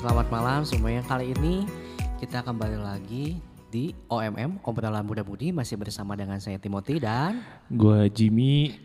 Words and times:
Selamat 0.00 0.32
malam 0.32 0.64
semuanya. 0.64 1.04
Kali 1.04 1.36
ini 1.36 1.68
kita 2.16 2.40
kembali 2.40 2.80
lagi 2.80 3.36
di 3.68 3.92
OMM 4.08 4.64
Obrolan 4.64 5.04
Muda 5.04 5.20
Budi 5.20 5.52
masih 5.52 5.76
bersama 5.76 6.16
dengan 6.16 6.40
saya 6.40 6.56
Timothy 6.56 6.96
dan 6.96 7.44
Gua 7.68 8.08
Jimmy. 8.08 8.80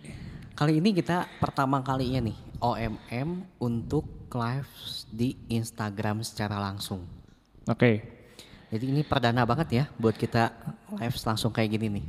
kali 0.59 0.83
ini 0.83 0.91
kita 0.91 1.23
pertama 1.39 1.79
kalinya 1.79 2.19
nih 2.19 2.35
OMM 2.59 3.47
untuk 3.63 4.27
live 4.27 4.67
di 5.07 5.39
Instagram 5.47 6.19
secara 6.19 6.59
langsung. 6.59 7.07
Oke. 7.63 8.03
Jadi 8.67 8.83
ini 8.83 8.99
perdana 9.07 9.47
banget 9.47 9.67
ya 9.71 9.83
buat 9.95 10.19
kita 10.19 10.51
live 10.99 11.15
langsung 11.15 11.55
kayak 11.55 11.79
gini 11.79 11.87
nih. 11.95 12.05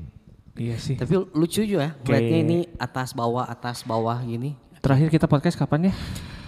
Iya 0.67 0.77
sih. 0.83 0.99
Tapi 0.99 1.15
lucu 1.31 1.63
juga 1.63 1.95
ya, 1.95 2.03
ngeliatnya 2.03 2.39
ini 2.43 2.59
atas 2.75 3.15
bawah 3.15 3.47
atas 3.47 3.87
bawah 3.87 4.19
gini. 4.27 4.59
Terakhir 4.83 5.15
kita 5.15 5.31
podcast 5.31 5.55
kapan 5.55 5.95
ya? 5.95 5.97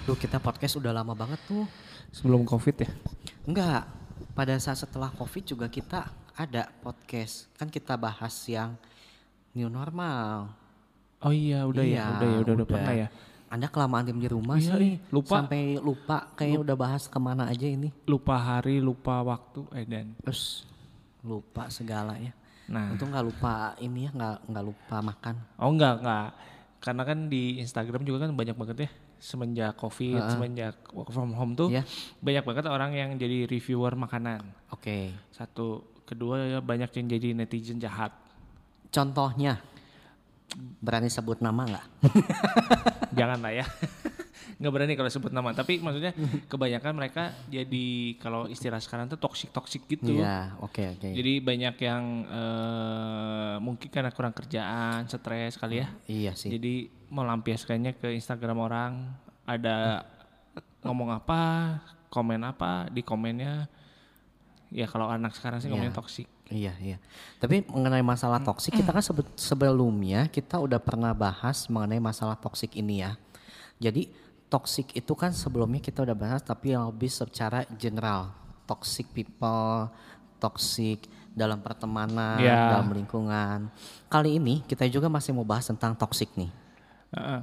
Duh 0.09 0.17
kita 0.17 0.41
podcast 0.41 0.81
udah 0.81 0.89
lama 0.89 1.13
banget 1.13 1.37
tuh. 1.45 1.69
Sebelum 2.17 2.49
Covid 2.49 2.81
ya? 2.81 2.89
Enggak, 3.45 3.85
pada 4.33 4.57
saat 4.57 4.81
setelah 4.81 5.13
COVID 5.13 5.45
juga 5.45 5.69
kita 5.69 6.09
ada 6.33 6.73
podcast. 6.81 7.45
Kan 7.61 7.69
kita 7.69 7.93
bahas 8.01 8.33
yang 8.49 8.73
new 9.53 9.69
normal. 9.69 10.49
Oh 11.21 11.29
iya, 11.29 11.69
udah 11.69 11.85
ya, 11.85 11.93
Iya, 11.93 12.05
udah 12.09 12.25
ya, 12.25 12.39
udah, 12.41 12.53
udah 12.57 12.67
pernah 12.73 12.95
ya. 12.97 13.09
Anda 13.53 13.69
kelamaan 13.69 14.09
diem 14.09 14.17
di 14.17 14.33
rumah 14.33 14.57
Iya, 14.57 14.81
sih. 14.81 14.81
ih, 14.81 14.95
lupa. 15.13 15.45
Sampai 15.45 15.77
lupa 15.77 16.17
kayaknya 16.41 16.61
udah 16.65 16.77
bahas 16.81 17.05
ke 17.05 17.19
mana 17.21 17.45
aja 17.45 17.69
ini. 17.69 17.93
Lupa 18.09 18.41
hari, 18.41 18.81
lupa 18.81 19.21
waktu, 19.21 19.61
eh 19.77 19.85
dan. 19.85 20.17
Terus 20.25 20.65
lupa 21.21 21.69
segala 21.69 22.17
ya. 22.17 22.33
Nah, 22.73 22.97
Untung 22.97 23.13
nggak 23.13 23.29
lupa 23.29 23.77
ini 23.77 24.09
ya, 24.09 24.11
nggak 24.17 24.57
nggak 24.57 24.65
lupa 24.73 24.97
makan. 25.05 25.37
oh 25.61 25.69
enggak, 25.69 26.01
enggak. 26.01 26.29
Karena 26.81 27.03
kan 27.05 27.29
di 27.29 27.61
Instagram 27.61 28.09
juga 28.09 28.25
kan 28.25 28.33
banyak 28.33 28.57
banget 28.57 28.89
ya. 28.89 28.91
Semenjak 29.19 29.75
Covid, 29.75 30.23
semenjak 30.31 30.79
work 30.95 31.11
from 31.11 31.35
home 31.35 31.59
tuh. 31.59 31.69
Iya. 31.69 31.83
Banyak 32.23 32.45
banget 32.47 32.65
orang 32.71 32.95
yang 32.95 33.11
jadi 33.19 33.51
reviewer 33.51 33.99
makanan. 33.99 34.47
Oke. 34.71 35.11
Satu. 35.35 35.83
Kedua 36.09 36.41
ya 36.41 36.59
banyak 36.65 36.89
yang 36.89 37.07
jadi 37.11 37.29
netizen 37.37 37.77
jahat. 37.77 38.17
Contohnya 38.89 39.61
berani 40.81 41.13
sebut 41.13 41.45
nama 41.45 41.69
nggak? 41.69 41.87
Jangan 43.19 43.39
lah 43.45 43.53
ya. 43.53 43.67
nggak 44.59 44.73
berani 44.75 44.95
kalau 44.99 45.11
sebut 45.11 45.31
nama. 45.31 45.55
Tapi 45.55 45.79
maksudnya 45.79 46.11
kebanyakan 46.53 46.93
mereka 46.99 47.31
jadi 47.47 48.19
kalau 48.19 48.51
istilah 48.51 48.83
sekarang 48.83 49.07
tuh 49.07 49.19
toxic 49.19 49.55
toxic 49.55 49.87
gitu. 49.87 50.19
Iya, 50.19 50.59
oke 50.59 50.99
oke. 50.99 51.09
Jadi 51.15 51.33
banyak 51.39 51.75
yang 51.79 52.03
eh, 52.27 53.55
mungkin 53.63 53.89
karena 53.89 54.11
kurang 54.11 54.35
kerjaan, 54.35 55.07
stres 55.07 55.55
kali 55.57 55.83
ya. 55.83 55.89
Iya 56.11 56.33
sih. 56.35 56.51
Jadi 56.51 56.91
melampiaskannya 57.09 57.97
ke 57.97 58.11
Instagram 58.13 58.59
orang, 58.59 58.93
ada 59.47 60.03
ngomong 60.85 61.15
apa, 61.15 61.79
komen 62.11 62.43
apa, 62.43 62.91
di 62.91 63.07
komennya 63.07 63.71
ya 64.69 64.85
kalau 64.85 65.09
anak 65.09 65.33
sekarang 65.33 65.63
sih 65.63 65.71
ngomongnya 65.71 65.95
toxic. 65.95 66.27
Iya 66.49 66.73
iya. 66.81 66.97
Tapi 67.37 67.61
mengenai 67.69 68.01
masalah 68.01 68.41
toksik 68.41 68.81
kita 68.81 68.89
kan 68.89 69.05
sebe- 69.05 69.37
sebelumnya 69.37 70.33
kita 70.33 70.57
udah 70.57 70.81
pernah 70.81 71.13
bahas 71.13 71.69
mengenai 71.69 72.01
masalah 72.01 72.41
toksik 72.41 72.73
ini 72.73 73.05
ya. 73.05 73.21
Jadi 73.79 74.09
toksik 74.49 74.97
itu 74.97 75.13
kan 75.13 75.31
sebelumnya 75.33 75.81
kita 75.81 76.03
udah 76.05 76.17
bahas 76.17 76.41
tapi 76.41 76.73
yang 76.73 76.89
lebih 76.89 77.13
secara 77.13 77.65
general. 77.77 78.33
Toxic 78.69 79.09
people, 79.13 79.89
toxic 80.41 81.09
dalam 81.33 81.61
pertemanan, 81.61 82.41
Ya. 82.41 82.77
dalam 82.77 82.93
lingkungan. 82.93 83.69
Kali 84.09 84.37
ini 84.41 84.61
kita 84.65 84.85
juga 84.89 85.09
masih 85.09 85.33
mau 85.37 85.45
bahas 85.47 85.69
tentang 85.69 85.95
toksik 85.97 86.33
nih. 86.37 86.51
Heeh. 87.15 87.41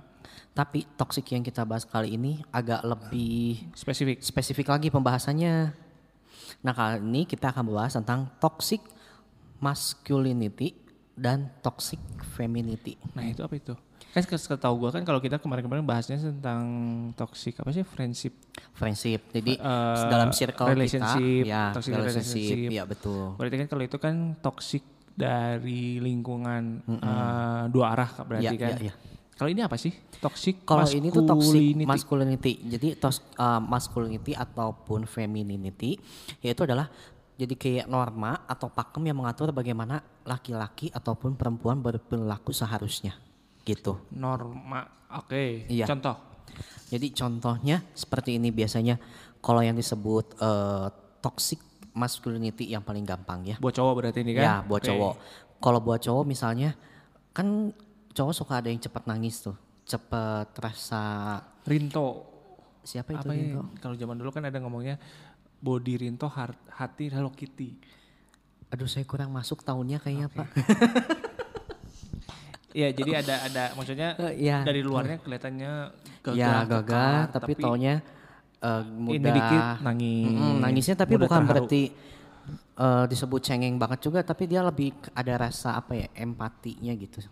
Tapi 0.56 0.88
toksik 0.96 1.36
yang 1.36 1.44
kita 1.44 1.66
bahas 1.68 1.84
kali 1.86 2.16
ini 2.16 2.42
agak 2.50 2.82
lebih 2.86 3.70
spesifik. 3.76 4.22
spesifik 4.22 4.68
lagi 4.72 4.88
pembahasannya. 4.90 5.74
Nah 6.62 6.74
kali 6.74 7.02
ini 7.02 7.22
kita 7.30 7.54
akan 7.54 7.70
membahas 7.70 7.98
tentang 7.98 8.30
toxic 8.42 8.82
masculinity 9.60 10.78
dan 11.16 11.50
toxic 11.64 12.00
femininity. 12.36 13.00
Nah 13.16 13.24
itu 13.26 13.42
apa 13.42 13.56
itu? 13.56 13.74
Kan 14.16 14.24
setahu 14.24 14.80
gua 14.80 14.96
kan 14.96 15.04
kalau 15.04 15.20
kita 15.20 15.36
kemarin-kemarin 15.38 15.84
bahasnya 15.84 16.16
tentang 16.16 16.64
toxic 17.20 17.60
apa 17.60 17.76
sih 17.76 17.84
friendship 17.84 18.32
Friendship. 18.72 19.28
Jadi 19.36 19.60
Eh, 19.60 20.08
dalam 20.08 20.32
circle 20.32 20.72
relationship, 20.72 21.44
kita, 21.44 21.52
ya 21.52 21.64
toxic 21.76 21.92
relationship, 21.92 22.32
relationship. 22.40 22.72
ya 22.72 22.84
betul. 22.88 23.36
Berarti 23.36 23.56
kan 23.60 23.68
kalau 23.68 23.84
itu 23.84 23.98
kan 24.00 24.16
toxic 24.40 24.84
dari 25.12 26.00
lingkungan 26.00 26.80
eh, 26.88 27.64
dua 27.68 27.86
arah 27.92 28.10
berarti 28.24 28.46
Ya, 28.48 28.52
kan. 28.56 28.72
ya, 28.80 28.92
ya. 28.92 28.94
Kalau 29.36 29.52
ini 29.52 29.68
apa 29.68 29.76
sih? 29.76 29.92
Toxic 30.24 30.64
Kalau 30.64 30.88
ini 30.88 31.12
tuh 31.12 31.28
toxic 31.28 31.76
masculinity. 31.76 31.84
masculinity. 31.84 32.54
Jadi 32.72 32.88
tos, 32.96 33.20
uh, 33.36 33.60
masculinity 33.60 34.32
ataupun 34.32 35.04
femininity 35.04 36.00
yaitu 36.40 36.64
adalah 36.64 36.88
jadi 37.36 37.52
kayak 37.52 37.88
norma 37.92 38.48
atau 38.48 38.72
pakem 38.72 39.12
yang 39.12 39.20
mengatur 39.20 39.52
bagaimana 39.52 40.00
laki-laki 40.24 40.88
ataupun 40.88 41.36
perempuan 41.36 41.84
berperilaku 41.84 42.56
seharusnya. 42.56 43.12
Gitu. 43.66 43.98
norma. 44.14 44.86
Oke. 45.18 45.66
Iya. 45.66 45.90
Contoh. 45.90 46.14
Jadi 46.86 47.10
contohnya 47.18 47.82
seperti 47.98 48.38
ini 48.38 48.54
biasanya 48.54 49.02
kalau 49.42 49.66
yang 49.66 49.74
disebut 49.74 50.38
eh, 50.38 50.88
toxic 51.18 51.58
masculinity 51.98 52.70
yang 52.70 52.86
paling 52.86 53.02
gampang 53.02 53.42
ya. 53.42 53.56
Buat 53.58 53.74
cowok 53.82 53.94
berarti 53.98 54.22
ini 54.22 54.38
kan? 54.38 54.44
Ya 54.44 54.56
buat 54.62 54.84
Oke. 54.86 54.94
cowok. 54.94 55.14
Kalau 55.58 55.80
buat 55.82 56.00
cowok 56.04 56.24
misalnya 56.30 56.78
kan 57.34 57.74
cowok 58.14 58.34
suka 58.38 58.62
ada 58.62 58.70
yang 58.70 58.78
cepat 58.78 59.10
nangis 59.10 59.42
tuh, 59.42 59.58
cepat 59.88 60.54
rasa 60.62 61.04
Rinto. 61.66 62.32
siapa 62.86 63.18
itu 63.18 63.26
Apa 63.26 63.34
ya? 63.34 63.42
Ringo? 63.50 63.64
Kalau 63.82 63.96
zaman 63.98 64.16
dulu 64.22 64.30
kan 64.30 64.46
ada 64.46 64.62
ngomongnya 64.62 65.02
body 65.58 66.06
Rinto 66.06 66.30
hati 66.30 67.10
Hello 67.10 67.34
Kitty. 67.34 67.74
Aduh 68.70 68.86
saya 68.86 69.08
kurang 69.10 69.34
masuk 69.34 69.66
tahunnya 69.66 69.98
kayaknya 70.04 70.30
pak. 70.30 70.48
Iya, 72.76 72.88
jadi 72.92 73.12
ada 73.24 73.36
ada 73.48 73.64
maksudnya 73.80 74.10
Eh, 74.20 74.52
Iya. 74.52 74.68
dari 74.68 74.84
luarnya 74.84 75.18
kelihatannya 75.24 75.72
gagah, 76.20 76.36
ya 76.36 76.56
gagah, 76.68 77.20
kekar, 77.32 77.34
tapi, 77.40 77.52
taunya 77.56 77.96
ini 78.60 79.00
mudah. 79.00 79.32
dikit 79.32 79.64
nangis. 79.80 80.26
Mm-mm, 80.28 80.54
nangisnya 80.60 80.96
tapi 81.00 81.16
bukan 81.16 81.40
terharu. 81.40 81.50
berarti 81.56 81.82
eh, 82.76 83.06
disebut 83.08 83.40
cengeng 83.40 83.80
banget 83.80 84.00
juga, 84.04 84.20
tapi 84.28 84.44
dia 84.52 84.60
lebih 84.60 84.92
ada 85.16 85.34
rasa 85.48 85.80
apa 85.80 85.96
ya 85.96 86.08
empatinya 86.20 86.92
gitu. 87.00 87.24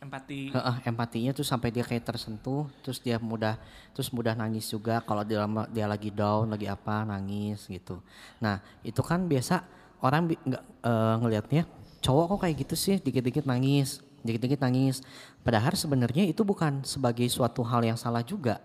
empati. 0.00 0.48
Heeh, 0.48 0.76
empatinya 0.88 1.30
tuh 1.36 1.44
sampai 1.44 1.68
dia 1.68 1.84
kayak 1.84 2.06
tersentuh, 2.08 2.64
terus 2.80 3.02
dia 3.04 3.20
mudah, 3.20 3.60
terus 3.92 4.08
mudah 4.14 4.32
nangis 4.32 4.64
juga 4.70 5.02
kalau 5.04 5.20
dia 5.26 5.44
dia 5.74 5.84
lagi 5.84 6.08
down, 6.08 6.48
lagi 6.48 6.64
apa 6.64 7.04
nangis 7.04 7.68
gitu. 7.68 8.00
Nah 8.40 8.64
itu 8.80 9.02
kan 9.04 9.28
biasa 9.28 9.60
orang 10.00 10.30
nggak 10.32 10.64
eh, 10.86 11.14
ngelihatnya 11.20 11.62
cowok 12.00 12.24
kok 12.32 12.38
kayak 12.48 12.56
gitu 12.64 12.74
sih, 12.80 12.96
dikit-dikit 12.96 13.44
nangis, 13.44 14.00
dikit-dikit 14.24 14.60
nangis. 14.60 15.00
Padahal 15.40 15.72
sebenarnya 15.76 16.28
itu 16.28 16.44
bukan 16.44 16.84
sebagai 16.84 17.26
suatu 17.28 17.64
hal 17.64 17.84
yang 17.84 17.96
salah 17.96 18.20
juga, 18.24 18.60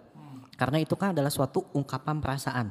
karena 0.56 0.80
itu 0.80 0.96
kan 0.96 1.12
adalah 1.12 1.32
suatu 1.32 1.68
ungkapan 1.76 2.20
perasaan. 2.24 2.68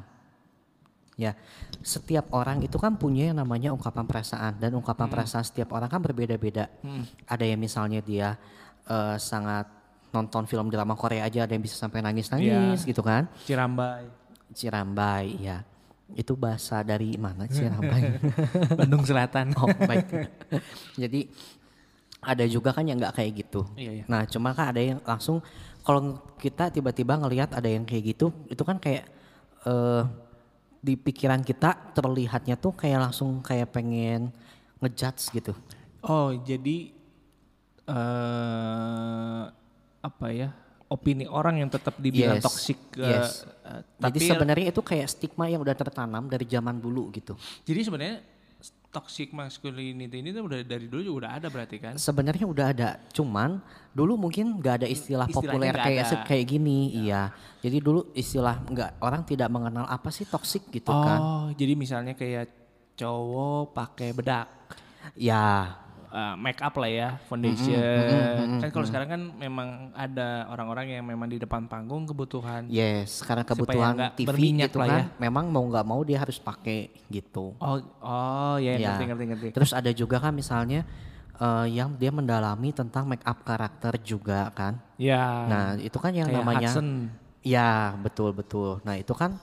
Ya, 1.15 1.39
setiap 1.79 2.35
orang 2.35 2.59
itu 2.67 2.75
kan 2.75 2.99
punya 2.99 3.31
yang 3.31 3.39
namanya 3.39 3.71
ungkapan 3.71 4.03
perasaan 4.03 4.59
dan 4.59 4.75
ungkapan 4.75 5.07
perasaan 5.07 5.47
setiap 5.47 5.71
orang 5.71 5.87
kan 5.87 6.03
berbeda-beda. 6.03 6.67
Ada 7.31 7.45
yang 7.47 7.63
misalnya 7.63 8.03
dia 8.03 8.35
eh, 8.91 9.17
sangat 9.23 9.71
nonton 10.11 10.47
film 10.47 10.71
drama 10.71 10.95
Korea 10.95 11.27
aja 11.27 11.43
ada 11.43 11.53
yang 11.55 11.63
bisa 11.63 11.75
sampai 11.75 12.03
nangis-nangis 12.03 12.83
gitu 12.87 13.03
kan. 13.03 13.27
Cirambai. 13.47 14.07
Cirambai 14.55 15.25
ya. 15.39 15.63
Itu 16.15 16.39
bahasa 16.39 16.83
dari 16.87 17.19
mana 17.19 17.47
Cirambai? 17.55 18.23
Bandung 18.79 19.03
Selatan. 19.03 19.55
oh, 19.59 19.71
baik. 19.87 20.07
Jadi 20.95 21.31
ada 22.25 22.45
juga 22.49 22.73
kan 22.73 22.83
yang 22.89 22.99
nggak 22.99 23.15
kayak 23.21 23.33
gitu. 23.45 23.69
Iya, 23.77 24.03
iya. 24.03 24.05
Nah, 24.09 24.25
cuma 24.27 24.57
kan 24.57 24.73
ada 24.73 24.81
yang 24.81 24.99
langsung 25.05 25.45
kalau 25.85 26.19
kita 26.41 26.73
tiba-tiba 26.73 27.21
ngelihat 27.21 27.53
ada 27.53 27.69
yang 27.69 27.85
kayak 27.85 28.17
gitu, 28.17 28.33
itu 28.49 28.63
kan 28.65 28.81
kayak 28.81 29.05
eh 29.65 30.05
di 30.85 31.01
pikiran 31.01 31.41
kita 31.41 31.97
terlihatnya 31.97 32.61
tuh 32.61 32.77
kayak 32.77 33.09
langsung 33.09 33.41
kayak 33.41 33.73
pengen 33.73 34.29
ngejudge 34.81 35.33
gitu. 35.33 35.53
Oh, 36.05 36.33
jadi 36.45 36.93
eh 37.89 39.43
apa 40.05 40.27
ya? 40.33 40.53
Opini 40.85 41.25
orang 41.25 41.65
yang 41.65 41.73
tetap 41.73 41.97
dibilang 41.97 42.37
Yes, 42.39 42.45
toksik 42.45 42.81
yes. 43.01 43.49
Jadi 43.97 44.21
tapi 44.21 44.21
sebenarnya 44.21 44.67
itu 44.69 44.85
kayak 44.85 45.09
stigma 45.09 45.49
yang 45.49 45.65
udah 45.65 45.73
tertanam 45.73 46.29
dari 46.29 46.45
zaman 46.45 46.77
dulu 46.77 47.09
gitu. 47.17 47.35
jadi 47.65 47.81
sebenarnya 47.89 48.34
toxic 48.95 49.35
masculinity 49.35 50.23
ini 50.23 50.31
tuh 50.31 50.47
udah 50.47 50.63
dari 50.63 50.87
dulu 50.87 51.03
juga 51.03 51.17
udah 51.27 51.31
ada 51.43 51.47
berarti 51.51 51.77
kan? 51.83 51.95
Sebenarnya 51.99 52.47
udah 52.47 52.67
ada, 52.71 52.89
cuman 53.11 53.59
dulu 53.91 54.15
mungkin 54.15 54.63
nggak 54.63 54.75
ada 54.83 54.89
istilah 54.89 55.27
Istilahnya 55.27 55.51
populer 55.51 55.75
kayak 55.75 56.05
ada. 56.07 56.23
kayak 56.23 56.45
gini, 56.47 56.95
iya. 56.95 57.35
Jadi 57.59 57.83
dulu 57.83 58.15
istilah 58.15 58.63
nggak 58.71 59.03
orang 59.03 59.27
tidak 59.27 59.51
mengenal 59.51 59.91
apa 59.91 60.15
sih 60.15 60.23
toksik 60.23 60.71
gitu 60.71 60.95
kan. 60.95 61.19
Oh, 61.19 61.47
jadi 61.51 61.75
misalnya 61.75 62.15
kayak 62.15 62.47
cowok 62.95 63.75
pakai 63.75 64.15
bedak. 64.15 64.47
Ya, 65.19 65.75
uh, 66.15 66.35
make 66.39 66.63
up 66.63 66.75
lah 66.79 66.87
ya, 66.87 67.09
foundation. 67.27 67.75
kan 68.63 68.71
kalau 68.71 68.87
sekarang 68.87 69.09
kan 69.11 69.21
memang 69.35 69.91
ada 69.93 70.47
orang-orang 70.49 70.95
yang 70.95 71.05
memang 71.05 71.27
di 71.27 71.43
depan 71.43 71.67
panggung 71.67 72.07
kebutuhan. 72.07 72.71
Yes, 72.71 73.21
karena 73.27 73.43
kebutuhan 73.43 74.15
TV 74.15 74.27
berminyak 74.31 74.71
gitu 74.71 74.79
lah 74.79 74.87
kan, 74.87 75.01
ya. 75.03 75.05
memang 75.19 75.51
mau 75.51 75.67
nggak 75.67 75.87
mau 75.87 76.01
dia 76.07 76.23
harus 76.23 76.39
pakai 76.39 76.95
gitu. 77.11 77.59
Oh, 77.59 77.77
oh 78.01 78.57
ya, 78.63 78.79
Ya. 78.79 78.95
ngerti 78.95 79.05
ngerti 79.11 79.25
ngerti. 79.35 79.49
Terus 79.59 79.75
ada 79.75 79.91
juga 79.91 80.23
kan 80.23 80.31
misalnya 80.31 80.87
eh, 81.35 81.67
yang 81.75 81.99
dia 81.99 82.15
mendalami 82.15 82.71
tentang 82.71 83.11
make 83.11 83.27
up 83.27 83.43
karakter 83.43 83.99
juga 83.99 84.55
kan. 84.55 84.79
Ya. 84.95 85.51
Nah 85.51 85.65
itu 85.83 85.99
kan 85.99 86.15
yang 86.15 86.31
kayak 86.31 86.39
namanya, 86.47 86.71
Hudson. 86.71 87.11
ya 87.43 87.93
betul 87.99 88.31
betul. 88.31 88.79
Nah 88.87 88.95
itu 88.95 89.11
kan 89.19 89.35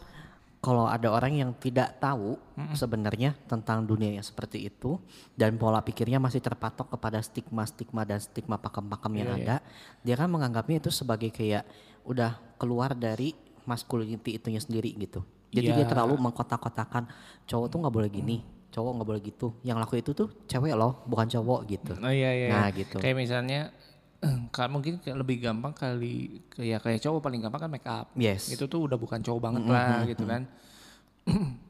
kalau 0.62 0.86
ada 0.86 1.10
orang 1.10 1.34
yang 1.34 1.52
tidak 1.58 1.98
tahu 1.98 2.38
sebenarnya 2.78 3.34
tentang 3.50 3.82
dunia 3.82 4.14
yang 4.14 4.22
seperti 4.22 4.70
itu 4.70 5.02
dan 5.34 5.58
pola 5.58 5.82
pikirnya 5.82 6.22
masih 6.22 6.38
terpatok 6.38 6.94
kepada 6.94 7.18
stigma-stigma 7.18 8.06
dan 8.06 8.22
stigma 8.22 8.62
pakam-pakam 8.62 9.10
Iya, 9.10 9.20
yang 9.26 9.30
ada, 9.42 9.56
dia 10.06 10.14
kan 10.14 10.30
menganggapnya 10.30 10.78
itu 10.78 10.94
sebagai 10.94 11.34
kayak 11.34 11.66
udah 12.06 12.38
keluar 12.62 12.94
dari 12.94 13.34
masculinity 13.66 14.38
itunya 14.38 14.62
sendiri 14.62 14.94
gitu. 15.02 15.26
Jadi 15.50 15.74
dia 15.74 15.84
Iya. 15.84 15.90
terlalu 15.90 16.16
mengkotak-kotakan 16.22 17.10
cowok 17.50 17.68
tuh 17.68 17.78
nggak 17.82 17.96
boleh 17.98 18.10
gini, 18.14 18.38
cowok 18.70 18.92
nggak 19.02 19.08
boleh 19.10 19.22
gitu. 19.26 19.48
Yang 19.66 19.78
laku 19.82 19.94
itu 19.98 20.12
tuh 20.14 20.30
cewek 20.46 20.78
loh, 20.78 21.02
bukan 21.10 21.26
cowok 21.26 21.60
gitu. 21.68 21.94
Oh 21.98 22.14
iya 22.14 22.32
iya. 22.38 22.48
Nah, 22.54 22.70
iya. 22.70 22.78
gitu. 22.86 23.02
Kayak 23.02 23.18
misalnya 23.18 23.74
kan 24.54 24.70
mungkin 24.70 25.02
lebih 25.02 25.42
gampang 25.42 25.74
kali 25.74 26.46
kayak 26.50 26.82
kayak 26.82 27.00
cowok 27.02 27.20
paling 27.20 27.42
gampang 27.42 27.62
kan 27.62 27.72
make 27.72 27.88
up. 27.88 28.06
Yes. 28.14 28.48
Itu 28.48 28.66
tuh 28.66 28.86
udah 28.86 28.96
bukan 28.96 29.20
cowok 29.20 29.42
banget 29.42 29.64
lah 29.66 30.06
gitu 30.06 30.24
kan. 30.24 30.46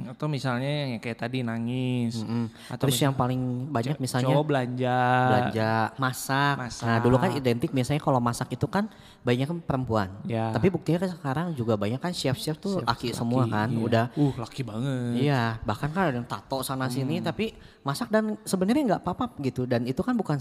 Atau 0.00 0.32
misalnya 0.32 0.88
yang 0.88 0.96
kayak 0.96 1.28
tadi 1.28 1.44
nangis. 1.44 2.24
Atau 2.72 2.88
Terus 2.88 3.04
yang 3.04 3.12
paling 3.12 3.68
banyak 3.68 4.00
misalnya 4.00 4.32
cowok 4.32 4.46
belanja. 4.48 4.96
belanja, 5.28 5.72
masak. 6.00 6.56
Masak. 6.56 6.86
Nah 6.88 6.96
dulu 7.04 7.16
kan 7.20 7.30
identik 7.36 7.68
biasanya 7.68 8.00
kalau 8.00 8.16
masak 8.16 8.48
itu 8.48 8.64
kan 8.64 8.88
banyak 9.20 9.44
kan 9.44 9.60
perempuan. 9.60 10.08
Ya. 10.24 10.56
Tapi 10.56 10.72
buktinya 10.72 11.04
kan 11.04 11.10
sekarang 11.12 11.46
juga 11.52 11.76
banyak 11.76 12.00
kan 12.00 12.16
chef-chef 12.16 12.56
tuh 12.56 12.80
laki 12.80 13.12
semua 13.12 13.44
kan. 13.44 13.68
iya. 13.68 13.76
Udah 13.76 14.04
Uh, 14.16 14.32
laki 14.40 14.64
banget. 14.64 15.20
Iya, 15.20 15.60
bahkan 15.68 15.92
kan 15.92 16.08
ada 16.08 16.16
yang 16.16 16.24
tato 16.24 16.64
sana 16.64 16.88
Hmm. 16.88 16.94
sini 16.94 17.20
tapi 17.20 17.52
masak 17.82 18.08
dan 18.08 18.40
sebenarnya 18.42 18.96
nggak 18.96 19.02
apa-apa 19.04 19.36
gitu 19.42 19.68
dan 19.68 19.84
itu 19.84 20.00
kan 20.00 20.16
bukan 20.16 20.40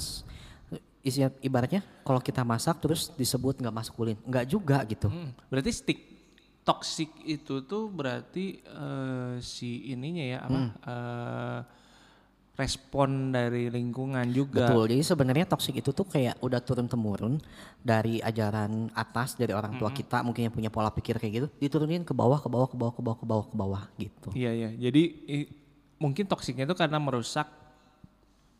s- 1.01 1.07
isi 1.09 1.23
ibaratnya 1.41 1.79
kalau 2.01 2.19
kita 2.19 2.43
masak 2.43 2.79
terus 2.79 3.11
disebut 3.11 3.57
nggak 3.57 3.71
maskulin, 3.73 4.17
nggak 4.21 4.45
juga 4.45 4.83
gitu. 4.83 5.07
Hmm, 5.07 5.31
Berarti 5.47 5.71
stick 5.71 5.99
toxic 6.61 7.09
itu 7.23 7.63
tuh 7.63 7.87
berarti 7.87 8.59
eh, 8.59 9.33
si 9.39 9.89
ininya 9.89 10.23
ya 10.23 10.37
apa? 10.39 10.53
Hmm. 10.53 10.69
eh, 10.75 11.61
respon 12.55 13.31
dari 13.31 13.71
lingkungan 13.71 14.27
juga. 14.29 14.67
Betul. 14.67 14.91
Jadi 14.91 14.99
sebenarnya 15.01 15.47
toksik 15.47 15.79
itu 15.79 15.95
tuh 15.95 16.03
kayak 16.03 16.43
udah 16.43 16.59
turun 16.59 16.91
temurun 16.91 17.39
dari 17.79 18.19
ajaran 18.19 18.91
atas 18.91 19.39
dari 19.39 19.55
orang 19.55 19.79
tua 19.79 19.87
kita 19.89 20.19
mungkin 20.19 20.43
yang 20.43 20.51
punya 20.51 20.67
pola 20.67 20.91
pikir 20.91 21.15
kayak 21.15 21.33
gitu 21.33 21.47
diturunin 21.55 22.03
ke 22.03 22.11
bawah 22.11 22.35
ke 22.35 22.51
bawah 22.51 22.67
ke 22.67 22.75
bawah 22.75 22.91
ke 22.91 22.99
bawah 22.99 23.15
ke 23.15 23.25
bawah 23.25 23.45
ke 23.47 23.55
bawah 23.55 23.83
gitu. 23.95 24.29
Iya 24.35 24.51
iya. 24.51 24.69
Jadi 24.75 25.03
i- 25.25 25.49
mungkin 25.95 26.27
toksiknya 26.27 26.67
itu 26.67 26.75
karena 26.75 26.99
merusak 26.99 27.47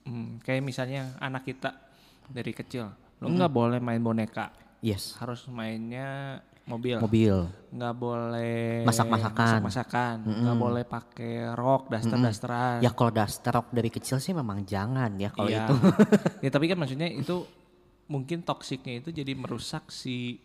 hmm, 0.07 0.39
kayak 0.41 0.63
misalnya 0.63 1.19
anak 1.19 1.43
kita 1.43 1.75
dari 2.29 2.51
kecil, 2.51 2.85
lo 3.17 3.25
Hmm. 3.25 3.35
nggak 3.35 3.51
boleh 3.51 3.79
main 3.79 3.97
boneka, 3.97 4.53
Yes. 4.79 5.17
harus 5.17 5.43
mainnya 5.45 6.39
mobil, 6.63 6.97
Mobil. 6.97 7.35
nggak 7.67 7.95
boleh 7.95 8.85
Masak-masakan. 8.85 9.59
masak-masakan, 9.59 10.15
nggak 10.21 10.57
boleh 10.57 10.83
pakai 10.83 11.33
rok, 11.51 11.89
daster-dasteran. 11.89 12.79
Ya 12.79 12.91
kalau 12.91 13.09
daster 13.11 13.51
rock 13.51 13.67
dari 13.69 13.89
kecil 13.89 14.17
sih 14.17 14.31
memang 14.31 14.63
jangan 14.63 15.17
ya 15.17 15.29
kalau 15.29 15.49
Iya. 15.49 15.65
itu. 15.65 15.73
ya 16.45 16.49
tapi 16.49 16.65
kan 16.65 16.77
maksudnya 16.77 17.09
itu 17.09 17.41
mungkin 18.05 18.41
toksiknya 18.41 18.99
itu 18.99 19.09
jadi 19.11 19.33
merusak 19.33 19.89
si 19.89 20.37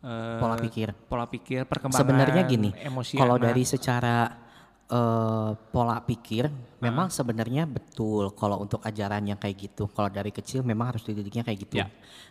eh, 0.00 0.36
Pola 0.36 0.54
pikir. 0.54 0.92
pola 1.08 1.24
pikir 1.24 1.64
perkembangan 1.64 1.96
Sebenarnya 1.98 2.44
gini, 2.44 2.76
kalau 3.14 3.40
dari 3.40 3.64
secara 3.64 4.43
eh, 4.90 5.50
pola 5.56 5.98
pikir, 6.02 6.50
memang 6.80 7.08
sebenarnya 7.08 7.64
betul 7.68 8.32
kalau 8.36 8.60
untuk 8.64 8.80
ajaran 8.84 9.24
yang 9.24 9.38
kayak 9.40 9.70
gitu. 9.70 9.88
Kalau 9.92 10.08
dari 10.10 10.30
kecil 10.30 10.64
memang 10.66 10.96
harus 10.96 11.04
dididiknya 11.06 11.46
kayak 11.46 11.58
gitu. 11.68 11.74
Ya. 11.80 11.88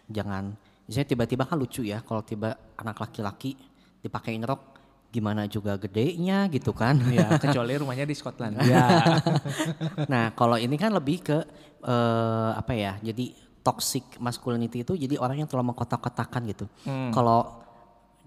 Jangan, 0.10 0.54
misalnya 0.86 1.08
tiba-tiba 1.14 1.44
kan 1.48 1.58
lucu 1.58 1.82
ya 1.86 2.02
kalau 2.06 2.22
tiba 2.22 2.54
anak 2.78 3.00
laki-laki 3.00 3.56
dipakein 4.04 4.44
rok, 4.44 4.74
gimana 5.14 5.46
juga 5.46 5.78
gedenya 5.78 6.50
gitu 6.50 6.74
kan. 6.74 6.98
ya 7.14 7.38
kecuali 7.44 7.78
rumahnya 7.78 8.10
di 8.10 8.18
Scotland 8.18 8.66
ya 8.66 9.14
nah 10.12 10.34
kalau 10.34 10.58
ini 10.58 10.74
kan 10.74 10.90
lebih 10.90 11.22
ke 11.22 11.38
eh, 11.84 12.52
apa 12.56 12.74
ya? 12.74 12.98
Jadi 13.04 13.36
toxic 13.64 14.20
masculinity 14.20 14.84
itu 14.84 14.94
jadi 15.00 15.16
orang 15.20 15.44
yang 15.44 15.48
terlalu 15.48 15.72
mengkotak-kotakan 15.72 16.42
gitu. 16.52 16.66
Hmm. 16.84 17.12
Kalau 17.16 17.64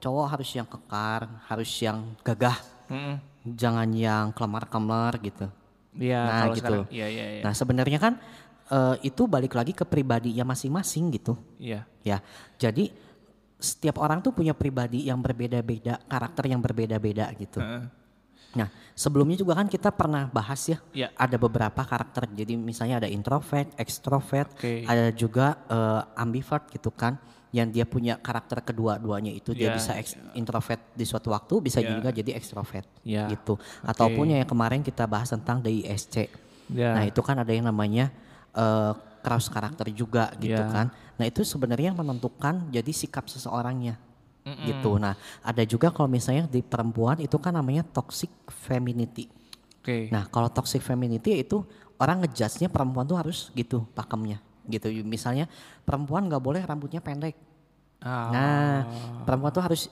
cowok 0.01 0.27
harus 0.33 0.49
yang 0.57 0.69
kekar, 0.69 1.29
harus 1.49 1.71
yang 1.81 2.17
gagah, 2.25 2.57
Mm-mm. 2.89 3.17
jangan 3.55 3.89
yang 3.93 4.31
kelemar-kelemar 4.35 5.19
gitu. 5.23 5.47
Iya, 5.97 6.21
Nah, 6.23 6.39
kalau 6.45 6.55
gitu. 6.55 6.61
sekarang 6.61 6.87
iya 6.93 7.07
iya 7.09 7.25
iya. 7.39 7.43
Nah 7.43 7.53
sebenarnya 7.53 7.99
kan 7.99 8.15
eh, 8.67 8.95
itu 9.07 9.25
balik 9.25 9.55
lagi 9.55 9.73
ke 9.73 9.87
pribadinya 9.87 10.43
masing-masing 10.45 11.15
gitu. 11.15 11.39
Iya. 11.57 11.87
Ya, 12.03 12.19
jadi 12.59 12.91
setiap 13.57 13.97
orang 13.99 14.21
tuh 14.21 14.37
punya 14.37 14.53
pribadi 14.53 15.09
yang 15.09 15.23
berbeda-beda, 15.25 15.97
karakter 16.05 16.45
yang 16.53 16.61
berbeda-beda 16.61 17.33
gitu. 17.35 17.59
Heeh. 17.63 17.89
Nah, 18.57 18.69
sebelumnya 18.97 19.37
juga 19.37 19.53
kan 19.53 19.69
kita 19.69 19.93
pernah 19.93 20.29
bahas 20.33 20.61
ya, 20.65 20.79
Iya. 20.93 21.09
ada 21.13 21.37
beberapa 21.37 21.85
karakter. 21.85 22.25
Jadi 22.33 22.57
misalnya 22.57 23.05
ada 23.05 23.09
introvert, 23.09 23.69
extrovert, 23.77 24.49
Oke. 24.57 24.85
ada 24.85 25.13
juga 25.13 25.61
eh, 25.69 26.03
ambivert 26.17 26.69
gitu 26.73 26.89
kan, 26.93 27.17
yang 27.57 27.73
dia 27.73 27.89
punya 27.89 28.21
karakter 28.21 28.61
kedua-duanya 28.61 29.33
itu 29.33 29.57
dia 29.57 29.73
Iya, 29.73 29.77
bisa 29.81 29.93
ex- 29.97 30.21
introvert 30.37 30.93
di 30.93 31.09
suatu 31.09 31.33
waktu, 31.33 31.55
bisa 31.65 31.81
Iya. 31.81 31.89
juga 31.97 32.09
jadi 32.13 32.37
extrovert 32.37 32.85
Iya. 33.01 33.33
gitu. 33.33 33.57
Ataupun 33.81 34.29
yang 34.29 34.45
kemarin 34.45 34.85
kita 34.85 35.09
bahas 35.09 35.33
tentang 35.33 35.65
DISC. 35.65 36.29
Iya. 36.69 36.93
Nah 36.93 37.05
itu 37.09 37.21
kan 37.21 37.41
ada 37.41 37.49
yang 37.49 37.65
namanya 37.65 38.13
eh, 38.53 38.93
cross 39.21 39.49
karakter 39.49 39.89
juga 39.91 40.33
gitu 40.37 40.57
Iya. 40.57 40.69
kan. 40.69 40.87
Nah 41.17 41.25
itu 41.25 41.41
sebenarnya 41.43 41.93
yang 41.93 41.99
menentukan 41.99 42.69
jadi 42.69 42.93
sikap 42.93 43.25
seseorangnya 43.27 43.97
gitu. 44.63 44.97
Nah 44.97 45.13
ada 45.43 45.61
juga 45.65 45.91
kalau 45.91 46.07
misalnya 46.07 46.47
di 46.47 46.63
perempuan 46.63 47.19
itu 47.19 47.35
kan 47.37 47.53
namanya 47.53 47.83
toxic 47.83 48.31
femininity. 48.49 49.27
Oke. 49.83 50.09
Nah 50.09 50.25
kalau 50.27 50.47
toxic 50.49 50.81
femininity 50.81 51.43
itu 51.43 51.61
orang 51.97 52.23
ngejudge-nya 52.23 52.69
perempuan 52.69 53.05
tuh 53.05 53.17
harus 53.17 53.49
gitu 53.53 53.85
pakemnya 53.93 54.39
gitu. 54.69 54.91
Misalnya 55.03 55.47
perempuan 55.83 56.27
nggak 56.27 56.43
boleh 56.43 56.63
rambutnya 56.63 57.01
pendek. 57.01 57.35
Ah, 58.03 58.29
Nah 58.29 58.77
perempuan 59.25 59.51
tuh 59.51 59.65
harus 59.65 59.83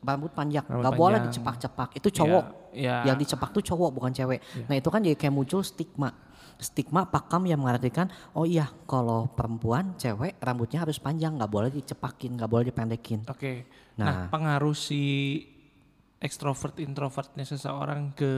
rambut 0.00 0.32
panjang, 0.32 0.64
nggak 0.64 0.96
boleh 0.96 1.18
dicepak-cepak. 1.28 2.00
Itu 2.00 2.08
cowok. 2.08 2.72
Iya. 2.72 3.04
Yang 3.12 3.16
dicepak 3.28 3.50
tuh 3.52 3.62
cowok 3.64 3.90
bukan 3.92 4.12
cewek. 4.14 4.40
Nah 4.66 4.74
itu 4.76 4.88
kan 4.88 5.00
jadi 5.04 5.16
kayak 5.16 5.34
muncul 5.34 5.60
stigma. 5.60 6.10
Stigma 6.60 7.08
pakam 7.08 7.48
yang 7.48 7.64
mengartikan, 7.64 8.12
oh 8.36 8.44
iya 8.44 8.68
kalau 8.84 9.32
perempuan 9.32 9.96
cewek 9.96 10.36
rambutnya 10.44 10.84
harus 10.84 11.00
panjang, 11.00 11.40
nggak 11.40 11.48
boleh 11.48 11.72
dicepakin, 11.72 12.36
nggak 12.36 12.50
boleh 12.52 12.64
dipendekin. 12.68 13.24
Oke. 13.24 13.64
Nah. 13.96 14.04
Nah, 14.04 14.16
pengaruh 14.28 14.76
si 14.76 15.40
ekstrovert 16.20 16.76
introvertnya 16.76 17.48
seseorang 17.48 18.12
ke 18.12 18.32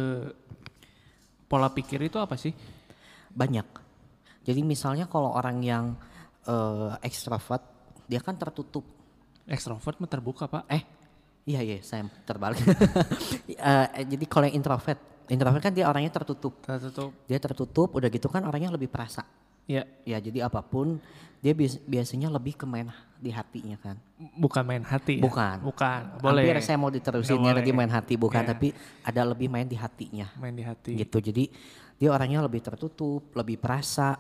pola 1.51 1.67
pikir 1.75 1.99
itu 2.07 2.23
apa 2.23 2.39
sih? 2.39 2.55
Banyak. 3.35 3.67
Jadi 4.43 4.61
misalnya 4.67 5.07
kalau 5.07 5.35
orang 5.35 5.63
yang 5.63 5.85
eh, 6.47 6.93
ekstrovert, 7.07 7.63
dia 8.11 8.19
kan 8.19 8.35
tertutup. 8.35 8.83
Ekstrovert 9.47 9.99
mah 10.03 10.11
terbuka, 10.11 10.47
Pak. 10.51 10.65
Eh, 10.71 10.83
iya 11.47 11.61
iya, 11.63 11.79
saya 11.83 12.07
terbalik. 12.27 12.63
Eh, 13.63 13.87
jadi 14.11 14.25
kalau 14.27 14.51
yang 14.51 14.59
introvert, 14.59 14.99
introvert 15.31 15.63
kan 15.63 15.71
dia 15.71 15.87
orangnya 15.87 16.11
tertutup. 16.11 16.59
Tertutup. 16.67 17.15
Dia 17.31 17.39
tertutup, 17.39 17.95
udah 17.95 18.11
gitu 18.11 18.27
kan 18.27 18.43
orangnya 18.43 18.75
lebih 18.75 18.91
perasa. 18.91 19.23
Ya, 19.65 19.87
Ya 20.03 20.19
jadi 20.19 20.45
apa 20.45 20.61
pun 20.61 20.99
dia 21.39 21.53
bias- 21.53 21.79
biasanya 21.81 22.29
lebih 22.29 22.55
ke 22.55 22.63
main 22.63 22.87
di 23.17 23.31
hatinya 23.31 23.75
kan. 23.77 23.97
bukan 24.33 24.63
main 24.63 24.83
hati 24.83 25.19
ya? 25.19 25.23
Bukan. 25.23 25.57
Bukan. 25.65 26.01
Boleh. 26.19 26.47
Hampir 26.47 26.63
saya 26.63 26.77
mau 26.77 26.87
diterusin 26.89 27.33
Nggak 27.33 27.39
ya 27.41 27.47
boleh. 27.49 27.59
tadi 27.59 27.71
main 27.73 27.91
hati 27.91 28.15
bukan 28.15 28.39
Iya. 28.41 28.51
tapi 28.53 28.69
ada 29.03 29.23
lebih 29.25 29.49
main 29.49 29.67
di 29.67 29.75
hatinya 29.75 30.27
Main 30.37 30.55
di 30.55 30.63
hati. 30.63 30.95
gitu. 30.97 31.19
Jadi 31.19 31.51
dia 31.97 32.09
orangnya 32.09 32.39
lebih 32.41 32.59
tertutup, 32.61 33.31
lebih 33.33 33.57
perasa. 33.57 34.15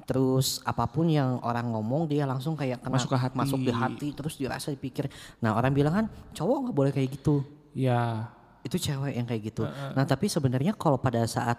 Terus 0.00 0.62
apa 0.62 0.86
pun 0.86 1.04
yang 1.06 1.36
orang 1.40 1.68
ngomong 1.68 2.06
dia 2.06 2.24
langsung 2.24 2.54
kayak 2.54 2.80
kena 2.80 2.96
Masuk 2.96 3.10
ke 3.10 3.18
hati. 3.18 3.36
masuk 3.36 3.58
di 3.60 3.70
hati 3.70 4.08
terus 4.12 4.34
dirasa 4.34 4.70
dipikir. 4.70 5.10
Nah 5.38 5.52
orang 5.52 5.70
bilang 5.70 5.94
kan 5.94 6.06
cowok 6.32 6.56
nggak 6.64 6.76
boleh 6.76 6.92
kayak 6.92 7.10
gitu. 7.12 7.42
Ya. 7.72 8.30
Itu 8.60 8.74
cewek 8.76 9.12
yang 9.12 9.26
kayak 9.26 9.42
gitu. 9.44 9.62
Nah 9.66 10.04
tapi 10.04 10.26
sebenarnya 10.26 10.72
kalau 10.72 10.96
pada 10.96 11.22
saat 11.24 11.58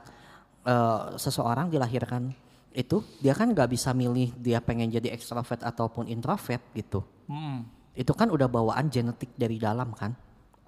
eh, 0.61 1.01
seseorang 1.15 1.67
dilahirkan 1.67 2.31
itu 2.73 3.01
dia 3.17 3.33
kan 3.33 3.49
nggak 3.49 3.69
bisa 3.73 3.93
milih 3.97 4.33
dia 4.37 4.61
pengen 4.61 4.93
jadi 4.93 5.09
ekstrovert 5.13 5.65
ataupun 5.65 6.05
introvert 6.05 6.61
gitu. 6.77 7.01
Mm. 7.25 7.65
Itu 7.97 8.13
kan 8.13 8.29
udah 8.29 8.45
bawaan 8.45 8.87
genetik 8.87 9.33
dari 9.35 9.57
dalam 9.59 9.91
kan, 9.91 10.13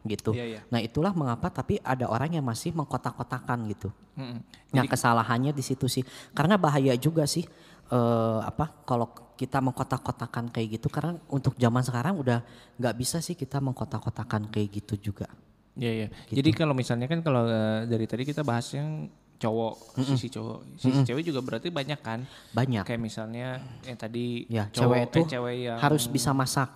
gitu. 0.03 0.33
Iya, 0.33 0.45
iya. 0.57 0.61
Nah 0.73 0.81
itulah 0.81 1.13
mengapa 1.13 1.47
tapi 1.53 1.77
ada 1.79 2.09
orang 2.09 2.35
yang 2.35 2.45
masih 2.45 2.73
mengkotak-kotakan 2.73 3.69
gitu. 3.71 3.89
Mm-mm. 4.17 4.41
Nah 4.73 4.83
kesalahannya 4.89 5.53
di 5.55 5.63
situ 5.63 5.85
sih, 5.87 6.03
karena 6.35 6.57
bahaya 6.57 6.97
juga 6.97 7.23
sih 7.29 7.45
eh 7.91 8.39
apa 8.41 8.87
kalau 8.87 9.11
kita 9.35 9.59
mengkotak-kotakan 9.59 10.47
kayak 10.53 10.79
gitu 10.79 10.87
karena 10.87 11.19
untuk 11.27 11.59
zaman 11.59 11.83
sekarang 11.83 12.15
udah 12.19 12.39
nggak 12.79 12.95
bisa 12.95 13.19
sih 13.19 13.35
kita 13.35 13.59
mengkotak-kotakan 13.59 14.47
kayak 14.47 14.81
gitu 14.81 15.11
juga. 15.11 15.27
Iya 15.75 15.91
iya. 15.91 16.07
Gitu. 16.27 16.39
Jadi 16.39 16.49
kalau 16.51 16.75
misalnya 16.75 17.07
kan 17.07 17.19
kalau 17.23 17.47
eh, 17.47 17.87
dari 17.87 18.05
tadi 18.07 18.23
kita 18.27 18.43
bahas 18.43 18.67
yang 18.75 19.07
cowok, 19.41 19.73
sisi 19.99 20.29
cowok, 20.29 20.77
sisi 20.77 21.01
cewek 21.01 21.25
juga 21.25 21.41
berarti 21.41 21.67
banyak 21.67 21.97
kan? 21.97 22.29
Banyak. 22.51 22.85
Kayak 22.85 23.01
misalnya 23.01 23.57
yang 23.81 23.97
tadi 23.97 24.45
Ya, 24.45 24.69
cowok 24.69 24.77
cewek 24.77 24.99
eh, 24.99 25.05
itu 25.07 25.19
cewek 25.27 25.55
yang 25.65 25.77
harus 25.77 26.05
bisa 26.05 26.29
masak. 26.31 26.69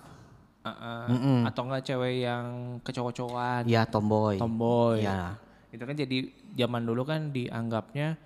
eh, 0.60 0.68
eh, 0.68 1.46
atau 1.46 1.62
enggak 1.62 1.86
cewek 1.86 2.14
yang 2.20 2.44
kecowok-cowokan, 2.82 3.62
Ya 3.64 3.86
tomboy. 3.86 4.34
tomboy. 4.36 4.98
Ya. 4.98 5.38
Itu 5.70 5.82
kan 5.82 5.94
jadi 5.94 6.26
zaman 6.52 6.82
dulu 6.82 7.02
kan 7.02 7.30
dianggapnya 7.30 8.18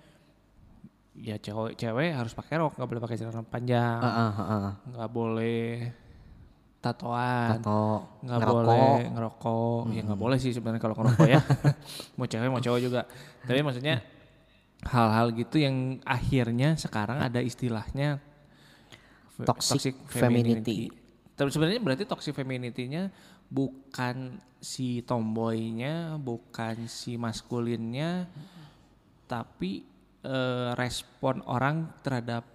ya 1.13 1.35
cewek 1.37 1.75
cewek 1.75 2.09
harus 2.11 2.33
pakai 2.33 2.57
rok, 2.57 2.73
nggak 2.73 2.87
boleh 2.87 3.01
pakai 3.01 3.15
celana 3.15 3.43
panjang, 3.43 3.99
Heeh, 3.99 4.29
heeh. 4.33 4.67
nggak 4.89 5.09
boleh 5.11 5.61
tatoan. 6.79 7.61
Atau 7.61 8.09
nggak 8.25 8.39
ngerokok. 8.39 8.57
boleh 8.57 8.99
ngerokok 9.07 9.81
ya 9.91 10.01
nggak 10.01 10.17
boleh 10.19 10.37
sih 10.37 10.49
sebenarnya 10.49 10.81
kalau 10.81 10.95
ngerokok 10.95 11.27
ya 11.27 11.41
mau 12.17 12.25
cewek 12.25 12.49
mau 12.49 12.57
cowok 12.57 12.79
juga 12.79 13.01
tapi 13.43 13.61
maksudnya 13.61 14.01
hal-hal 14.81 15.29
gitu 15.33 15.61
yang 15.61 16.01
akhirnya 16.01 16.73
sekarang 16.73 17.21
ada 17.21 17.37
istilahnya 17.37 18.17
fe- 19.37 19.45
Toxic 19.45 19.93
femininity. 20.09 20.89
tapi 21.37 21.49
sebenarnya 21.49 21.81
berarti 21.81 22.03
toxic 22.05 22.33
femininity-nya 22.37 23.09
bukan 23.49 24.37
si 24.61 25.01
tomboynya 25.01 26.17
bukan 26.21 26.85
si 26.85 27.17
maskulinnya 27.17 28.29
tapi 29.25 29.81
eh, 30.21 30.69
respon 30.77 31.41
orang 31.45 31.89
terhadap 32.05 32.45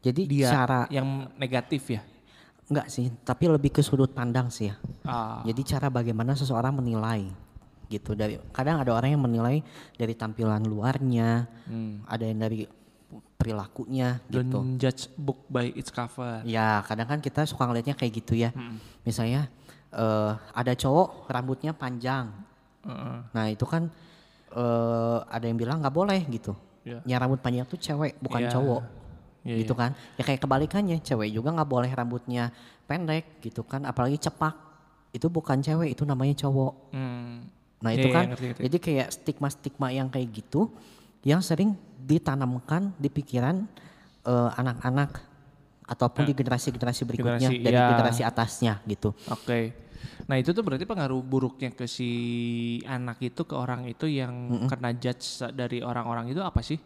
Jadi 0.00 0.28
dia 0.28 0.48
cara 0.52 0.80
yang 0.88 1.32
negatif 1.36 1.96
ya 1.96 2.02
enggak 2.64 2.88
sih, 2.88 3.12
tapi 3.24 3.44
lebih 3.44 3.76
ke 3.76 3.84
sudut 3.84 4.08
pandang 4.08 4.48
sih 4.48 4.72
ya. 4.72 4.76
ah 5.04 5.44
Jadi 5.44 5.60
cara 5.68 5.92
bagaimana 5.92 6.32
seseorang 6.32 6.72
menilai 6.72 7.28
gitu 7.90 8.16
dari 8.16 8.40
kadang 8.50 8.80
ada 8.80 8.92
orang 8.94 9.14
yang 9.16 9.22
menilai 9.22 9.60
dari 9.94 10.14
tampilan 10.16 10.64
luarnya, 10.64 11.46
hmm. 11.68 12.08
ada 12.08 12.24
yang 12.24 12.38
dari 12.40 12.64
perilakunya 13.36 14.18
gitu. 14.30 14.46
Don't 14.50 14.80
judge 14.80 15.10
book 15.14 15.44
by 15.50 15.70
its 15.74 15.92
cover. 15.92 16.40
Ya 16.48 16.80
kadang 16.88 17.06
kan 17.06 17.18
kita 17.20 17.44
suka 17.44 17.68
ngeliatnya 17.68 17.94
kayak 17.94 18.12
gitu 18.24 18.34
ya. 18.34 18.50
Misalnya 19.04 19.46
eh, 19.94 20.32
ada 20.34 20.72
cowok 20.74 21.30
rambutnya 21.30 21.70
panjang, 21.76 22.32
Heeh. 22.82 23.18
nah 23.30 23.46
itu 23.46 23.66
kan 23.68 23.86
eh, 24.54 25.18
ada 25.28 25.44
yang 25.44 25.58
bilang 25.58 25.78
nggak 25.82 25.94
boleh 25.94 26.20
gitu. 26.30 26.56
Iya. 26.84 27.00
Yang 27.06 27.18
rambut 27.20 27.40
panjang 27.40 27.66
tuh 27.68 27.78
cewek 27.78 28.18
bukan 28.20 28.42
Iya. 28.44 28.52
cowok. 28.52 28.82
Iya, 29.44 29.60
gitu 29.60 29.76
kan 29.76 29.92
ya 30.16 30.24
kayak 30.24 30.40
kebalikannya 30.40 31.04
cewek 31.04 31.28
juga 31.28 31.52
nggak 31.52 31.68
boleh 31.68 31.92
rambutnya 31.92 32.48
pendek 32.88 33.44
gitu 33.44 33.60
kan 33.60 33.84
apalagi 33.84 34.16
cepak 34.16 34.56
itu 35.12 35.28
bukan 35.28 35.60
cewek 35.60 35.92
itu 35.92 36.08
namanya 36.08 36.32
cowok 36.48 36.72
Hmm. 36.96 37.44
Nah 37.84 37.92
Iya, 37.92 38.00
itu 38.00 38.08
iya, 38.08 38.16
kan 38.16 38.24
ngerti, 38.32 38.46
ngerti. 38.48 38.62
jadi 38.64 38.76
kayak 38.80 39.08
stigma 39.12 39.48
stigma 39.52 39.88
yang 39.92 40.08
kayak 40.08 40.28
gitu 40.32 40.72
yang 41.20 41.44
sering 41.44 41.76
ditanamkan 42.00 42.96
di 42.96 43.12
pikiran 43.12 43.68
eh, 44.24 44.50
anak-anak 44.56 45.20
ataupun 45.84 46.24
di 46.24 46.32
generasi-generasi 46.32 47.04
berikutnya 47.04 47.44
generasi, 47.52 47.60
dari 47.60 47.76
iya. 47.76 47.92
generasi 47.92 48.22
atasnya 48.24 48.80
gitu 48.88 49.12
Oke. 49.28 49.84
Nah 50.28 50.36
itu 50.36 50.52
tuh 50.52 50.60
berarti 50.60 50.84
pengaruh 50.84 51.20
buruknya 51.20 51.72
ke 51.72 51.84
si 51.84 52.08
anak 52.84 53.20
itu 53.20 53.44
ke 53.44 53.52
orang 53.56 53.84
itu 53.84 54.04
yang 54.04 54.32
kena 54.68 54.92
judge 54.92 55.24
dari 55.52 55.80
orang-orang 55.80 56.28
itu 56.28 56.40
apa 56.40 56.60
sih? 56.60 56.76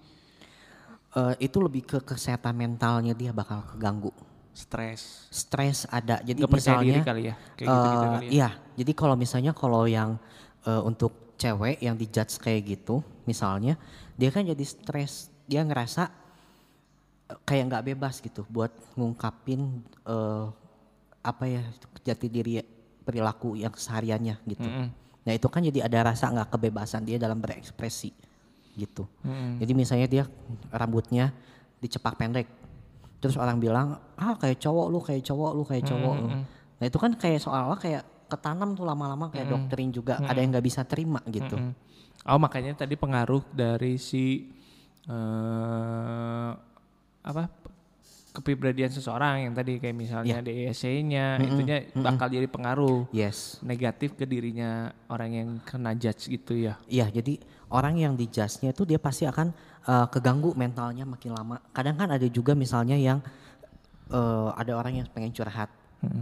Eh, 1.09 1.35
itu 1.43 1.59
lebih 1.59 1.83
ke 1.83 1.99
kesehatan 2.02 2.55
mentalnya 2.55 3.14
dia 3.14 3.31
bakal 3.33 3.62
keganggu 3.75 4.11
Stres. 4.52 5.31
stres 5.31 5.87
ada 5.87 6.19
jadi 6.21 6.43
Gak 6.43 6.50
misalnya 6.50 6.95
diri 6.95 7.00
kali 7.07 7.23
ya? 7.31 7.35
Kayak 7.55 7.67
gitu-gitu 7.71 7.95
Eh, 8.07 8.11
kali 8.11 8.25
ya? 8.26 8.31
Iya, 8.35 8.49
jadi 8.83 8.93
kalau 8.93 9.14
misalnya 9.14 9.52
kalau 9.55 9.83
yang 9.87 10.19
eh, 10.68 10.82
untuk 10.84 11.32
cewek 11.40 11.80
yang 11.80 11.96
dijudge 11.96 12.37
kayak 12.37 12.76
gitu, 12.76 13.00
misalnya 13.25 13.80
dia 14.18 14.28
kan 14.28 14.44
jadi 14.44 14.64
stres, 14.68 15.32
dia 15.48 15.64
ngerasa 15.64 16.12
eh, 17.32 17.38
kayak 17.48 17.64
nggak 17.72 17.84
bebas 17.94 18.20
gitu 18.20 18.44
buat 18.52 18.70
ngungkapin 19.00 19.80
eh, 20.04 20.46
apa 21.25 21.44
ya 21.48 21.64
jati 22.04 22.28
diri 22.28 22.60
perilaku 23.04 23.56
yang 23.56 23.72
kesehariannya 23.72 24.37
gitu. 24.44 24.68
Mm-mm. 24.68 24.88
Nah 25.25 25.32
itu 25.32 25.48
kan 25.48 25.64
jadi 25.64 25.88
ada 25.88 26.12
rasa 26.12 26.28
nggak 26.28 26.52
kebebasan 26.52 27.04
dia 27.08 27.16
dalam 27.16 27.40
berekspresi 27.40 28.12
gitu. 28.76 29.08
Mm-mm. 29.25 29.60
Jadi 29.60 29.72
misalnya 29.72 30.08
dia 30.08 30.25
rambutnya 30.68 31.32
dicepak 31.78 32.18
pendek, 32.18 32.48
terus 33.22 33.38
orang 33.38 33.56
bilang 33.56 33.96
ah 34.18 34.34
kayak 34.37 34.60
cowok 34.60 34.87
lu, 34.92 34.98
kayak 35.00 35.22
cowok 35.25 35.50
lu, 35.56 35.62
kayak 35.64 35.84
cowok 35.88 36.14
lu. 36.20 36.28
Nah 36.78 36.84
itu 36.84 36.98
kan 36.98 37.12
kayak 37.16 37.38
seolah-olah 37.42 37.80
kayak 37.80 38.02
ketanam 38.28 38.76
tuh 38.76 38.85
lama-lama 38.85 39.32
kayak 39.32 39.49
doktrin 39.49 39.88
juga 39.90 40.20
ada 40.20 40.38
yang 40.38 40.52
nggak 40.52 40.66
bisa 40.66 40.85
terima 40.85 41.25
gitu. 41.26 41.56
Mm. 41.56 41.73
Oh 42.28 42.37
makanya 42.37 42.85
tadi 42.85 42.94
pengaruh 42.94 43.42
dari 43.50 43.97
si 43.97 44.44
eh 45.08 46.50
apa 47.25 47.44
kepribadian 48.38 48.92
seseorang 48.92 49.49
yang 49.49 49.54
tadi 49.56 49.80
kayak 49.82 49.97
misalnya 49.97 50.38
DSC-nya 50.44 51.42
itunya 51.42 51.90
bakal 51.97 52.30
jadi 52.30 52.47
pengaruh 52.47 53.11
Yes, 53.11 53.58
negatif 53.66 54.14
ke 54.14 54.28
dirinya 54.28 54.92
orang 55.11 55.30
yang 55.35 55.49
kena 55.66 55.97
judge 55.99 56.30
gitu 56.30 56.54
ya. 56.54 56.78
iya 56.87 57.11
jadi 57.11 57.40
orang 57.73 57.99
yang 57.99 58.12
dijudge-nya 58.14 58.70
itu 58.70 58.87
dia 58.87 59.00
pasti 59.00 59.26
akan 59.26 59.50
eh, 59.88 60.06
keganggu 60.12 60.54
mentalnya 60.54 61.02
makin 61.08 61.35
lama. 61.35 61.56
Kadang 61.75 61.97
kan 61.99 62.08
ada 62.14 62.26
juga 62.30 62.54
misalnya 62.54 62.94
yang 62.94 63.18
eh, 64.12 64.49
ada 64.54 64.73
orang 64.76 65.02
yang 65.02 65.06
pengen 65.11 65.35
curhat. 65.35 65.73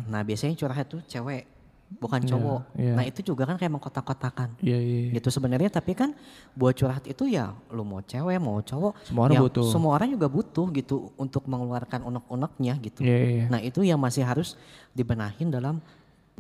Nah 0.09 0.25
biasanya 0.25 0.57
curhat 0.57 0.89
tuh 0.89 1.05
cewek 1.05 1.56
bukan 1.87 2.19
cowok. 2.19 2.61
iya. 2.75 2.99
Nah 2.99 3.05
itu 3.07 3.23
juga 3.23 3.47
kan 3.47 3.55
kayak 3.55 3.71
mengkotak-kotakan. 3.71 4.59
Iya 4.59 4.79
iya. 4.79 5.15
gitu 5.15 5.31
sebenarnya 5.31 5.71
tapi 5.71 5.95
kan 5.95 6.19
buat 6.59 6.75
curhat 6.75 7.07
itu 7.07 7.31
ya 7.31 7.55
lu 7.71 7.87
mau 7.87 8.03
cewek 8.03 8.43
mau 8.43 8.59
cowok 8.59 9.07
Semua 9.07 9.23
orang 9.31 9.37
ya 9.39 9.43
butuh. 9.47 9.65
semua 9.71 9.91
orang 9.95 10.09
juga 10.11 10.27
butuh 10.27 10.67
gitu 10.75 11.15
untuk 11.15 11.47
mengeluarkan 11.47 12.03
unek-uneknya 12.03 12.75
gitu 12.83 13.01
Iya 13.07 13.19
iya. 13.23 13.45
nah 13.47 13.63
itu 13.63 13.87
yang 13.87 14.03
masih 14.03 14.27
harus 14.27 14.59
dibenahin 14.93 15.47
dalam 15.47 15.79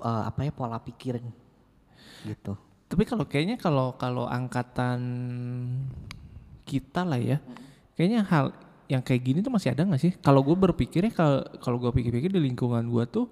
eh, 0.02 0.22
apa 0.26 0.42
ya 0.42 0.50
pola 0.50 0.82
pikir 0.82 1.22
gitu 2.26 2.58
Tapi 2.86 3.02
kalau 3.02 3.26
kayaknya 3.26 3.58
kalau 3.58 3.94
kalau 3.98 4.26
angkatan 4.30 4.98
kita 6.66 7.02
lah 7.06 7.18
ya, 7.18 7.38
kayaknya 7.94 8.26
hal 8.26 8.50
yang 8.86 9.02
kayak 9.02 9.22
gini 9.26 9.38
tuh 9.42 9.50
masih 9.50 9.74
ada 9.74 9.82
nggak 9.82 9.98
sih? 10.02 10.12
Kalau 10.22 10.42
gue 10.42 10.54
berpikirnya 10.54 11.10
kalau 11.10 11.42
kalau 11.58 11.76
gue 11.82 11.90
pikir-pikir 11.90 12.30
di 12.30 12.38
lingkungan 12.42 12.86
gue 12.86 13.04
tuh 13.06 13.26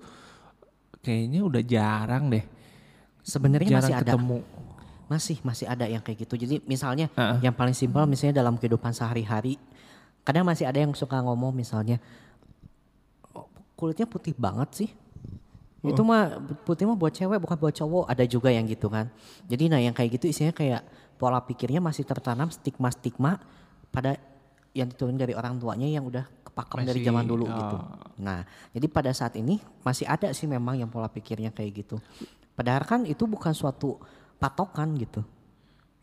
kayaknya 1.04 1.44
udah 1.44 1.62
jarang 1.62 2.32
deh. 2.32 2.44
sebenarnya 3.24 3.68
jarang 3.76 3.80
masih 3.84 3.94
ada 3.94 4.12
ketemu. 4.16 4.38
masih 5.04 5.36
masih 5.44 5.66
ada 5.68 5.84
yang 5.84 6.00
kayak 6.00 6.24
gitu 6.24 6.34
jadi 6.40 6.64
misalnya 6.64 7.12
Heeh. 7.12 7.44
yang 7.44 7.52
paling 7.52 7.76
simpel 7.76 8.08
misalnya 8.08 8.40
dalam 8.40 8.56
kehidupan 8.56 8.92
sehari-hari 8.96 9.60
kadang 10.24 10.48
masih 10.48 10.64
ada 10.64 10.80
yang 10.80 10.96
suka 10.96 11.20
ngomong 11.20 11.52
misalnya 11.52 12.00
"Oh, 13.36 13.48
kulitnya 13.76 14.08
putih 14.08 14.32
banget 14.32 14.68
sih 14.72 14.90
itu 15.84 16.00
mah 16.00 16.40
putih 16.64 16.88
mah 16.88 16.96
buat 16.96 17.12
cewek 17.12 17.36
bukan 17.36 17.56
buat 17.60 17.76
cowok 17.76 18.08
ada 18.08 18.24
juga 18.24 18.48
yang 18.48 18.64
gitu 18.64 18.88
kan 18.88 19.12
jadi 19.44 19.68
nah 19.68 19.80
yang 19.80 19.92
kayak 19.92 20.16
gitu 20.16 20.32
isinya 20.32 20.56
kayak 20.56 20.80
pola 21.20 21.44
pikirnya 21.44 21.84
masih 21.84 22.08
tertanam 22.08 22.48
stigma-stigma 22.48 23.36
pada 23.92 24.16
yang 24.72 24.88
diturun 24.88 25.20
dari 25.20 25.36
orang 25.36 25.60
tuanya 25.60 25.84
yang 25.84 26.08
udah 26.08 26.24
dari 26.54 27.02
Masih, 27.02 27.06
zaman 27.10 27.24
dulu 27.26 27.44
oh. 27.50 27.54
gitu 27.54 27.76
nah 28.22 28.46
jadi 28.70 28.86
pada 28.86 29.10
saat 29.10 29.34
ini 29.34 29.58
masih 29.82 30.06
ada 30.06 30.30
sih 30.30 30.46
memang 30.46 30.78
yang 30.78 30.88
pola 30.88 31.10
pikirnya 31.10 31.50
kayak 31.50 31.84
gitu 31.84 31.96
padahal 32.54 32.86
kan 32.86 33.02
itu 33.04 33.26
bukan 33.26 33.50
suatu 33.50 33.98
patokan 34.38 34.94
gitu 34.94 35.22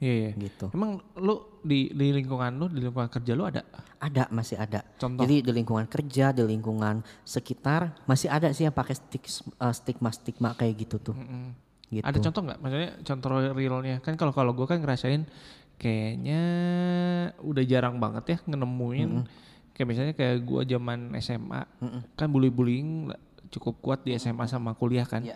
Iya 0.02 0.14
iya. 0.18 0.32
gitu 0.34 0.74
Emang 0.74 0.98
lu 1.22 1.62
di, 1.62 1.94
di 1.94 2.10
lingkungan 2.10 2.58
lu, 2.58 2.66
di 2.74 2.82
lingkungan 2.82 3.06
kerja 3.06 3.38
lu 3.38 3.46
ada? 3.46 3.62
ada 4.02 4.26
masih 4.34 4.58
ada 4.58 4.82
Contoh? 4.98 5.22
jadi 5.22 5.46
di 5.46 5.52
lingkungan 5.54 5.86
kerja 5.86 6.34
di 6.34 6.42
lingkungan 6.42 7.06
sekitar 7.22 8.02
masih 8.10 8.34
ada 8.34 8.50
sih 8.50 8.66
yang 8.66 8.74
pakai 8.74 8.98
stigma 8.98 10.10
stigma 10.10 10.58
kayak 10.58 10.90
gitu 10.90 10.98
tuh 10.98 11.14
Mm-mm. 11.14 11.54
gitu 11.94 12.02
Ada 12.02 12.18
contoh 12.18 12.42
nggak? 12.50 12.60
Maksudnya 12.66 12.92
contoh 13.06 13.30
realnya 13.54 13.96
kan 14.02 14.18
kalau 14.18 14.34
kalau 14.34 14.58
gue 14.58 14.66
kan 14.66 14.82
ngerasain 14.82 15.30
kayaknya 15.78 16.42
udah 17.46 17.64
jarang 17.70 18.02
banget 18.02 18.24
ya 18.26 18.38
ngenemuin 18.50 19.22
kayak 19.82 19.90
misalnya 19.90 20.14
kayak 20.14 20.46
gue 20.46 20.62
zaman 20.78 21.18
SMA 21.18 21.62
kan 22.14 22.30
bully-bullying 22.30 23.10
cukup 23.50 23.82
kuat 23.82 24.00
di 24.06 24.14
SMA 24.14 24.46
sama 24.46 24.78
kuliah 24.78 25.10
kan. 25.10 25.26
Iya. 25.26 25.34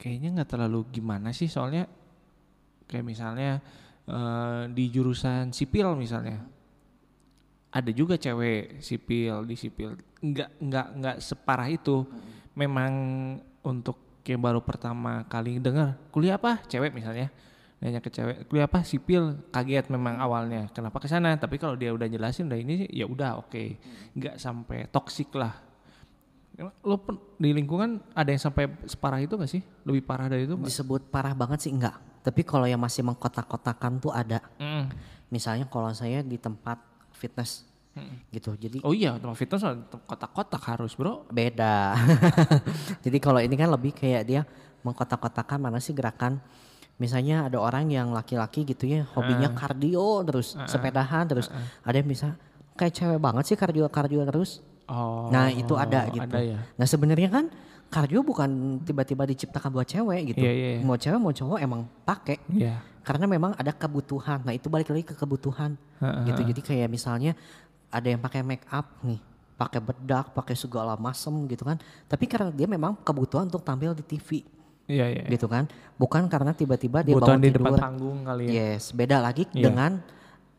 Kayaknya 0.00 0.40
nggak 0.40 0.48
terlalu 0.56 0.88
gimana 0.88 1.36
sih 1.36 1.52
soalnya 1.52 1.84
kayak 2.88 3.04
misalnya 3.04 3.60
eh, 4.08 4.72
di 4.72 4.88
jurusan 4.88 5.52
sipil 5.52 6.00
misalnya 6.00 6.48
ada 7.68 7.90
juga 7.92 8.16
cewek 8.16 8.80
sipil 8.80 9.44
di 9.44 9.52
sipil. 9.60 10.00
Nggak 10.24 10.64
nggak 10.64 10.86
nggak 10.96 11.16
separah 11.20 11.68
itu. 11.68 12.08
Memang 12.56 12.92
untuk 13.68 14.24
yang 14.24 14.40
baru 14.40 14.64
pertama 14.64 15.28
kali 15.28 15.60
dengar 15.60 16.00
kuliah 16.08 16.40
apa? 16.40 16.64
Cewek 16.64 16.96
misalnya 16.96 17.28
nanya 17.78 18.02
ke 18.02 18.10
cewek 18.10 18.50
kuliah 18.50 18.66
apa 18.66 18.82
sipil 18.82 19.38
kaget 19.54 19.86
memang 19.94 20.18
awalnya 20.18 20.66
kenapa 20.74 20.98
ke 20.98 21.06
sana 21.06 21.38
tapi 21.38 21.62
kalau 21.62 21.78
dia 21.78 21.94
udah 21.94 22.10
jelasin 22.10 22.50
udah 22.50 22.58
ini 22.58 22.90
ya 22.90 23.06
udah 23.06 23.38
oke 23.38 23.54
okay. 23.54 23.78
nggak 24.18 24.34
sampai 24.34 24.90
toksik 24.90 25.30
lah 25.38 25.68
lo 26.58 26.96
pen- 26.98 27.22
di 27.38 27.54
lingkungan 27.54 28.02
ada 28.18 28.34
yang 28.34 28.42
sampai 28.42 28.66
separah 28.90 29.22
itu 29.22 29.38
gak 29.38 29.46
sih 29.46 29.62
lebih 29.86 30.02
parah 30.02 30.26
dari 30.26 30.42
itu 30.42 30.58
nggak? 30.58 30.66
Disebut 30.66 31.02
parah 31.06 31.30
banget 31.30 31.62
sih 31.62 31.70
enggak. 31.70 31.94
Tapi 32.26 32.42
kalau 32.42 32.66
yang 32.66 32.82
masih 32.82 33.06
mengkotak-kotakan 33.06 34.02
tuh 34.02 34.10
ada. 34.10 34.42
Mm. 34.58 34.90
Misalnya 35.30 35.70
kalau 35.70 35.94
saya 35.94 36.18
di 36.26 36.34
tempat 36.34 36.82
fitness 37.14 37.62
gitu. 38.30 38.54
Jadi 38.58 38.82
oh 38.82 38.94
iya 38.94 39.14
tempat 39.18 39.38
fitness 39.38 39.62
kotak-kotak 40.06 40.62
harus 40.66 40.98
bro 40.98 41.26
beda. 41.30 41.94
Jadi 43.06 43.18
kalau 43.22 43.38
ini 43.38 43.54
kan 43.54 43.70
lebih 43.70 43.94
kayak 43.94 44.22
dia 44.26 44.42
mengkotak-kotakan 44.82 45.58
mana 45.62 45.78
sih 45.78 45.94
gerakan 45.94 46.42
Misalnya 46.98 47.46
ada 47.46 47.62
orang 47.62 47.86
yang 47.94 48.10
laki-laki 48.10 48.66
gitu 48.66 48.90
ya 48.90 49.06
hobinya 49.14 49.54
kardio 49.54 50.26
terus 50.26 50.58
sepedahan 50.66 51.30
terus 51.30 51.46
ada 51.86 51.94
yang 51.94 52.10
bisa 52.10 52.34
kayak 52.74 52.94
cewek 52.94 53.18
banget 53.22 53.54
sih 53.54 53.56
kardio 53.58 53.86
kardio 53.86 54.26
terus. 54.26 54.62
oh 54.90 55.30
Nah 55.30 55.46
itu 55.50 55.78
ada 55.78 56.10
gitu. 56.10 56.26
ada 56.26 56.38
ya 56.42 56.58
Nah 56.74 56.86
sebenarnya 56.90 57.30
kan 57.30 57.44
kardio 57.88 58.20
bukan 58.20 58.82
tiba-tiba 58.84 59.24
diciptakan 59.30 59.70
buat 59.72 59.86
cewek 59.86 60.34
gitu. 60.34 60.42
Iya, 60.44 60.52
iya, 60.52 60.68
iya. 60.78 60.80
Mau 60.82 60.98
cewek 60.98 61.20
mau 61.22 61.32
cowok 61.32 61.58
emang 61.62 61.86
pakai. 62.02 62.36
Iya. 62.50 62.82
Karena 63.06 63.24
memang 63.30 63.54
ada 63.54 63.72
kebutuhan. 63.72 64.44
Nah 64.44 64.52
itu 64.52 64.66
balik 64.68 64.90
lagi 64.90 65.06
ke 65.06 65.14
kebutuhan 65.14 65.78
gitu. 66.26 66.40
Jadi 66.44 66.60
kayak 66.60 66.88
misalnya 66.90 67.32
ada 67.88 68.04
yang 68.04 68.20
pakai 68.20 68.44
make 68.44 68.66
up 68.68 68.84
nih, 69.00 69.16
pakai 69.56 69.80
bedak, 69.80 70.34
pakai 70.36 70.52
segala 70.58 70.98
macem 71.00 71.32
gitu 71.48 71.62
kan. 71.62 71.80
Tapi 72.10 72.26
karena 72.28 72.52
dia 72.52 72.68
memang 72.68 72.98
kebutuhan 73.00 73.48
untuk 73.48 73.64
tampil 73.64 73.96
di 73.96 74.04
TV 74.04 74.44
iya 74.88 75.06
iya 75.12 75.22
gitu 75.28 75.46
kan. 75.46 75.68
Bukan 75.94 76.26
karena 76.26 76.50
tiba-tiba 76.50 77.04
dia 77.04 77.12
Kebutuhan 77.12 77.36
bangun 77.36 77.44
di 77.44 77.48
tidur. 77.52 77.60
depan 77.62 77.72
panggung 77.78 78.18
kali 78.24 78.44
ya 78.48 78.52
Yes, 78.74 78.90
beda 78.90 79.16
lagi 79.20 79.44
Iya. 79.52 79.68
dengan 79.68 80.00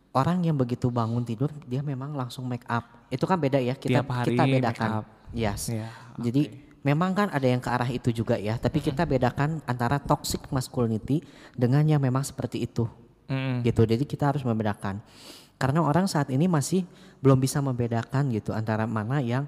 orang 0.10 0.42
yang 0.42 0.56
begitu 0.56 0.90
bangun 0.90 1.22
tidur 1.22 1.50
dia 1.66 1.82
memang 1.82 2.14
langsung 2.14 2.46
make 2.46 2.66
up. 2.66 2.86
Itu 3.10 3.26
kan 3.26 3.38
beda 3.38 3.58
ya 3.58 3.74
kita 3.74 4.00
Tiap 4.02 4.10
hari 4.10 4.28
kita 4.32 4.44
make 4.46 4.56
bedakan. 4.62 4.90
up. 5.02 5.06
Yes. 5.30 5.70
Iya, 5.70 5.90
Jadi 6.18 6.42
memang 6.80 7.12
kan 7.12 7.28
ada 7.30 7.44
yang 7.44 7.60
ke 7.60 7.70
arah 7.70 7.86
itu 7.86 8.10
juga 8.10 8.34
ya, 8.36 8.56
tapi 8.56 8.80
kita 8.80 9.04
bedakan 9.04 9.62
antara 9.66 10.00
toxic 10.00 10.42
masculinity 10.50 11.22
dengan 11.54 11.86
yang 11.86 12.00
memang 12.00 12.24
seperti 12.24 12.64
itu. 12.64 12.90
Mm-mm. 13.30 13.62
Gitu. 13.62 13.82
Jadi 13.86 14.04
kita 14.06 14.34
harus 14.34 14.42
membedakan. 14.42 15.02
Karena 15.60 15.84
orang 15.84 16.08
saat 16.08 16.32
ini 16.32 16.48
masih 16.48 16.88
belum 17.20 17.38
bisa 17.38 17.60
membedakan 17.60 18.32
gitu 18.32 18.56
antara 18.56 18.88
mana 18.88 19.20
yang 19.20 19.46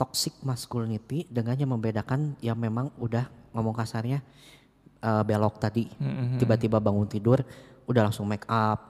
toxic 0.00 0.32
masculinity 0.40 1.28
dengan 1.28 1.60
yang 1.60 1.76
membedakan 1.76 2.32
yang 2.40 2.56
memang 2.56 2.88
udah 2.96 3.28
ngomong 3.52 3.76
kasarnya 3.76 4.24
eh, 5.04 5.22
belok 5.28 5.60
tadi. 5.60 5.84
Tiba-tiba 6.40 6.80
bangun 6.80 7.04
tidur 7.04 7.44
udah 7.84 8.08
langsung 8.08 8.24
make 8.24 8.48
up, 8.48 8.80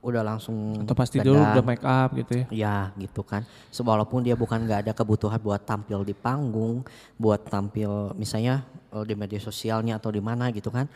udah 0.00 0.22
langsung 0.24 0.84
atau 0.84 0.96
pas 0.96 1.08
tidur 1.10 1.36
dandan. 1.36 1.52
udah 1.52 1.64
make 1.64 1.84
up 1.84 2.08
gitu 2.16 2.32
ya 2.40 2.46
Ya 2.48 2.76
gitu 2.96 3.20
kan. 3.20 3.44
So, 3.68 3.84
walaupun 3.84 4.24
dia 4.24 4.36
bukan 4.36 4.64
nggak 4.64 4.88
ada 4.88 4.92
kebutuhan 4.96 5.36
buat 5.40 5.64
tampil 5.64 6.00
di 6.04 6.16
panggung, 6.16 6.84
buat 7.20 7.44
tampil 7.44 8.16
misalnya 8.16 8.64
eh, 8.92 9.04
di 9.04 9.12
media 9.12 9.40
sosialnya 9.42 10.00
atau 10.00 10.08
di 10.08 10.24
mana 10.24 10.48
gitu 10.48 10.72
kan. 10.72 10.88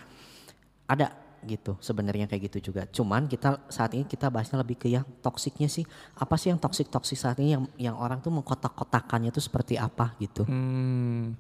Ada 0.89 1.28
gitu 1.47 1.79
sebenarnya 1.79 2.27
kayak 2.27 2.51
gitu 2.51 2.73
juga. 2.73 2.87
Cuman 2.91 3.29
kita 3.31 3.63
saat 3.71 3.95
ini 3.95 4.09
kita 4.09 4.27
bahasnya 4.33 4.59
lebih 4.59 4.81
ke 4.81 4.89
yang 4.91 5.07
toksiknya 5.23 5.71
sih. 5.71 5.87
Apa 6.19 6.35
sih 6.35 6.51
yang 6.51 6.59
toksik 6.59 6.91
toksik 6.91 7.19
saat 7.19 7.39
ini 7.39 7.55
yang 7.55 7.65
yang 7.79 7.97
orang 7.99 8.19
tuh 8.19 8.35
mengkotak-kotakannya 8.35 9.31
tuh 9.31 9.43
seperti 9.45 9.79
apa 9.79 10.17
gitu. 10.19 10.43
Hmm, 10.49 11.39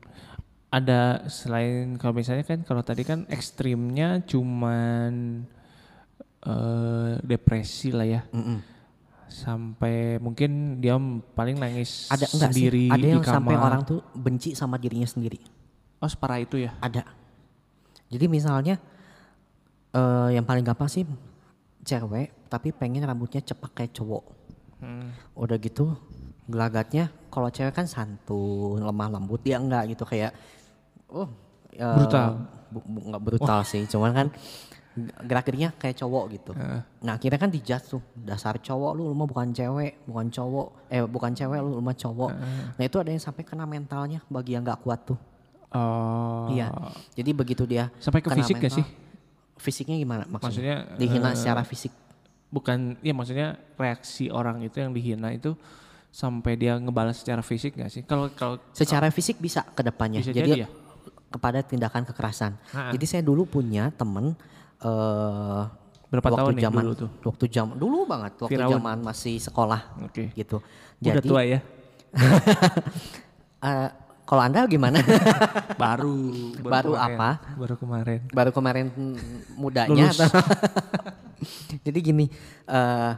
ada 0.69 1.25
selain 1.33 1.97
kalau 1.97 2.13
misalnya 2.13 2.45
kan 2.45 2.61
kalau 2.63 2.85
tadi 2.85 3.03
kan 3.03 3.25
ekstrimnya 3.33 4.23
cuman 4.29 5.43
eh, 6.45 7.13
depresi 7.25 7.91
lah 7.91 8.07
ya. 8.07 8.23
Mm-mm. 8.31 8.61
Sampai 9.29 10.17
mungkin 10.25 10.81
dia 10.81 10.97
paling 11.37 11.61
nangis 11.61 12.09
Ada 12.09 12.33
enggak 12.33 12.51
sih? 12.53 12.65
sendiri 12.65 12.87
Ada 12.89 13.05
di 13.05 13.09
yang 13.13 13.25
sampai 13.25 13.55
kamar. 13.61 13.67
orang 13.69 13.83
tuh 13.85 14.01
benci 14.17 14.57
sama 14.57 14.81
dirinya 14.81 15.05
sendiri. 15.05 15.37
Oh, 16.01 16.09
separah 16.09 16.41
itu 16.41 16.57
ya. 16.57 16.73
Ada. 16.81 17.05
Jadi 18.09 18.25
misalnya 18.25 18.81
eh 19.89 20.29
yang 20.37 20.45
paling 20.45 20.65
gampang 20.65 20.89
sih 20.89 21.05
cewek 21.83 22.49
tapi 22.49 22.73
pengen 22.73 23.05
rambutnya 23.05 23.41
cepak 23.41 23.73
kayak 23.73 23.93
cowok. 23.97 24.25
Hmm. 24.79 25.11
Udah 25.35 25.57
gitu 25.59 25.97
gelagatnya 26.49 27.13
kalau 27.29 27.53
cewek 27.53 27.77
kan 27.77 27.85
santun, 27.85 28.81
lemah 28.81 29.09
lembut 29.13 29.45
dia 29.45 29.61
enggak 29.61 29.93
gitu 29.93 30.05
kayak 30.09 30.33
oh 31.13 31.29
eh, 31.77 31.85
Brutal. 31.97 32.49
bu- 32.73 32.85
bu- 32.89 33.05
enggak 33.13 33.23
brutal 33.23 33.61
sih, 33.65 33.85
cuman 33.85 34.11
kan 34.13 34.27
gerak-geriknya 34.99 35.71
kayak 35.79 35.95
cowok 36.01 36.25
gitu. 36.35 36.53
Heeh. 36.59 36.81
Nah 37.07 37.13
akhirnya 37.15 37.39
kan 37.39 37.51
dijudge 37.53 37.87
tuh 37.87 38.03
dasar 38.19 38.59
cowok 38.59 38.93
lu, 38.99 39.07
lu 39.07 39.15
mah 39.15 39.29
bukan 39.29 39.53
cewek, 39.55 40.03
bukan 40.09 40.27
cowok, 40.27 40.69
eh 40.91 41.05
bukan 41.07 41.33
cewek 41.37 41.61
lu, 41.63 41.79
lu 41.79 41.83
mah 41.85 41.95
cowok. 41.95 42.31
Nah 42.77 42.83
itu 42.83 42.97
ada 42.99 43.11
yang 43.15 43.23
sampai 43.23 43.47
kena 43.47 43.63
mentalnya 43.69 44.25
bagi 44.27 44.59
yang 44.59 44.67
nggak 44.67 44.81
kuat 44.83 45.05
tuh. 45.07 45.19
Oh. 45.69 46.49
Iya. 46.49 46.73
Jadi 47.13 47.31
begitu 47.37 47.63
dia 47.69 47.93
Sampai 48.01 48.25
ke 48.25 48.33
kena 48.33 48.41
fisik 48.41 48.57
gak 48.57 48.73
mental, 48.73 48.79
sih? 48.81 48.87
Fisiknya 49.59 49.99
gimana 49.99 50.25
maksudnya? 50.31 50.87
Maksudnya, 50.87 50.99
Dihina 50.99 51.31
eh, 51.31 51.37
secara 51.37 51.63
fisik. 51.67 51.93
Bukan, 52.49 52.97
ya 53.05 53.13
maksudnya 53.13 53.61
reaksi 53.77 54.33
orang 54.33 54.65
itu 54.65 54.81
yang 54.81 54.97
dihina 54.97 55.29
itu 55.37 55.53
sampai 56.09 56.57
dia 56.57 56.81
ngebalas 56.81 57.21
secara 57.21 57.45
fisik 57.45 57.77
gak 57.77 57.93
sih? 57.93 58.03
Kalau 58.09 58.33
kalau 58.33 58.57
Secara 58.73 59.13
fisik 59.13 59.37
bisa 59.37 59.61
ke 59.77 59.85
depannya. 59.85 60.25
Bisa 60.25 60.33
jadi 60.33 60.49
jadi 60.49 60.61
ya? 60.65 60.69
kepada 61.29 61.61
tindakan 61.61 62.09
kekerasan. 62.09 62.57
Ha-ha. 62.73 62.91
Jadi 62.97 63.05
saya 63.05 63.21
dulu 63.21 63.45
punya 63.45 63.93
temen 63.93 64.33
eh 64.81 65.63
Berapa 66.09 66.33
waktu 66.33 66.41
tahun 66.41 66.53
nih 66.57 66.65
zaman 66.65 66.83
dulu 66.89 66.95
tuh? 66.97 67.11
waktu 67.21 67.45
zaman 67.53 67.75
dulu 67.77 67.97
banget 68.09 68.33
waktu 68.41 68.53
Firaun. 68.57 68.73
zaman 68.81 68.97
masih 69.05 69.37
sekolah 69.37 69.81
Oke. 70.09 70.33
gitu. 70.33 70.65
Udah 71.05 71.15
Jadi 71.21 71.29
tua 71.29 71.43
ya? 71.45 71.61
eh, 73.69 73.89
kalau 74.29 74.45
Anda 74.45 74.69
gimana? 74.69 75.01
baru 75.83 76.53
Baru 76.61 76.93
kemarin. 76.93 77.17
apa? 77.17 77.31
Baru 77.57 77.75
kemarin. 77.81 78.21
Baru 78.29 78.51
kemarin 78.53 78.87
mudanya 79.57 80.13
Lulus. 80.13 80.21
atau 80.21 80.45
Jadi 81.89 81.99
gini, 82.03 82.27
eh 82.67 83.13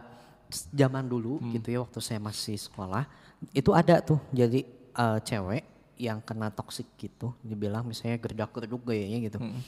zaman 0.71 1.07
dulu 1.07 1.39
Hmm. 1.39 1.51
gitu 1.55 1.75
ya 1.75 1.79
waktu 1.83 1.99
saya 1.99 2.19
masih 2.19 2.55
sekolah, 2.55 3.07
itu 3.51 3.71
ada 3.75 3.99
tuh 3.99 4.23
jadi 4.31 4.63
eh, 4.91 5.19
cewek 5.23 5.63
yang 5.99 6.23
kena 6.23 6.49
toksik 6.49 6.87
gitu, 6.97 7.35
dibilang 7.41 7.85
misalnya 7.85 8.17
gerdak-gerduk 8.19 8.87
gayanya 8.87 9.19
gitu. 9.27 9.39
Hmm. 9.39 9.61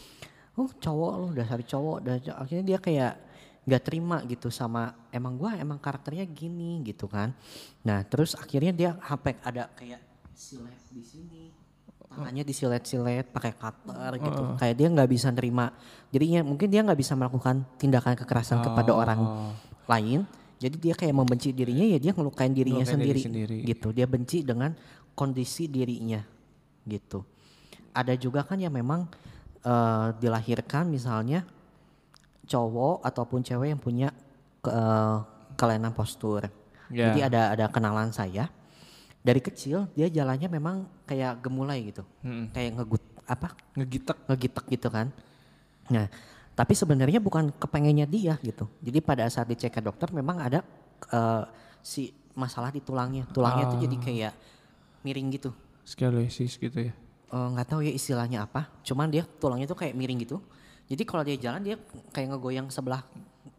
Oh 0.52 0.68
cowok 0.68 1.12
lu 1.16 1.28
dasar 1.32 1.58
cowok, 1.58 1.98
dan 2.04 2.20
akhirnya 2.36 2.64
dia 2.66 2.78
kayak 2.78 3.12
nggak 3.62 3.82
terima 3.86 4.18
gitu 4.26 4.50
sama 4.50 4.90
emang 5.08 5.38
gua 5.38 5.54
emang 5.54 5.78
karakternya 5.78 6.26
gini 6.26 6.82
gitu 6.82 7.06
kan. 7.06 7.30
Nah 7.86 8.02
terus 8.04 8.34
akhirnya 8.34 8.74
dia 8.74 8.90
sampai 9.00 9.38
ada 9.40 9.70
kayak 9.72 10.11
silet 10.34 10.76
di 10.90 11.02
sini, 11.02 11.42
tangannya 12.08 12.44
disilet-silet 12.44 13.30
pakai 13.30 13.52
cutter 13.56 14.12
gitu. 14.18 14.42
Kayak 14.56 14.74
dia 14.76 14.88
nggak 14.90 15.08
bisa 15.08 15.28
nerima. 15.32 15.72
Jadinya 16.10 16.40
mungkin 16.44 16.68
dia 16.68 16.84
nggak 16.84 16.98
bisa 16.98 17.16
melakukan 17.16 17.64
tindakan 17.76 18.14
kekerasan 18.16 18.60
kepada 18.60 18.92
orang 18.92 19.20
Oh. 19.20 19.52
lain. 19.88 20.28
Jadi 20.60 20.76
dia 20.78 20.94
kayak 20.94 21.10
membenci 21.10 21.50
dirinya 21.50 21.82
ya 21.82 21.98
dia 21.98 22.12
ngelukain 22.14 22.54
dirinya 22.54 22.86
Ngelukain 22.86 23.02
diri 23.02 23.20
sendiri, 23.24 23.48
sendiri. 23.50 23.66
gitu. 23.66 23.90
Dia 23.90 24.06
benci 24.06 24.46
dengan 24.46 24.70
kondisi 25.12 25.66
dirinya 25.66 26.22
gitu. 26.86 27.26
Ada 27.92 28.14
juga 28.14 28.46
kan 28.46 28.56
yang 28.56 28.72
memang 28.72 29.08
eh, 29.62 30.08
dilahirkan 30.18 30.86
misalnya 30.86 31.46
cowok 32.44 33.02
ataupun 33.02 33.40
cewek 33.42 33.70
yang 33.70 33.78
punya 33.78 34.08
ke, 34.58 34.70
eh, 34.70 35.16
kelainan 35.54 35.94
postur. 35.94 36.46
Ya. 36.90 37.10
Jadi 37.10 37.20
ada 37.24 37.54
ada 37.54 37.66
kenalan 37.70 38.10
saya 38.12 38.50
dari 39.22 39.38
kecil 39.38 39.86
dia 39.94 40.10
jalannya 40.10 40.50
memang 40.50 40.84
kayak 41.06 41.38
gemulai 41.40 41.78
gitu, 41.86 42.02
Mm-mm. 42.26 42.50
kayak 42.50 42.74
ngegut 42.74 43.02
apa 43.22 43.54
Ngegitek. 43.78 44.18
ngegitek 44.26 44.64
gitu 44.66 44.88
kan. 44.90 45.14
Nah, 45.94 46.10
tapi 46.52 46.74
sebenarnya 46.74 47.22
bukan 47.22 47.54
kepengennya 47.54 48.04
dia 48.04 48.34
gitu. 48.42 48.66
Jadi 48.82 48.98
pada 48.98 49.24
saat 49.30 49.46
dicek 49.46 49.72
ke 49.72 49.80
dokter 49.80 50.10
memang 50.10 50.42
ada 50.42 50.60
eh, 51.08 51.44
si 51.80 52.10
masalah 52.34 52.74
di 52.74 52.82
tulangnya. 52.82 53.24
Tulangnya 53.30 53.70
tuh 53.70 53.78
jadi 53.78 53.96
kayak 53.96 54.34
miring 55.06 55.28
gitu. 55.38 55.50
Scoliosis 55.86 56.58
gitu 56.58 56.90
ya. 56.90 56.92
Eh, 57.32 57.46
nggak 57.54 57.66
tahu 57.70 57.86
ya 57.86 57.92
istilahnya 57.94 58.42
apa. 58.44 58.68
Cuman 58.82 59.06
dia 59.08 59.22
tulangnya 59.38 59.70
tuh 59.70 59.78
kayak 59.78 59.94
miring 59.94 60.18
gitu. 60.26 60.42
Jadi 60.90 61.02
kalau 61.06 61.22
dia 61.22 61.38
jalan 61.38 61.62
dia 61.62 61.76
kayak 62.10 62.36
ngegoyang 62.36 62.68
sebelah 62.68 63.06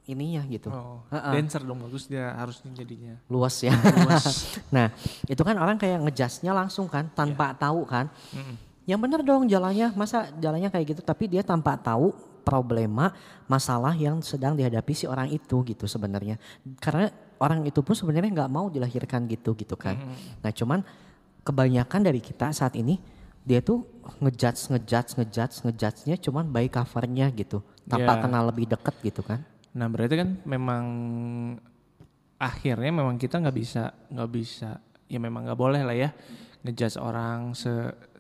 ininya 0.06 0.44
gitu. 0.52 0.68
Oh. 0.68 1.04
Heeh. 1.12 1.32
Dancer 1.40 1.64
dong 1.64 1.80
bagus 1.80 2.12
dia 2.12 2.36
harusnya 2.36 2.72
jadinya. 2.76 3.16
Luas 3.32 3.56
ya. 3.64 3.72
nah, 4.76 4.92
itu 5.28 5.42
kan 5.42 5.56
orang 5.56 5.80
kayak 5.80 6.04
ngejasnya 6.04 6.52
langsung 6.52 6.92
kan 6.92 7.08
tanpa 7.16 7.56
tahu 7.56 7.88
kan. 7.88 8.12
Mm-mm. 8.36 8.56
Yang 8.84 9.00
bener 9.00 9.20
dong 9.24 9.48
jalannya, 9.48 9.96
masa 9.96 10.28
jalannya 10.36 10.68
kayak 10.68 10.96
gitu 10.96 11.02
tapi 11.02 11.32
dia 11.32 11.40
tanpa 11.40 11.80
tahu 11.80 12.12
problema 12.44 13.16
masalah 13.48 13.96
yang 13.96 14.20
sedang 14.20 14.60
dihadapi 14.60 14.92
si 14.92 15.08
orang 15.08 15.32
itu 15.32 15.64
gitu 15.64 15.88
sebenarnya. 15.88 16.36
Karena 16.84 17.08
orang 17.40 17.64
itu 17.64 17.80
pun 17.80 17.96
sebenarnya 17.96 18.44
nggak 18.44 18.52
mau 18.52 18.68
dilahirkan 18.68 19.24
gitu 19.32 19.56
gitu 19.56 19.80
kan. 19.80 19.96
Nah 20.44 20.52
cuman 20.52 20.84
kebanyakan 21.48 22.04
dari 22.04 22.20
kita 22.20 22.52
saat 22.52 22.76
ini 22.76 23.00
dia 23.44 23.60
tuh 23.60 23.84
ngejudge 24.24 24.72
ngejudge 24.72 25.20
ngejudge 25.20 25.56
ngejudge-nya 25.68 26.16
cuman 26.20 26.48
by 26.48 26.72
covernya 26.72 27.28
gitu 27.36 27.60
tanpa 27.84 28.16
Ya. 28.16 28.22
kenal 28.24 28.44
lebih 28.48 28.72
deket 28.72 28.96
gitu 29.04 29.20
kan 29.20 29.44
Nah 29.74 29.88
berarti 29.90 30.16
kan 30.18 30.30
memang 30.46 30.86
akhirnya 32.38 32.92
memang 32.92 33.16
kita 33.18 33.40
nggak 33.40 33.58
bisa 33.58 33.84
nggak 34.12 34.32
bisa 34.34 34.78
ya 35.08 35.20
memang 35.22 35.48
nggak 35.48 35.60
boleh 35.60 35.82
lah 35.86 35.96
ya 35.96 36.10
ngejudge 36.64 36.98
orang 37.00 37.54
se, 37.58 37.72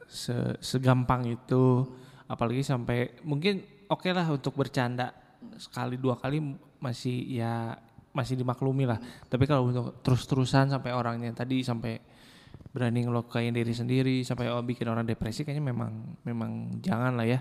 se 0.09 0.35
segampang 0.59 1.25
itu. 1.29 1.85
Apalagi 2.27 2.65
sampai 2.65 3.19
mungkin 3.21 3.61
oke 3.87 4.09
lah 4.09 4.25
untuk 4.31 4.57
bercanda 4.57 5.13
sekali 5.59 5.99
dua 5.99 6.17
kali 6.17 6.39
masih 6.79 7.37
ya 7.39 7.77
masih 8.13 8.37
dimaklumi 8.37 8.89
lah. 8.89 8.97
Tapi 9.29 9.43
kalau 9.45 9.69
untuk 9.69 10.01
terus-terusan 10.01 10.73
sampai 10.73 10.91
orangnya 10.93 11.33
tadi 11.33 11.61
sampai 11.61 11.97
berani 12.73 13.05
ngelukain 13.05 13.53
diri 13.53 13.69
sendiri 13.69 14.25
sampai 14.25 14.49
oh, 14.49 14.65
bikin 14.65 14.89
orang 14.89 15.05
depresi 15.05 15.45
kayaknya 15.45 15.69
memang 15.69 16.17
memang 16.25 16.81
jangan 16.81 17.13
lah 17.13 17.25
ya 17.29 17.39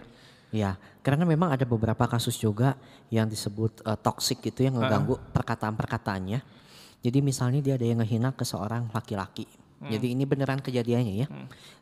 Ya, 0.52 0.76
karena 1.00 1.24
memang 1.24 1.48
ada 1.48 1.64
beberapa 1.64 2.04
kasus 2.04 2.36
juga 2.36 2.76
yang 3.08 3.24
disebut 3.24 3.80
eh, 3.88 3.98
toxic 3.98 4.44
gitu 4.44 4.68
yang 4.68 4.76
ngeganggu 4.76 5.16
perkataan-perkataannya. 5.32 6.44
Jadi 7.02 7.18
misalnya 7.24 7.64
dia 7.64 7.74
ada 7.74 7.86
yang 7.88 7.98
ngehina 8.04 8.30
ke 8.36 8.44
seorang 8.44 8.86
laki-laki. 8.92 9.48
Jadi 9.82 10.14
ini 10.14 10.22
beneran 10.22 10.62
kejadiannya 10.62 11.14
ya. 11.24 11.26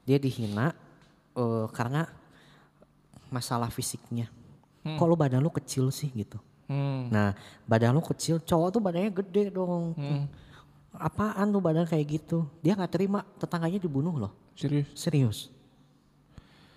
Dia 0.08 0.16
dihina 0.16 0.72
eh, 1.36 1.66
karena 1.74 2.08
masalah 3.28 3.68
fisiknya. 3.68 4.30
Kok 4.80 5.06
lu 5.06 5.18
badan 5.18 5.44
lu 5.44 5.52
kecil 5.52 5.92
sih 5.92 6.08
gitu. 6.14 6.40
hmm. 6.72 7.12
Nah, 7.12 7.36
badan 7.68 7.92
lu 7.92 8.00
kecil, 8.00 8.40
cowok 8.40 8.68
tuh 8.72 8.80
badannya 8.80 9.12
gede 9.12 9.52
dong. 9.52 9.92
Apaan 10.96 11.52
lu 11.52 11.60
badan 11.60 11.84
kayak 11.84 12.06
gitu? 12.16 12.48
Dia 12.64 12.74
nggak 12.74 12.90
terima, 12.90 13.20
tetangganya 13.36 13.76
dibunuh 13.76 14.16
loh. 14.16 14.32
serius 14.56 14.88
Serius. 14.96 15.38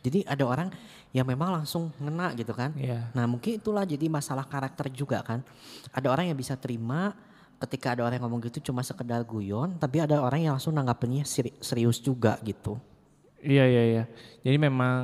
Jadi 0.03 0.27
ada 0.27 0.43
orang 0.43 0.67
yang 1.15 1.23
memang 1.23 1.55
langsung 1.55 1.95
ngena 1.97 2.35
gitu 2.35 2.51
kan. 2.51 2.75
Iya. 2.75 3.07
Nah 3.15 3.23
mungkin 3.23 3.55
itulah 3.55 3.87
jadi 3.87 4.11
masalah 4.11 4.43
karakter 4.43 4.91
juga 4.91 5.23
kan. 5.23 5.39
Ada 5.95 6.11
orang 6.11 6.27
yang 6.27 6.37
bisa 6.37 6.59
terima 6.59 7.15
ketika 7.63 7.95
ada 7.95 8.03
orang 8.03 8.19
yang 8.19 8.27
ngomong 8.27 8.43
gitu 8.51 8.59
cuma 8.71 8.83
sekedar 8.83 9.23
guyon. 9.23 9.79
Tapi 9.79 10.03
ada 10.03 10.19
orang 10.19 10.43
yang 10.43 10.53
langsung 10.59 10.75
nanggapinnya 10.75 11.23
seri- 11.23 11.55
serius 11.63 12.03
juga 12.03 12.35
gitu. 12.43 12.75
Iya 13.39 13.63
iya 13.63 13.83
iya. 13.87 14.03
Jadi 14.43 14.57
memang 14.59 15.01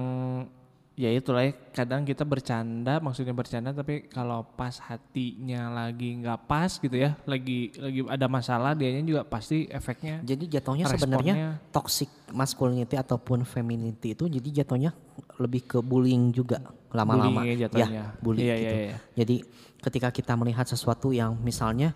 ya 0.99 1.15
itulah 1.15 1.47
ya, 1.47 1.55
kadang 1.71 2.03
kita 2.03 2.27
bercanda 2.27 2.99
maksudnya 2.99 3.31
bercanda 3.31 3.71
tapi 3.71 4.11
kalau 4.11 4.43
pas 4.43 4.75
hatinya 4.83 5.71
lagi 5.71 6.19
nggak 6.19 6.43
pas 6.43 6.67
gitu 6.75 6.91
ya, 6.91 7.15
lagi 7.23 7.71
lagi 7.79 8.03
ada 8.03 8.27
masalah 8.27 8.75
dianya 8.75 9.07
juga 9.07 9.21
pasti 9.23 9.63
efeknya 9.71 10.19
Jadi 10.27 10.51
jatuhnya 10.51 10.91
sebenarnya 10.91 11.63
toxic 11.71 12.11
masculinity 12.35 12.99
ataupun 12.99 13.47
femininity 13.47 14.11
itu 14.11 14.27
jadi 14.27 14.63
jatuhnya 14.63 14.91
lebih 15.39 15.63
ke 15.71 15.79
bullying 15.79 16.35
juga 16.35 16.59
lama-lama. 16.91 17.47
Bullying 17.47 17.63
ya. 17.63 17.87
Ya, 17.87 18.05
bully 18.19 18.43
Iya, 18.43 18.55
gitu. 18.59 18.75
iya, 18.75 18.83
iya. 18.91 18.97
Jadi 19.15 19.35
ketika 19.79 20.11
kita 20.11 20.35
melihat 20.35 20.67
sesuatu 20.67 21.15
yang 21.15 21.39
misalnya 21.39 21.95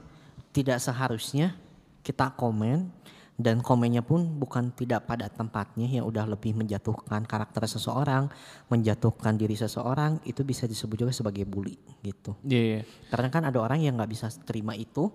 tidak 0.56 0.80
seharusnya 0.80 1.60
kita 2.08 2.32
komen 2.40 2.88
dan 3.34 3.66
komennya 3.66 4.06
pun 4.06 4.38
bukan 4.38 4.70
tidak 4.78 5.10
pada 5.10 5.26
tempatnya 5.26 5.90
yang 5.90 6.06
udah 6.06 6.30
lebih 6.30 6.54
menjatuhkan 6.54 7.26
karakter 7.26 7.66
seseorang, 7.66 8.30
menjatuhkan 8.70 9.34
diri 9.34 9.58
seseorang 9.58 10.22
itu 10.30 10.46
bisa 10.46 10.70
disebut 10.70 11.08
juga 11.08 11.12
sebagai 11.12 11.42
bully 11.50 11.74
gitu. 12.06 12.38
Iya 12.46 12.62
iya. 12.62 12.82
Karena 13.10 13.34
kan 13.34 13.44
ada 13.50 13.58
orang 13.58 13.82
yang 13.82 13.98
nggak 13.98 14.12
bisa 14.14 14.30
terima 14.46 14.78
itu, 14.78 15.10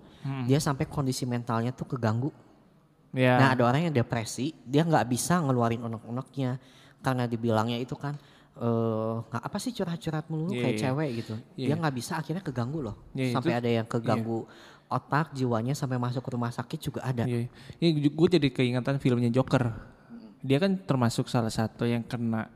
dia 0.51 0.59
sampai 0.59 0.91
kondisi 0.91 1.31
mentalnya 1.31 1.71
tuh 1.71 1.95
keganggu. 1.95 2.35
Iya. 3.15 3.39
Nah 3.39 3.49
ada 3.55 3.63
orang 3.71 3.87
yang 3.87 3.95
depresi, 3.95 4.51
dia 4.67 4.83
nggak 4.83 5.07
bisa 5.07 5.39
ngeluarin 5.39 5.81
unek-uneknya 5.81 6.59
karena 6.99 7.31
dibilangnya 7.31 7.79
itu 7.79 7.95
kan 7.95 8.19
eh 8.59 9.15
nggak 9.31 9.43
apa 9.47 9.59
sih 9.63 9.71
curhat-curhat 9.71 10.27
melulu 10.27 10.51
Iya, 10.51 10.63
kayak 10.67 10.75
iya. 10.75 10.83
cewek 10.91 11.11
gitu. 11.23 11.35
Iya. 11.55 11.67
Dia 11.71 11.75
nggak 11.79 11.95
bisa 11.95 12.13
akhirnya 12.19 12.43
keganggu 12.43 12.83
loh. 12.83 12.97
Iya, 13.15 13.31
sampai 13.39 13.55
itu- 13.55 13.61
ada 13.63 13.71
yang 13.71 13.87
keganggu 13.87 14.39
otak, 14.89 15.37
jiwanya 15.37 15.77
sampai 15.77 16.01
masuk 16.01 16.25
ke 16.25 16.31
rumah 16.33 16.53
sakit 16.53 16.81
juga 16.81 17.01
ada. 17.05 17.29
Iya. 17.29 17.49
Ini 17.81 17.89
gue 18.09 18.29
jadi 18.29 18.49
keingetan 18.49 18.97
filmnya 18.97 19.29
Joker. 19.29 19.69
Dia 20.41 20.59
kan 20.59 20.81
termasuk 20.81 21.29
salah 21.29 21.53
satu 21.53 21.85
yang 21.85 22.07
kena 22.07 22.49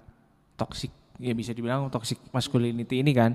toxic, 0.54 0.94
ya 1.18 1.34
bisa 1.34 1.50
dibilang 1.50 1.90
toxic 1.90 2.16
masculinity 2.30 3.02
ini 3.02 3.10
kan, 3.10 3.34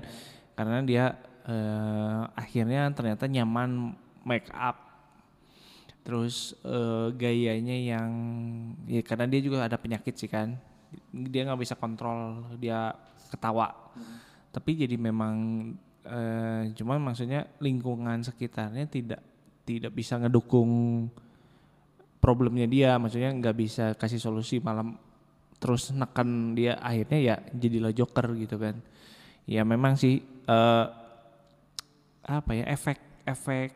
karena 0.56 0.80
dia 0.80 1.04
eh, 1.44 2.22
akhirnya 2.32 2.88
ternyata 2.96 3.28
nyaman 3.28 3.92
make 4.24 4.48
up, 4.56 4.80
terus 6.00 6.56
eh, 6.64 7.12
gayanya 7.12 7.76
yang, 7.76 8.10
ya 8.88 9.04
karena 9.04 9.28
dia 9.28 9.40
juga 9.44 9.68
ada 9.68 9.76
penyakit 9.76 10.16
sih 10.16 10.32
kan, 10.32 10.56
dia 11.12 11.44
nggak 11.44 11.60
bisa 11.60 11.76
kontrol, 11.76 12.48
dia 12.56 12.96
ketawa, 13.28 13.76
tapi 14.48 14.80
jadi 14.80 14.96
memang 14.96 15.36
eh, 16.08 16.62
cuman 16.74 16.98
maksudnya 17.00 17.44
lingkungan 17.60 18.24
sekitarnya 18.24 18.88
tidak 18.88 19.20
tidak 19.62 19.92
bisa 19.92 20.16
ngedukung 20.16 21.06
problemnya 22.18 22.66
dia 22.66 22.96
maksudnya 22.96 23.30
nggak 23.30 23.56
bisa 23.56 23.84
kasih 23.94 24.18
solusi 24.18 24.58
malam 24.58 24.96
terus 25.58 25.90
neken 25.90 26.54
dia 26.54 26.78
akhirnya 26.78 27.18
ya 27.18 27.36
jadilah 27.52 27.92
joker 27.92 28.32
gitu 28.34 28.56
kan 28.58 28.78
ya 29.44 29.62
memang 29.62 29.94
sih 29.94 30.18
eh 30.24 30.86
apa 32.28 32.50
ya 32.52 32.64
efek 32.68 32.98
efek 33.24 33.70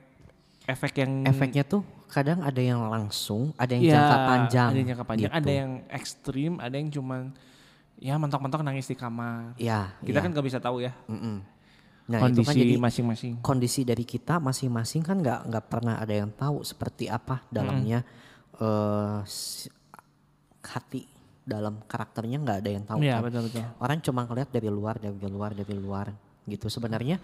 efek 0.69 0.93
yang 1.01 1.25
Efeknya 1.25 1.65
tuh 1.65 1.83
kadang 2.13 2.45
ada 2.45 2.61
yang 2.61 2.85
langsung, 2.93 3.57
ada 3.57 3.73
yang 3.73 3.89
ya, 3.89 3.97
jangka 3.97 4.17
panjang. 4.29 4.69
ada 4.69 4.77
yang 4.77 4.89
jangka 4.93 5.07
panjang 5.09 5.31
gitu. 5.33 5.39
ada 5.41 5.51
yang 5.51 5.71
ekstrim 5.89 6.53
ada 6.61 6.75
yang 6.77 6.89
cuman 6.93 7.21
ya 7.97 8.15
mentok-mentok 8.21 8.61
nangis 8.61 8.85
di 8.85 8.93
kamar 8.93 9.57
Ya, 9.57 9.97
kita 10.05 10.21
ya. 10.21 10.23
kan 10.23 10.31
nggak 10.37 10.45
bisa 10.45 10.61
tahu 10.61 10.85
ya 10.85 10.93
Mm-mm. 11.09 11.41
Nah 12.13 12.21
itu 12.29 12.45
kan 12.45 12.53
kondisi 12.53 12.61
jadi 12.61 12.75
masing-masing 12.77 13.33
kondisi 13.41 13.81
dari 13.89 14.05
kita 14.05 14.37
masing-masing 14.37 15.01
kan 15.01 15.17
nggak 15.17 15.41
nggak 15.49 15.65
pernah 15.73 15.97
ada 15.97 16.13
yang 16.13 16.29
tahu 16.29 16.61
seperti 16.61 17.09
apa 17.09 17.41
dalamnya 17.49 18.05
eh, 18.61 19.19
si- 19.25 19.73
hati 20.63 21.09
dalam 21.43 21.83
karakternya 21.91 22.39
nggak 22.39 22.59
ada 22.63 22.71
yang 22.71 22.85
tahu. 22.87 22.99
Iya 23.03 23.19
kan. 23.19 23.23
betul 23.27 23.43
betul 23.51 23.65
Orang 23.83 23.99
cuma 23.99 24.21
ngeliat 24.23 24.51
dari 24.55 24.69
luar, 24.71 24.97
dari 25.03 25.19
luar, 25.27 25.51
dari 25.57 25.75
luar 25.75 26.07
gitu. 26.47 26.67
Sebenarnya 26.71 27.19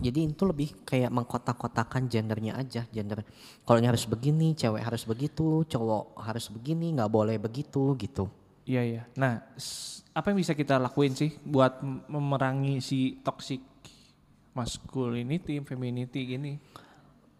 jadi 0.00 0.28
itu 0.28 0.44
lebih 0.44 0.84
kayak 0.84 1.12
mengkotak-kotakan 1.12 2.08
gendernya 2.08 2.56
aja. 2.56 2.84
Gender 2.88 3.24
kalau 3.64 3.80
harus 3.80 4.04
begini, 4.08 4.56
cewek 4.56 4.80
harus 4.80 5.04
begitu, 5.04 5.64
cowok 5.68 6.16
harus 6.24 6.48
begini, 6.48 6.96
nggak 6.96 7.10
boleh 7.12 7.36
begitu 7.36 7.96
gitu. 8.00 8.28
Iya 8.68 8.82
iya. 8.84 9.02
Nah, 9.16 9.40
apa 10.12 10.26
yang 10.32 10.38
bisa 10.40 10.52
kita 10.52 10.76
lakuin 10.76 11.16
sih 11.16 11.32
buat 11.44 11.80
memerangi 12.08 12.80
si 12.84 13.18
toxic 13.24 13.60
masculinity, 14.60 15.56
femininity 15.64 16.20
gini? 16.28 16.52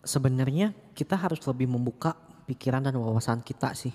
Sebenarnya 0.00 0.72
kita 0.96 1.12
harus 1.14 1.44
lebih 1.44 1.68
membuka 1.68 2.16
pikiran 2.44 2.80
dan 2.80 2.96
wawasan 2.96 3.44
kita 3.44 3.76
sih. 3.76 3.92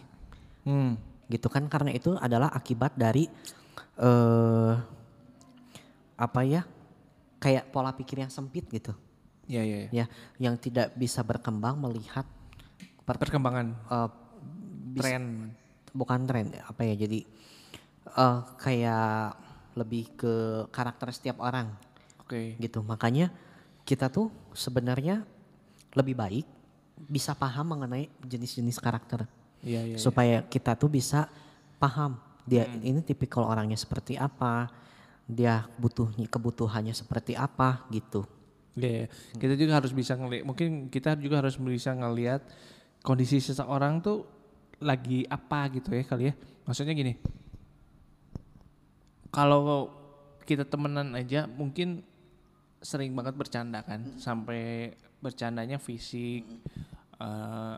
Hmm. 0.61 0.97
gitu 1.25 1.45
kan 1.45 1.65
karena 1.65 1.89
itu 1.89 2.13
adalah 2.17 2.49
akibat 2.49 2.93
dari 2.93 3.25
eh 3.97 4.73
apa 6.15 6.41
ya 6.41 6.61
kayak 7.37 7.69
pola 7.69 7.93
pikir 7.93 8.21
yang 8.21 8.29
sempit 8.29 8.65
gitu 8.69 8.93
Iya 9.45 9.61
iya. 9.61 9.77
iya. 9.77 9.89
ya 9.89 10.05
yang 10.41 10.57
tidak 10.57 10.93
bisa 10.93 11.21
berkembang 11.21 11.77
melihat 11.77 12.25
per- 13.05 13.17
Perkembangan 13.17 13.67
eh, 13.73 14.09
tren. 14.97 15.53
bukan 15.93 16.19
tren 16.25 16.49
apa 16.61 16.81
ya 16.81 16.93
jadi 16.93 17.25
eh 18.05 18.39
kayak 18.57 19.37
lebih 19.77 20.17
ke 20.17 20.33
karakter 20.69 21.09
setiap 21.09 21.41
orang 21.41 21.73
Oke. 22.25 22.57
gitu 22.57 22.81
makanya 22.81 23.29
kita 23.85 24.09
tuh 24.09 24.33
sebenarnya 24.51 25.21
lebih 25.93 26.17
baik 26.17 26.45
bisa 27.05 27.37
paham 27.37 27.77
mengenai 27.77 28.09
jenis-jenis 28.25 28.81
karakter 28.81 29.29
Iya 29.61 29.93
iya. 29.93 29.97
supaya 29.97 30.41
kita 30.41 30.73
tuh 30.73 30.89
bisa 30.89 31.29
paham 31.77 32.17
dia 32.45 32.65
Hmm. 32.65 32.81
ini 32.81 32.99
tipikal 33.01 33.45
orangnya 33.45 33.77
seperti 33.77 34.17
apa 34.17 34.69
dia 35.25 35.65
butuhnya 35.77 36.25
kebutuhannya 36.25 36.93
seperti 36.93 37.33
apa 37.33 37.85
gitu 37.89 38.25
Iya, 38.75 38.89
iya. 38.91 39.07
Kita 39.39 39.55
juga 39.55 39.79
harus 39.79 39.95
bisa 39.95 40.19
ngelihat. 40.19 40.43
Mungkin 40.43 40.91
kita 40.91 41.15
juga 41.15 41.39
harus 41.39 41.55
bisa 41.55 41.95
ngelihat 41.95 42.43
kondisi 42.99 43.39
seseorang 43.39 44.03
tuh 44.03 44.27
lagi 44.83 45.23
apa 45.31 45.71
gitu 45.71 45.95
ya 45.95 46.03
kali 46.03 46.27
ya. 46.27 46.33
Maksudnya 46.67 46.91
gini. 46.91 47.15
Kalau 49.31 49.91
kita 50.43 50.63
temenan 50.63 51.15
aja 51.15 51.47
mungkin 51.47 52.03
sering 52.85 53.17
banget 53.17 53.33
bercanda 53.33 53.81
kan, 53.81 54.05
sampai 54.21 54.93
bercandanya 55.17 55.81
fisik 55.81 56.45
eh, 57.17 57.75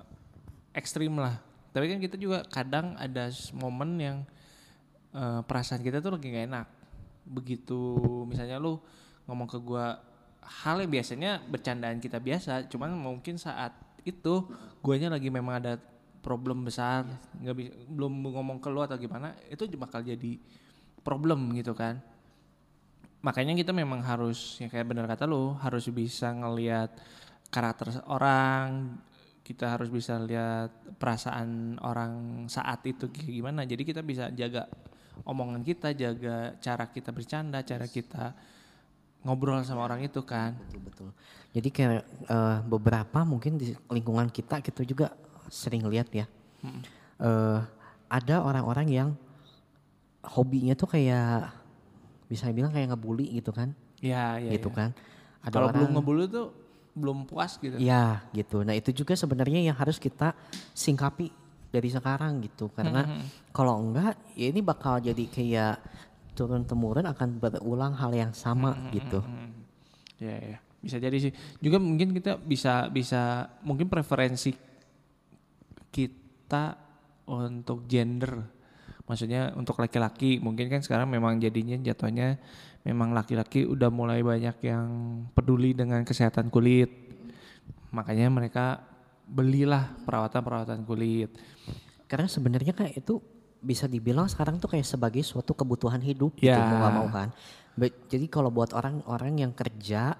ekstrim 0.75 1.15
lah. 1.15 1.39
Tapi 1.71 1.87
kan 1.87 1.99
kita 2.03 2.19
juga 2.19 2.43
kadang 2.51 2.99
ada 2.99 3.31
momen 3.55 3.95
yang 3.95 4.17
eh, 5.15 5.39
perasaan 5.47 5.79
kita 5.79 6.03
tuh 6.03 6.19
lagi 6.19 6.27
gak 6.35 6.45
enak. 6.51 6.67
Begitu 7.23 7.79
misalnya 8.27 8.59
lu 8.59 8.75
ngomong 9.31 9.47
ke 9.47 9.59
gua 9.63 10.03
hal 10.47 10.79
yang 10.79 10.91
biasanya 10.91 11.43
bercandaan 11.43 11.99
kita 11.99 12.19
biasa, 12.23 12.71
cuman 12.71 12.95
mungkin 12.95 13.35
saat 13.35 13.75
itu 14.07 14.47
guanya 14.79 15.11
lagi 15.11 15.27
memang 15.27 15.59
ada 15.59 15.75
problem 16.23 16.63
besar, 16.63 17.03
nggak 17.43 17.55
bisa 17.55 17.71
belum 17.91 18.31
ngomong 18.31 18.57
ke 18.63 18.71
lu 18.71 18.79
atau 18.79 18.95
gimana, 18.95 19.35
itu 19.51 19.67
bakal 19.75 19.99
jadi 19.99 20.39
problem 21.03 21.51
gitu 21.55 21.75
kan. 21.75 21.99
Makanya 23.27 23.59
kita 23.59 23.75
memang 23.75 23.99
harus 24.07 24.55
ya 24.55 24.71
kayak 24.71 24.87
benar 24.87 25.03
kata 25.03 25.27
lu 25.27 25.51
harus 25.59 25.91
bisa 25.91 26.31
ngelihat 26.31 26.95
karakter 27.51 27.91
orang, 28.07 28.95
kita 29.43 29.75
harus 29.75 29.91
bisa 29.91 30.15
lihat 30.15 30.71
perasaan 30.95 31.75
orang 31.83 32.47
saat 32.47 32.87
itu 32.87 33.11
kayak 33.11 33.27
gimana. 33.27 33.67
Jadi 33.67 33.83
kita 33.83 33.99
bisa 33.99 34.31
jaga 34.31 34.71
omongan 35.27 35.59
kita, 35.59 35.91
jaga 35.91 36.55
cara 36.63 36.87
kita 36.87 37.11
bercanda, 37.11 37.59
cara 37.67 37.83
kita 37.83 38.31
ngobrol 39.27 39.59
sama 39.67 39.83
orang 39.83 40.07
itu 40.07 40.23
kan. 40.23 40.55
Betul 40.55 40.81
betul. 40.87 41.09
Jadi 41.51 41.67
kayak 41.67 42.07
eh, 42.31 42.57
beberapa 42.63 43.27
mungkin 43.27 43.59
di 43.59 43.75
lingkungan 43.91 44.31
kita 44.31 44.63
kita 44.63 44.87
juga 44.87 45.11
sering 45.51 45.83
lihat 45.83 46.07
ya. 46.15 46.31
Eh, 47.19 47.59
ada 48.07 48.35
orang-orang 48.39 48.87
yang 48.87 49.09
hobinya 50.23 50.79
tuh 50.79 50.95
kayak 50.95 51.56
bisa 52.27 52.51
bilang 52.51 52.75
kayak 52.75 52.91
ngebully 52.93 53.39
gitu 53.39 53.55
kan, 53.55 53.71
Ya, 54.03 54.37
ya. 54.37 54.51
gitu 54.55 54.69
kan. 54.69 54.91
Ada 55.41 55.53
Kalau 55.57 55.67
belum 55.71 55.89
ngebully 55.95 56.25
tuh 56.27 56.47
belum 56.97 57.29
puas 57.29 57.55
gitu. 57.61 57.77
Ya 57.77 58.25
gitu. 58.33 58.65
Nah 58.65 58.73
itu 58.73 58.89
juga 58.91 59.13
sebenarnya 59.13 59.61
yang 59.61 59.77
harus 59.77 60.01
kita 60.01 60.33
singkapi 60.73 61.29
dari 61.71 61.89
sekarang 61.93 62.41
gitu. 62.41 62.73
Karena 62.73 63.05
kalau 63.53 63.77
enggak 63.79 64.17
ya 64.33 64.49
ini 64.49 64.59
bakal 64.65 64.97
jadi 64.99 65.23
kayak 65.29 65.75
turun 66.33 66.65
temurun 66.65 67.05
akan 67.05 67.37
berulang 67.37 67.93
hal 67.97 68.11
yang 68.13 68.33
sama 68.33 68.89
gitu. 68.89 69.21
Hmm. 69.21 69.53
Ya, 70.17 70.35
ya. 70.37 70.57
Bisa 70.81 70.97
jadi 70.97 71.17
sih. 71.21 71.33
Juga 71.61 71.77
mungkin 71.77 72.13
kita 72.13 72.37
bisa 72.41 72.89
bisa 72.89 73.45
mungkin 73.61 73.89
preferensi 73.89 74.53
kita 75.93 76.77
untuk 77.29 77.85
gender. 77.85 78.56
Maksudnya 79.07 79.55
untuk 79.55 79.79
laki-laki 79.79 80.43
mungkin 80.43 80.67
kan 80.67 80.83
sekarang 80.83 81.07
memang 81.07 81.39
jadinya 81.39 81.79
jatuhnya 81.79 82.35
memang 82.83 83.15
laki-laki 83.15 83.63
udah 83.63 83.87
mulai 83.87 84.19
banyak 84.19 84.59
yang 84.67 84.87
peduli 85.31 85.71
dengan 85.71 86.03
kesehatan 86.03 86.51
kulit. 86.51 86.91
Makanya 87.95 88.27
mereka 88.27 88.83
belilah 89.27 89.95
perawatan-perawatan 90.03 90.83
kulit. 90.83 91.31
Karena 92.07 92.27
sebenarnya 92.27 92.75
kayak 92.75 92.99
itu 92.99 93.19
bisa 93.63 93.87
dibilang 93.89 94.27
sekarang 94.27 94.59
tuh 94.59 94.71
kayak 94.71 94.85
sebagai 94.87 95.23
suatu 95.23 95.51
kebutuhan 95.55 95.99
hidup 95.99 96.35
gitu 96.37 96.51
Ya. 96.51 96.61
mau 96.61 96.79
gak 96.83 96.93
mau 96.93 97.07
kan. 97.09 97.29
Jadi 98.11 98.25
kalau 98.27 98.49
buat 98.51 98.73
orang-orang 98.73 99.43
yang 99.47 99.51
kerja 99.53 100.17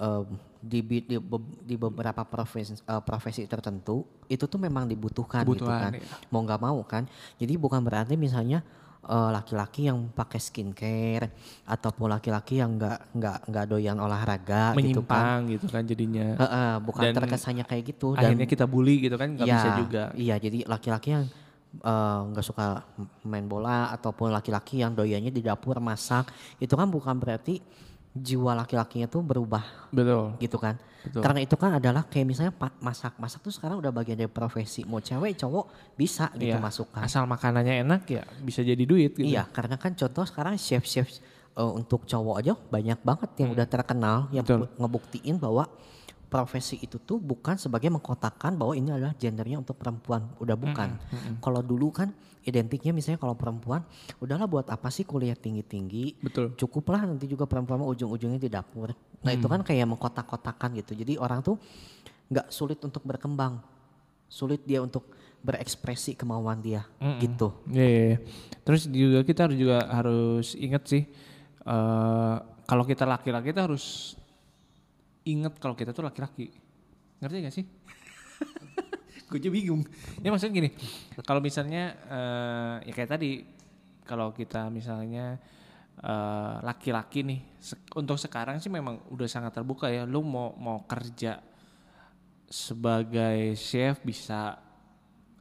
em, 0.00 0.24
di, 0.60 0.80
di, 0.84 1.16
di 1.64 1.74
beberapa 1.76 2.24
profesi, 2.24 2.76
eh, 2.76 3.02
profesi 3.04 3.44
tertentu 3.48 4.04
itu 4.28 4.44
tuh 4.44 4.60
memang 4.60 4.84
dibutuhkan, 4.84 5.44
gitu 5.48 5.64
kan. 5.68 5.92
iya. 5.96 6.16
Mau 6.32 6.44
nggak 6.44 6.60
mau 6.60 6.80
kan. 6.84 7.04
Jadi 7.40 7.56
bukan 7.56 7.80
berarti 7.80 8.16
misalnya 8.16 8.60
eh, 9.00 9.30
laki-laki 9.32 9.88
yang 9.88 10.12
pakai 10.12 10.40
skincare 10.40 11.32
ataupun 11.64 12.12
laki-laki 12.12 12.60
yang 12.60 12.76
nggak 12.76 13.16
nggak 13.16 13.38
nggak 13.48 13.64
doyan 13.68 13.96
olahraga 13.96 14.76
gitu 14.76 15.00
kan. 15.04 15.40
Menyimpang 15.40 15.40
gitu 15.56 15.66
kan 15.72 15.82
jadinya. 15.88 16.26
Heeh, 16.36 16.72
bukan 16.84 17.02
Dan 17.08 17.14
terkesannya 17.16 17.64
kayak 17.64 17.84
gitu 17.96 18.12
dan 18.16 18.36
Akhirnya 18.36 18.46
kita 18.48 18.64
bully 18.68 19.00
gitu 19.00 19.16
kan 19.16 19.32
nggak 19.32 19.46
Iya, 19.48 19.56
bisa 19.56 19.70
juga. 19.80 20.02
Iya, 20.16 20.34
jadi 20.36 20.58
laki-laki 20.68 21.08
yang 21.16 21.24
eh, 21.80 22.20
nggak 22.36 22.44
suka 22.44 22.84
main 23.24 23.48
bola 23.48 23.88
ataupun 23.96 24.28
laki-laki 24.28 24.84
yang 24.84 24.92
doyannya 24.92 25.32
di 25.32 25.40
dapur 25.40 25.80
masak, 25.80 26.28
itu 26.60 26.74
kan 26.76 26.88
bukan 26.92 27.16
berarti 27.16 27.62
jiwa 28.12 28.52
laki-lakinya 28.56 29.06
tuh 29.06 29.20
berubah 29.20 29.62
Betul. 29.88 30.34
gitu 30.36 30.56
kan. 30.56 30.74
Betul. 31.00 31.22
Karena 31.22 31.40
itu 31.40 31.54
kan 31.54 31.70
adalah 31.72 32.02
kayak 32.02 32.26
misalnya 32.26 32.52
masak, 32.76 33.14
masak 33.16 33.40
tuh 33.40 33.48
sekarang 33.48 33.78
udah 33.78 33.88
bagian 33.88 34.16
dari 34.16 34.28
profesi. 34.28 34.82
Mau 34.82 34.98
cewek, 34.98 35.38
cowok 35.38 35.64
bisa 35.94 36.28
gitu 36.34 36.50
Iya. 36.50 36.60
masukkan. 36.60 37.00
Asal 37.00 37.24
makanannya 37.24 37.80
enak 37.80 38.02
ya 38.04 38.22
bisa 38.38 38.60
jadi 38.60 38.82
duit 38.82 39.14
gitu. 39.14 39.24
Iya, 39.24 39.46
karena 39.46 39.74
kan 39.74 39.94
contoh 39.94 40.22
sekarang 40.22 40.54
chef-chef 40.56 41.22
eh, 41.50 41.62
untuk 41.62 42.04
cowok 42.04 42.36
aja 42.36 42.52
banyak 42.54 42.98
banget 43.00 43.30
yang 43.36 43.50
udah 43.50 43.66
terkenal 43.66 44.26
yang 44.30 44.42
Hmm. 44.42 44.58
Betul. 44.58 44.60
bu- 44.66 44.74
ngebuktiin 44.78 45.36
bahwa 45.36 45.64
profesi 46.26 46.78
itu 46.78 46.94
tuh 46.96 47.18
bukan 47.18 47.56
sebagai 47.56 47.90
mengkotakkan 47.90 48.54
bahwa 48.54 48.70
ini 48.72 48.86
adalah 48.88 49.14
gendernya 49.14 49.58
untuk 49.58 49.74
perempuan, 49.74 50.30
udah 50.38 50.54
bukan. 50.54 50.94
Kalau 51.38 51.58
dulu 51.58 51.90
kan 51.90 52.14
identiknya 52.44 52.92
misalnya 52.94 53.20
kalau 53.20 53.36
perempuan, 53.36 53.84
udahlah 54.20 54.48
buat 54.48 54.66
apa 54.72 54.88
sih 54.88 55.04
kuliah 55.04 55.36
tinggi-tinggi? 55.36 56.20
Betul. 56.24 56.56
Cukuplah 56.56 57.04
nanti 57.04 57.28
juga 57.28 57.44
perempuan 57.44 57.84
ujung-ujungnya 57.84 58.40
di 58.40 58.48
dapur. 58.48 58.92
Nah, 59.20 59.32
itu 59.36 59.44
kan 59.44 59.60
kayak 59.60 59.84
mengkotak-kotakan 59.90 60.80
gitu. 60.80 60.96
Jadi 60.96 61.20
orang 61.20 61.44
tuh 61.44 61.60
nggak 62.32 62.48
sulit 62.48 62.80
untuk 62.80 63.04
berkembang. 63.04 63.60
Sulit 64.30 64.62
dia 64.64 64.80
untuk 64.80 65.10
berekspresi 65.40 66.14
kemauan 66.14 66.60
dia 66.60 66.84
gitu. 67.18 67.56
Iya, 67.72 67.86
iya, 67.88 68.02
iya. 68.12 68.18
Terus 68.60 68.82
juga 68.92 69.24
kita 69.24 69.48
harus 69.48 69.56
juga 69.56 69.78
harus 69.88 70.46
ingat 70.52 70.84
sih 70.84 71.02
eh 71.60 72.36
kalau 72.68 72.84
kita 72.84 73.04
laki-laki 73.08 73.52
kita 73.52 73.66
harus 73.66 74.14
ingat 75.24 75.56
kalau 75.56 75.72
kita 75.72 75.96
tuh 75.96 76.04
laki-laki. 76.04 76.52
Ngerti 77.20 77.36
gak 77.44 77.54
sih? 77.56 77.64
Gue 79.30 79.38
aja 79.38 79.46
bingung. 79.48 79.86
Ya 80.18 80.28
maksudnya 80.28 80.58
gini, 80.58 80.70
kalau 81.22 81.38
misalnya 81.38 81.82
eh 82.10 82.90
ya 82.90 82.92
kayak 82.92 83.10
tadi 83.14 83.46
kalau 84.02 84.34
kita 84.34 84.66
misalnya 84.68 85.38
eh, 85.96 86.54
laki-laki 86.60 87.22
nih 87.22 87.40
se- 87.56 87.78
untuk 87.94 88.18
sekarang 88.18 88.58
sih 88.58 88.66
memang 88.66 88.98
udah 89.06 89.28
sangat 89.30 89.54
terbuka 89.54 89.86
ya. 89.86 90.02
Lu 90.02 90.20
mau 90.20 90.50
mau 90.58 90.82
kerja 90.82 91.38
sebagai 92.50 93.54
chef 93.54 94.02
bisa 94.02 94.58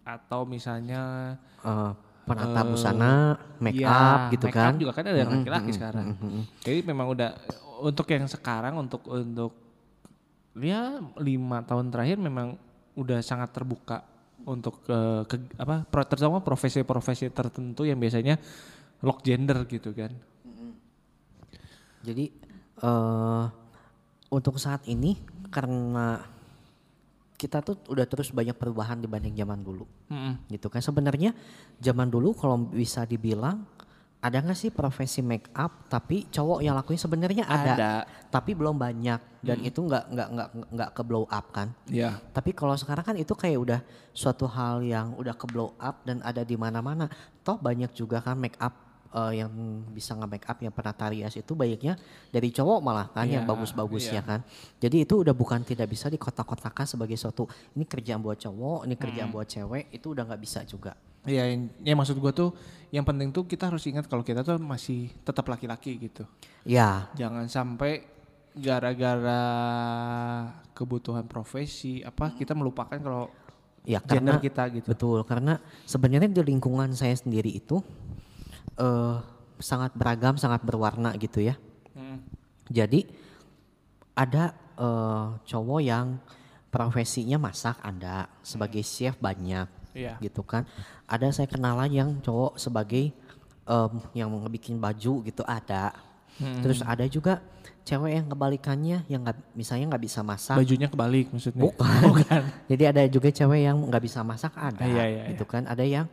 atau 0.06 0.46
misalnya 0.46 1.34
eh, 1.66 1.92
penata 2.26 2.62
busana, 2.62 3.14
make 3.58 3.82
up 3.82 4.30
gitu 4.30 4.46
make 4.46 4.54
kan. 4.54 4.70
up 4.70 4.78
juga 4.78 4.92
kan 4.94 5.04
ada 5.04 5.18
yang 5.18 5.34
laki-laki 5.34 5.72
sekarang. 5.74 6.14
Jadi 6.62 6.80
memang 6.86 7.10
udah 7.10 7.34
untuk 7.82 8.06
yang 8.06 8.30
sekarang 8.30 8.78
untuk 8.78 9.02
untuk 9.10 9.58
ya 10.54 11.00
lima 11.18 11.64
tahun 11.64 11.90
terakhir 11.90 12.22
memang 12.22 12.54
udah 13.00 13.24
sangat 13.24 13.56
terbuka 13.56 14.04
untuk 14.44 14.84
ke, 14.84 14.98
ke- 15.28 15.56
apa 15.56 15.88
pro, 15.88 16.04
terutama 16.04 16.44
profesi-profesi 16.44 17.32
tertentu 17.32 17.88
yang 17.88 17.96
biasanya 17.96 18.36
lock 19.00 19.24
gender 19.24 19.64
gitu 19.72 19.96
kan. 19.96 20.12
Jadi 22.04 22.26
eh 22.80 23.46
untuk 24.30 24.62
saat 24.62 24.86
ini 24.86 25.18
karena 25.50 26.22
kita 27.40 27.64
tuh 27.64 27.80
udah 27.88 28.04
terus 28.04 28.36
banyak 28.36 28.54
perubahan 28.54 29.00
dibanding 29.00 29.34
zaman 29.40 29.64
dulu. 29.64 29.88
Gitu 30.52 30.68
kan 30.68 30.84
sebenarnya 30.84 31.32
zaman 31.80 32.12
dulu 32.12 32.36
kalau 32.36 32.68
bisa 32.68 33.08
dibilang 33.08 33.64
ada 34.20 34.44
nggak 34.44 34.58
sih 34.60 34.68
profesi 34.68 35.24
make 35.24 35.48
up 35.56 35.88
tapi 35.88 36.28
cowok 36.28 36.60
yang 36.60 36.76
lakuin 36.76 37.00
sebenarnya 37.00 37.48
ada, 37.48 37.72
Ada. 37.76 37.94
tapi 38.28 38.52
belum 38.52 38.76
banyak 38.76 39.40
dan 39.40 39.64
itu 39.64 39.80
nggak 39.80 40.12
nggak 40.12 40.28
nggak 40.36 40.50
nggak 40.76 40.90
ke 40.92 41.02
blow 41.08 41.24
up 41.32 41.46
kan. 41.56 41.72
Ya. 41.88 42.20
Tapi 42.36 42.52
kalau 42.52 42.76
sekarang 42.76 43.08
kan 43.08 43.16
itu 43.16 43.32
kayak 43.32 43.56
udah 43.56 43.80
suatu 44.12 44.44
hal 44.52 44.84
yang 44.84 45.16
udah 45.16 45.32
ke 45.40 45.48
blow 45.48 45.72
up 45.80 46.04
dan 46.04 46.20
ada 46.20 46.44
di 46.44 46.60
mana-mana. 46.60 47.08
Toh 47.48 47.56
banyak 47.56 47.96
juga 47.96 48.20
kan 48.20 48.36
make 48.36 48.60
up 48.60 48.76
eh, 49.16 49.40
yang 49.40 49.52
bisa 49.96 50.12
nge-make 50.20 50.44
up 50.52 50.60
yang 50.60 50.76
penata 50.76 51.08
rias 51.08 51.40
itu 51.40 51.56
banyaknya 51.56 51.96
dari 52.28 52.52
cowok 52.52 52.80
malah 52.84 53.08
kan 53.16 53.24
yang 53.24 53.48
Iya, 53.48 53.50
bagus-bagusnya 53.56 54.20
iya. 54.20 54.28
kan. 54.36 54.40
Jadi 54.84 55.08
itu 55.08 55.16
udah 55.24 55.32
bukan 55.32 55.64
tidak 55.64 55.88
bisa 55.88 56.12
dikotak-kotakan 56.12 56.84
sebagai 56.84 57.16
suatu 57.16 57.48
ini 57.72 57.88
kerjaan 57.88 58.20
buat 58.20 58.36
cowok, 58.36 58.84
ini 58.84 59.00
kerjaan 59.00 59.32
buat 59.32 59.48
cewek, 59.48 59.96
itu 59.96 60.12
udah 60.12 60.28
nggak 60.28 60.42
bisa 60.44 60.68
juga. 60.68 60.92
Iya, 61.28 61.52
ya 61.84 61.94
maksud 61.98 62.16
gua 62.22 62.32
tuh 62.32 62.56
yang 62.90 63.06
penting 63.06 63.30
tuh 63.30 63.46
kita 63.46 63.70
harus 63.70 63.86
ingat 63.86 64.10
kalau 64.10 64.26
kita 64.26 64.42
tuh 64.42 64.58
masih 64.58 65.12
tetap 65.22 65.46
laki-laki 65.46 66.00
gitu. 66.00 66.24
Ya, 66.66 67.12
Jangan 67.14 67.46
sampai 67.52 68.06
gara-gara 68.56 69.44
kebutuhan 70.74 71.30
profesi 71.30 72.02
apa 72.02 72.34
kita 72.34 72.58
melupakan 72.58 72.98
kalau 72.98 73.30
ya 73.86 74.02
gender 74.04 74.42
karena 74.42 74.44
kita 74.44 74.64
gitu. 74.74 74.88
Betul, 74.90 75.20
karena 75.28 75.62
sebenarnya 75.86 76.32
di 76.32 76.42
lingkungan 76.42 76.92
saya 76.98 77.14
sendiri 77.14 77.52
itu 77.54 77.80
eh 78.80 79.18
sangat 79.60 79.92
beragam, 79.94 80.40
sangat 80.40 80.64
berwarna 80.64 81.14
gitu 81.20 81.44
ya. 81.44 81.60
Hmm. 81.94 82.24
Jadi 82.72 83.06
ada 84.16 84.56
eh, 84.80 85.28
cowok 85.46 85.82
yang 85.84 86.18
profesinya 86.72 87.42
masak 87.42 87.82
ada, 87.82 88.30
sebagai 88.46 88.86
chef 88.86 89.18
banyak, 89.20 89.68
Iya. 89.98 90.22
gitu 90.22 90.46
kan. 90.46 90.64
Ada 91.10 91.34
saya 91.34 91.48
kenalan 91.50 91.90
yang 91.90 92.10
cowok 92.22 92.62
sebagai 92.62 93.10
em, 93.66 93.92
yang 94.14 94.30
ngebikin 94.30 94.78
baju 94.78 95.26
gitu 95.26 95.42
ada. 95.44 95.98
Hmm. 96.38 96.62
Terus 96.62 96.86
ada 96.86 97.04
juga 97.10 97.42
cewek 97.82 98.22
yang 98.22 98.30
kebalikannya 98.30 98.98
yang 99.10 99.26
nggak 99.26 99.58
misalnya 99.58 99.90
nggak 99.90 100.04
bisa 100.06 100.22
masak. 100.22 100.56
Bajunya 100.56 100.86
kebalik 100.86 101.34
maksudnya. 101.34 101.66
Bukan. 101.66 102.42
Jadi 102.72 102.84
ada 102.86 103.02
juga 103.10 103.34
cewek 103.34 103.62
yang 103.66 103.78
nggak 103.90 104.04
bisa 104.06 104.22
masak 104.22 104.54
ada, 104.54 104.86
Iya, 104.86 105.04
iya, 105.10 105.24
gitu 105.34 105.44
kan. 105.44 105.66
Ada 105.66 105.84
yang 105.84 106.06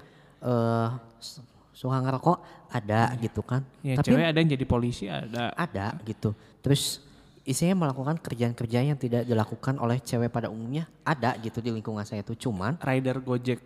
su- 1.20 1.44
suka 1.76 2.00
ngerokok 2.00 2.38
ada 2.72 3.12
gitu 3.20 3.44
kan. 3.44 3.60
Ya, 3.84 4.00
Tapi 4.00 4.08
cewek 4.08 4.24
ada 4.24 4.38
yang 4.40 4.50
jadi 4.50 4.64
polisi 4.64 5.04
ada. 5.12 5.52
ada 5.52 5.92
gitu. 6.08 6.32
Terus 6.64 7.04
isinya 7.46 7.86
melakukan 7.86 8.18
kerjaan-kerjaan 8.18 8.96
yang 8.96 8.98
tidak 8.98 9.22
dilakukan 9.22 9.78
oleh 9.78 10.02
cewek 10.02 10.34
pada 10.34 10.50
umumnya 10.50 10.90
ada 11.06 11.38
gitu 11.38 11.62
di 11.62 11.70
lingkungan 11.70 12.02
saya 12.02 12.26
itu 12.26 12.34
cuman 12.48 12.74
Rider 12.82 13.22
Gojek, 13.22 13.60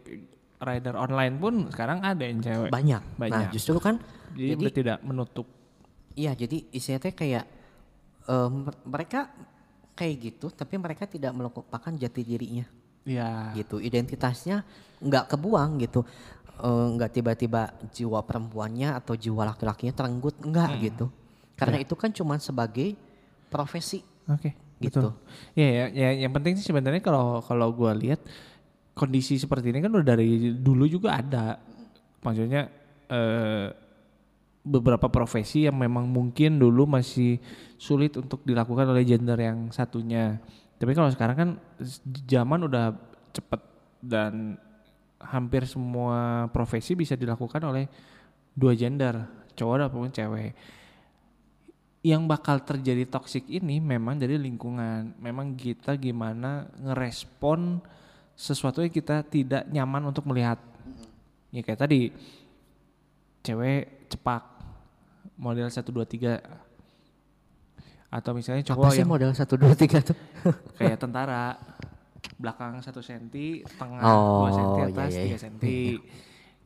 rider 0.61 0.95
online 0.95 1.35
pun 1.35 1.55
sekarang 1.69 1.99
ada 2.01 2.21
yang 2.21 2.39
cewek. 2.39 2.69
banyak. 2.69 3.03
Banyak. 3.17 3.33
Nah 3.33 3.51
justru 3.51 3.77
kan 3.77 3.97
Jadi, 4.31 4.55
jadi 4.55 4.65
tidak 4.71 4.99
menutup. 5.01 5.47
iya 6.13 6.33
jadi 6.33 6.69
isinya 6.71 7.01
teh 7.01 7.11
kayak 7.11 7.45
eh, 8.23 8.49
mer- 8.49 8.83
mereka 8.85 9.33
kayak 9.93 10.15
gitu 10.23 10.47
tapi 10.49 10.77
mereka 10.77 11.05
tidak 11.05 11.33
melupakan 11.33 11.93
jati 11.93 12.21
dirinya 12.21 12.67
Ya. 13.03 13.51
gitu 13.53 13.81
identitasnya 13.81 14.63
nggak 14.99 15.31
kebuang 15.31 15.81
gitu 15.81 16.05
Eh, 16.61 16.87
nggak 16.93 17.11
tiba-tiba 17.11 17.73
jiwa 17.89 18.21
perempuannya 18.21 18.93
atau 18.93 19.17
jiwa 19.17 19.49
laki-lakinya 19.49 19.97
terenggut 19.97 20.37
enggak 20.45 20.77
gitu 20.79 21.09
karena 21.57 21.81
itu 21.81 21.97
kan 21.97 22.13
cuma 22.13 22.37
sebagai 22.37 23.01
profesi 23.49 24.05
Oke. 24.29 24.53
Gitu. 24.77 25.01
Betul. 25.01 25.13
Ya, 25.53 25.69
ya, 25.69 25.85
ya, 25.89 26.09
yang 26.21 26.29
penting 26.31 26.57
sih 26.57 26.65
sebenarnya 26.65 27.01
kalau 27.01 27.41
kalau 27.41 27.69
gua 27.71 27.93
lihat 27.93 28.21
kondisi 29.01 29.41
seperti 29.41 29.73
ini 29.73 29.81
kan 29.81 29.97
udah 29.97 30.05
dari 30.05 30.53
dulu 30.53 30.85
juga 30.85 31.17
ada. 31.17 31.57
Maksudnya 32.21 32.69
eh, 33.09 33.73
beberapa 34.61 35.09
profesi 35.09 35.65
yang 35.65 35.81
memang 35.81 36.05
mungkin 36.05 36.61
dulu 36.61 36.85
masih 36.85 37.41
sulit 37.81 38.13
untuk 38.21 38.45
dilakukan 38.45 38.85
oleh 38.93 39.09
gender 39.09 39.41
yang 39.41 39.73
satunya. 39.73 40.37
Tapi 40.77 40.93
kalau 40.93 41.09
sekarang 41.09 41.37
kan 41.37 41.51
zaman 42.29 42.69
udah 42.69 42.93
cepet 43.33 43.61
dan 44.05 44.61
hampir 45.21 45.65
semua 45.65 46.49
profesi 46.53 46.93
bisa 46.93 47.17
dilakukan 47.17 47.61
oleh 47.65 47.89
dua 48.53 48.77
gender, 48.77 49.25
cowok 49.57 49.89
ataupun 49.89 50.13
cewek 50.13 50.53
yang 52.01 52.25
bakal 52.25 52.65
terjadi 52.65 53.05
toksik 53.05 53.45
ini 53.53 53.77
memang 53.77 54.17
dari 54.17 54.41
lingkungan. 54.41 55.21
Memang 55.21 55.53
kita 55.53 56.01
gimana 56.01 56.65
ngerespon 56.81 57.81
sesuatu 58.41 58.81
yang 58.81 58.89
kita 58.89 59.21
tidak 59.29 59.69
nyaman 59.69 60.09
untuk 60.09 60.25
melihat. 60.25 60.57
Ya 61.53 61.61
kayak 61.61 61.85
tadi 61.85 62.09
cewek 63.45 64.09
cepak 64.09 64.43
model 65.37 65.69
1 65.69 65.77
2 65.85 66.05
3 66.09 66.71
atau 68.11 68.35
misalnya 68.35 68.67
apa 68.67 68.71
cowok 68.75 68.91
sih 68.91 69.01
yang 69.07 69.11
model 69.11 69.31
satu 69.31 69.55
dua 69.55 69.75
tiga 69.79 70.03
tuh 70.03 70.19
kayak 70.83 70.99
tentara 71.03 71.55
belakang 72.43 72.83
satu 72.83 72.99
senti 72.99 73.63
tengah 73.79 74.03
Oh, 74.03 74.45
dua 74.45 74.51
senti 74.51 74.81
iya, 74.83 74.87
atas 74.91 75.11
iya, 75.15 75.23
tiga 75.23 75.31
iya. 75.31 75.39
senti 75.39 75.81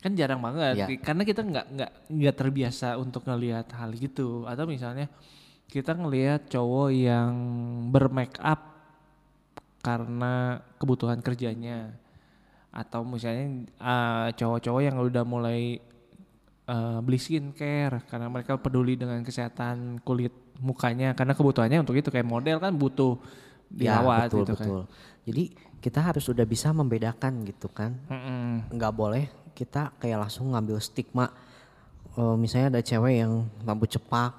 kan 0.00 0.12
jarang 0.16 0.40
banget 0.40 0.74
Iya. 0.80 0.86
karena 1.04 1.22
kita 1.24 1.40
nggak 1.44 1.66
nggak 1.76 1.90
nggak 2.16 2.34
terbiasa 2.36 2.96
untuk 2.96 3.28
ngelihat 3.28 3.68
hal 3.76 3.92
gitu 3.92 4.48
atau 4.48 4.64
misalnya 4.64 5.12
kita 5.68 5.96
ngelihat 5.96 6.48
cowok 6.48 6.88
yang 6.92 7.32
bermake 7.92 8.40
up 8.40 8.73
karena 9.84 10.64
kebutuhan 10.80 11.20
kerjanya 11.20 11.92
atau 12.72 13.04
misalnya 13.04 13.68
uh, 13.78 14.28
cowok-cowok 14.32 14.82
yang 14.82 14.96
udah 14.98 15.22
mulai 15.22 15.78
uh, 16.66 16.98
beli 17.04 17.20
skincare 17.20 18.02
karena 18.08 18.26
mereka 18.32 18.56
peduli 18.56 18.96
dengan 18.96 19.20
kesehatan 19.20 20.00
kulit 20.02 20.32
mukanya 20.58 21.12
karena 21.12 21.36
kebutuhannya 21.36 21.84
untuk 21.84 22.00
itu 22.00 22.08
kayak 22.08 22.26
model 22.26 22.58
kan 22.58 22.72
butuh 22.72 23.20
dirawat 23.68 24.26
ya, 24.26 24.28
betul 24.32 24.40
gitu 24.42 24.54
kan. 24.56 24.66
betul 24.66 24.82
jadi 25.28 25.44
kita 25.78 26.00
harus 26.00 26.24
sudah 26.24 26.48
bisa 26.48 26.72
membedakan 26.72 27.44
gitu 27.44 27.68
kan 27.68 27.94
Mm-mm. 28.08 28.72
nggak 28.72 28.94
boleh 28.96 29.28
kita 29.52 29.94
kayak 30.00 30.26
langsung 30.26 30.50
ngambil 30.50 30.80
stigma 30.82 31.30
Eh, 32.14 32.36
misalnya 32.38 32.78
ada 32.78 32.82
cewek 32.82 33.26
yang 33.26 33.50
rambut 33.66 33.90
cepak 33.90 34.30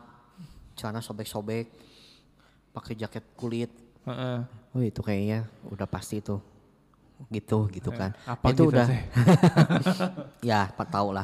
celana 0.80 1.04
sobek-sobek 1.04 1.68
pakai 2.72 2.96
jaket 2.96 3.36
kulit 3.36 3.72
Heeh. 4.08 4.48
Oh 4.76 4.84
itu 4.84 5.00
kayaknya 5.00 5.48
udah 5.72 5.88
pasti 5.88 6.20
tuh. 6.20 6.44
Gitu 7.32 7.72
gitu 7.72 7.96
kan. 7.96 8.12
apa 8.28 8.52
itu 8.52 8.68
gitu 8.68 8.76
udah 8.76 8.88
ya 10.52 10.68
pak 10.68 10.88
tahu 10.92 11.16
lah. 11.16 11.24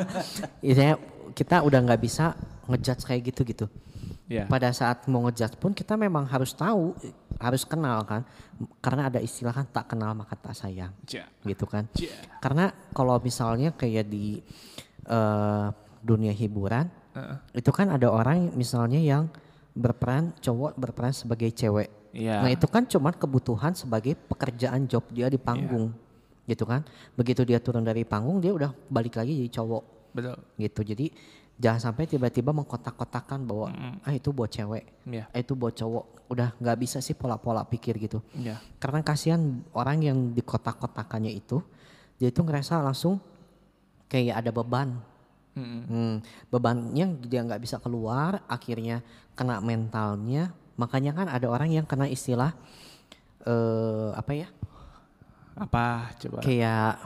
Intinya 0.62 0.94
kita 1.34 1.66
udah 1.66 1.82
nggak 1.82 2.00
bisa 2.00 2.38
ngejudge 2.70 3.02
kayak 3.02 3.22
gitu 3.34 3.42
gitu. 3.42 3.66
Ya. 4.26 4.42
pada 4.50 4.74
saat 4.74 5.06
mau 5.06 5.22
ngejudge 5.22 5.54
pun 5.62 5.70
kita 5.70 5.94
memang 5.94 6.26
harus 6.26 6.54
tahu 6.54 6.94
harus 7.42 7.66
kenal 7.66 8.06
kan. 8.06 8.22
Karena 8.78 9.10
ada 9.10 9.18
istilah 9.18 9.50
kan 9.50 9.66
tak 9.66 9.90
kenal 9.90 10.14
maka 10.14 10.38
tak 10.38 10.54
sayang. 10.54 10.94
Ja. 11.10 11.26
gitu 11.42 11.66
kan. 11.66 11.90
Ja. 11.98 12.14
karena 12.38 12.70
kalau 12.94 13.18
misalnya 13.18 13.74
kayak 13.74 14.06
di 14.06 14.38
eh, 15.10 15.66
dunia 16.06 16.30
hiburan 16.30 16.86
Heeh. 17.18 17.36
itu 17.58 17.70
kan 17.74 17.90
ada 17.90 18.06
orang 18.06 18.54
misalnya 18.54 19.02
yang 19.02 19.26
berperan 19.74 20.32
cowok 20.38 20.78
berperan 20.78 21.12
sebagai 21.12 21.50
cewek 21.50 21.90
Iya. 22.16 22.40
nah 22.40 22.48
itu 22.48 22.64
kan 22.64 22.88
cuma 22.88 23.12
kebutuhan 23.12 23.76
sebagai 23.76 24.16
pekerjaan 24.16 24.88
job 24.88 25.04
dia 25.12 25.28
di 25.28 25.36
panggung 25.36 25.92
gitu 26.48 26.64
kan 26.64 26.80
begitu 27.12 27.44
dia 27.44 27.60
turun 27.60 27.84
dari 27.84 28.08
panggung 28.08 28.40
dia 28.40 28.56
udah 28.56 28.72
balik 28.88 29.20
lagi 29.20 29.36
jadi 29.44 29.50
cowok 29.52 29.84
Betul. 30.16 30.36
gitu 30.56 30.80
jadi 30.80 31.06
jangan 31.56 31.92
sampai 31.92 32.08
tiba-tiba 32.08 32.56
mengkotak-kotakan 32.56 33.44
bahwa 33.44 33.68
ah 34.00 34.12
itu 34.12 34.32
buat 34.32 34.48
cewek 34.48 34.84
Ya. 35.04 35.28
ah 35.28 35.38
itu 35.38 35.52
buat 35.52 35.76
cowok 35.76 36.32
udah 36.32 36.56
nggak 36.56 36.78
bisa 36.80 36.98
sih 37.04 37.12
pola-pola 37.12 37.68
pikir 37.68 38.00
gitu 38.00 38.24
Ya. 38.32 38.56
karena 38.80 39.04
kasihan 39.04 39.60
orang 39.76 40.00
yang 40.00 40.18
di 40.32 40.40
kotak-kotakannya 40.40 41.30
itu 41.30 41.60
dia 42.16 42.32
itu 42.32 42.40
ngerasa 42.40 42.80
langsung 42.80 43.20
kayak 44.08 44.40
ada 44.40 44.50
beban 44.54 44.96
Mm-mm. 45.56 45.82
Hmm, 45.88 46.14
bebannya 46.52 47.16
dia 47.24 47.40
nggak 47.40 47.64
bisa 47.64 47.80
keluar, 47.80 48.44
akhirnya 48.44 49.00
kena 49.32 49.56
mentalnya. 49.64 50.52
Makanya 50.76 51.12
kan 51.12 51.26
ada 51.26 51.46
orang 51.48 51.72
yang 51.72 51.84
kena 51.84 52.06
istilah 52.06 52.52
eh 53.42 54.10
apa 54.12 54.32
ya? 54.32 54.48
Apa 55.56 56.12
coba? 56.20 56.44
Kayak 56.44 57.00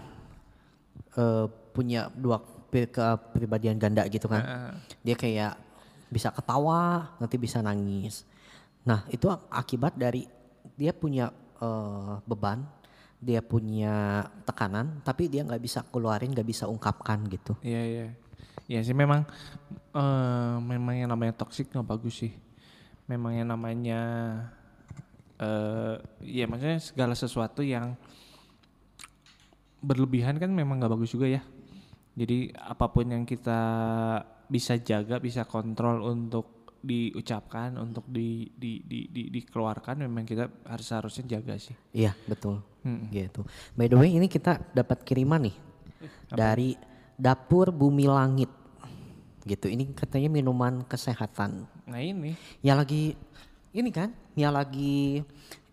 eh 1.14 1.46
punya 1.70 2.10
dua 2.12 2.42
pri- 2.42 2.90
kepribadian 2.90 3.78
ganda 3.78 4.02
gitu 4.06 4.26
kan. 4.26 4.42
Dia 5.02 5.14
kayak 5.14 5.54
bisa 6.10 6.34
ketawa, 6.34 7.14
nanti 7.22 7.38
bisa 7.38 7.62
nangis. 7.62 8.26
Nah, 8.82 9.06
itu 9.08 9.30
ak- 9.30 9.46
akibat 9.48 9.94
dari 9.94 10.26
dia 10.74 10.90
punya 10.90 11.30
eh, 11.60 12.14
beban, 12.26 12.64
dia 13.20 13.44
punya 13.44 14.24
tekanan, 14.42 14.98
tapi 15.04 15.28
dia 15.28 15.44
nggak 15.44 15.60
bisa 15.60 15.84
keluarin, 15.86 16.32
nggak 16.32 16.48
bisa 16.48 16.64
ungkapkan 16.66 17.20
gitu. 17.28 17.52
Iya 17.60 17.82
iya. 17.84 18.06
Iya 18.70 18.80
sih 18.82 18.94
memang 18.94 19.26
eh 19.92 20.54
memang 20.58 20.94
yang 20.94 21.10
namanya 21.10 21.34
toxic 21.36 21.70
nggak 21.70 21.86
bagus 21.86 22.26
sih. 22.26 22.32
Memang 23.10 23.34
yang 23.34 23.50
namanya 23.50 24.00
eh 25.42 25.96
ya 26.22 26.46
maksudnya 26.46 26.78
segala 26.78 27.18
sesuatu 27.18 27.66
yang 27.66 27.98
berlebihan 29.82 30.38
kan 30.38 30.52
memang 30.54 30.78
nggak 30.78 30.94
bagus 30.94 31.10
juga 31.10 31.26
ya. 31.26 31.42
Jadi 32.14 32.54
apa 32.54 32.86
pun 32.92 33.10
yang 33.10 33.24
kita 33.26 33.60
bisa 34.46 34.78
jaga, 34.78 35.18
bisa 35.18 35.42
kontrol 35.46 36.04
untuk 36.06 36.60
diucapkan, 36.80 37.76
untuk 37.76 38.08
di, 38.08 38.48
di, 38.56 38.80
di, 38.82 39.08
di- 39.08 39.28
dikeluarkan, 39.28 40.00
memang 40.00 40.24
kita 40.24 40.48
harus 40.64 40.88
harusnya 40.90 41.38
jaga 41.38 41.54
sih. 41.60 41.76
Iya, 41.92 42.16
betul. 42.24 42.64
Mm. 42.82 43.12
Gitu. 43.12 43.40
By 43.76 43.86
the 43.86 43.96
way, 44.00 44.16
ini 44.16 44.26
kita 44.26 44.72
dapat 44.72 45.04
kiriman 45.04 45.44
nih 45.44 45.56
dari 46.32 46.76
Dapur 47.20 47.68
Bumi 47.72 48.08
Langit. 48.08 48.48
Gitu. 49.44 49.66
Ini 49.72 49.96
katanya 49.96 50.28
minuman 50.28 50.84
kesehatan. 50.84 51.64
Nah 51.88 52.00
ini, 52.00 52.36
Ya 52.60 52.76
lagi 52.76 53.16
ini 53.72 53.90
kan, 53.94 54.12
ya 54.36 54.50
lagi 54.52 55.24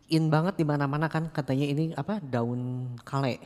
in 0.08 0.32
banget 0.32 0.56
di 0.56 0.66
mana-mana 0.66 1.12
kan 1.12 1.28
katanya 1.28 1.68
ini 1.68 1.92
apa 1.96 2.24
daun 2.24 2.94
kale. 3.04 3.40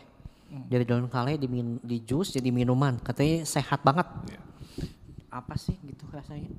Dari 0.51 0.83
daun 0.83 1.07
kale 1.07 1.39
di 1.39 1.47
di 1.81 1.97
jus 2.03 2.35
jadi 2.35 2.51
minuman. 2.51 2.99
Katanya 2.99 3.47
sehat 3.47 3.81
banget. 3.81 4.05
Apa 5.31 5.55
sih 5.55 5.79
gitu 5.81 6.05
rasanya? 6.11 6.51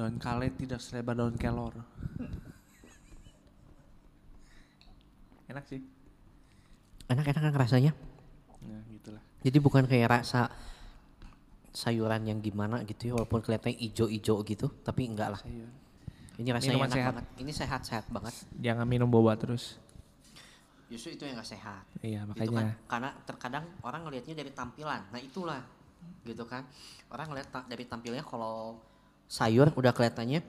daun 0.00 0.16
kale 0.16 0.48
tidak 0.56 0.80
selebar 0.80 1.12
daun 1.12 1.36
kelor. 1.36 1.76
Enak 5.50 5.66
sih. 5.68 5.84
Enak-enak 7.10 7.42
kan 7.42 7.54
rasanya. 7.58 7.92
Nah 8.64 8.80
gitulah. 8.88 9.20
Jadi 9.42 9.58
bukan 9.60 9.84
kayak 9.84 10.22
rasa 10.22 10.46
sayuran 11.70 12.22
yang 12.24 12.38
gimana 12.38 12.82
gitu 12.82 13.08
ya 13.08 13.12
walaupun 13.14 13.40
kelihatannya 13.40 13.78
ijo-ijo 13.80 14.34
gitu 14.42 14.66
tapi 14.82 15.06
enggak 15.06 15.34
lah. 15.34 15.40
Sayur. 15.40 15.70
Ini 16.36 16.48
rasanya 16.50 16.72
Minuman 16.72 16.88
enak 16.88 16.96
sehat. 16.96 17.10
banget. 17.12 17.26
Ini 17.36 17.52
sehat-sehat 17.52 18.04
banget. 18.08 18.34
Jangan 18.56 18.86
minum 18.86 19.06
boba 19.06 19.36
terus. 19.36 19.76
Justru 20.88 21.14
itu 21.14 21.22
yang 21.22 21.36
gak 21.36 21.46
sehat. 21.48 21.84
Iya 22.00 22.26
Gitu 22.26 22.50
kan. 22.50 22.66
makanya. 22.66 22.74
Karena 22.84 23.10
terkadang 23.22 23.64
orang 23.80 24.00
ngelihatnya 24.02 24.34
dari 24.34 24.50
tampilan. 24.50 25.00
Nah 25.06 25.20
itulah 25.20 25.62
gitu 26.24 26.42
kan. 26.44 26.64
Orang 27.06 27.30
ngeliat 27.30 27.46
ta- 27.46 27.68
dari 27.68 27.84
tampilnya 27.84 28.24
kalau 28.24 28.80
sayur 29.28 29.70
udah 29.70 29.92
kelihatannya 29.92 30.40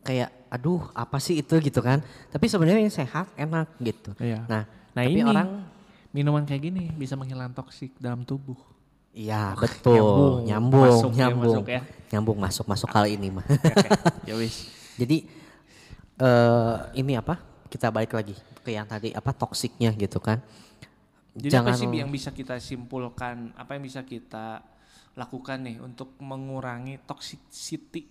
kayak 0.00 0.30
aduh 0.48 0.86
apa 0.94 1.18
sih 1.18 1.36
itu 1.36 1.58
gitu 1.60 1.82
kan. 1.82 2.00
Tapi 2.30 2.46
sebenarnya 2.46 2.80
ini 2.80 2.88
sehat, 2.88 3.28
enak 3.34 3.68
gitu. 3.78 4.14
Iya. 4.16 4.46
Nah, 4.46 4.64
Nah 4.94 5.02
tapi 5.02 5.12
ini 5.12 5.20
orang 5.20 5.66
minuman 6.08 6.42
kayak 6.42 6.62
gini 6.62 6.88
bisa 6.90 7.12
menghilangkan 7.12 7.58
toksik 7.58 7.92
dalam 7.98 8.22
tubuh. 8.22 8.56
Iya 9.18 9.58
betul, 9.58 10.46
nyambung. 10.46 10.46
nyambung, 10.46 10.86
Masuk 10.94 11.10
ya, 11.10 11.18
nyambung, 11.26 11.42
masuk 11.50 11.66
ya. 11.66 11.80
nyambung 12.14 12.38
masuk 12.38 12.64
masuk 12.70 12.88
kali 12.94 13.18
ini 13.18 13.28
mah. 13.34 13.46
Ya 14.28 14.38
wis. 14.38 14.70
Jadi 14.94 15.26
eh 16.22 16.76
ini 16.94 17.18
apa? 17.18 17.42
Kita 17.66 17.90
balik 17.90 18.14
lagi 18.14 18.38
ke 18.62 18.70
yang 18.70 18.86
tadi 18.86 19.10
apa 19.10 19.34
toksiknya 19.34 19.90
gitu 19.98 20.22
kan. 20.22 20.38
Jadi 21.34 21.54
apa 21.54 21.74
sih 21.74 21.90
yang 21.90 22.10
bisa 22.14 22.30
kita 22.30 22.62
simpulkan, 22.62 23.50
apa 23.58 23.74
yang 23.74 23.82
bisa 23.82 24.06
kita 24.06 24.62
lakukan 25.18 25.58
nih 25.66 25.82
untuk 25.82 26.14
mengurangi 26.22 27.02
toxicity 27.02 28.06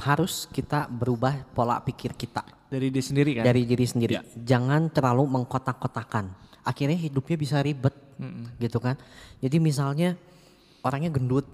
harus 0.00 0.48
kita 0.48 0.88
berubah 0.88 1.44
pola 1.52 1.78
pikir 1.84 2.16
kita 2.16 2.42
dari 2.72 2.88
diri 2.88 3.04
sendiri 3.04 3.30
kan? 3.38 3.44
dari 3.46 3.62
diri 3.68 3.86
sendiri. 3.86 4.14
Ya. 4.18 4.22
Jangan 4.56 4.90
terlalu 4.90 5.26
mengkotak-kotakan. 5.28 6.49
Akhirnya 6.62 6.96
hidupnya 6.96 7.36
bisa 7.36 7.56
ribet, 7.60 7.94
gitu 8.60 8.78
kan. 8.78 8.96
Jadi 9.40 9.56
misalnya 9.56 10.16
orangnya 10.84 11.08
gendut, 11.12 11.48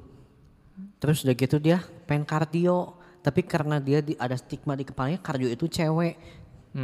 terus 0.99 1.23
udah 1.23 1.35
gitu 1.35 1.57
dia 1.59 1.83
pengen 2.05 2.27
kardio, 2.27 2.95
tapi 3.23 3.43
karena 3.47 3.79
dia 3.79 4.03
di, 4.03 4.15
ada 4.19 4.35
stigma 4.35 4.75
di 4.75 4.87
kepalanya 4.87 5.19
kardio 5.23 5.51
itu 5.51 5.67
cewek, 5.67 6.15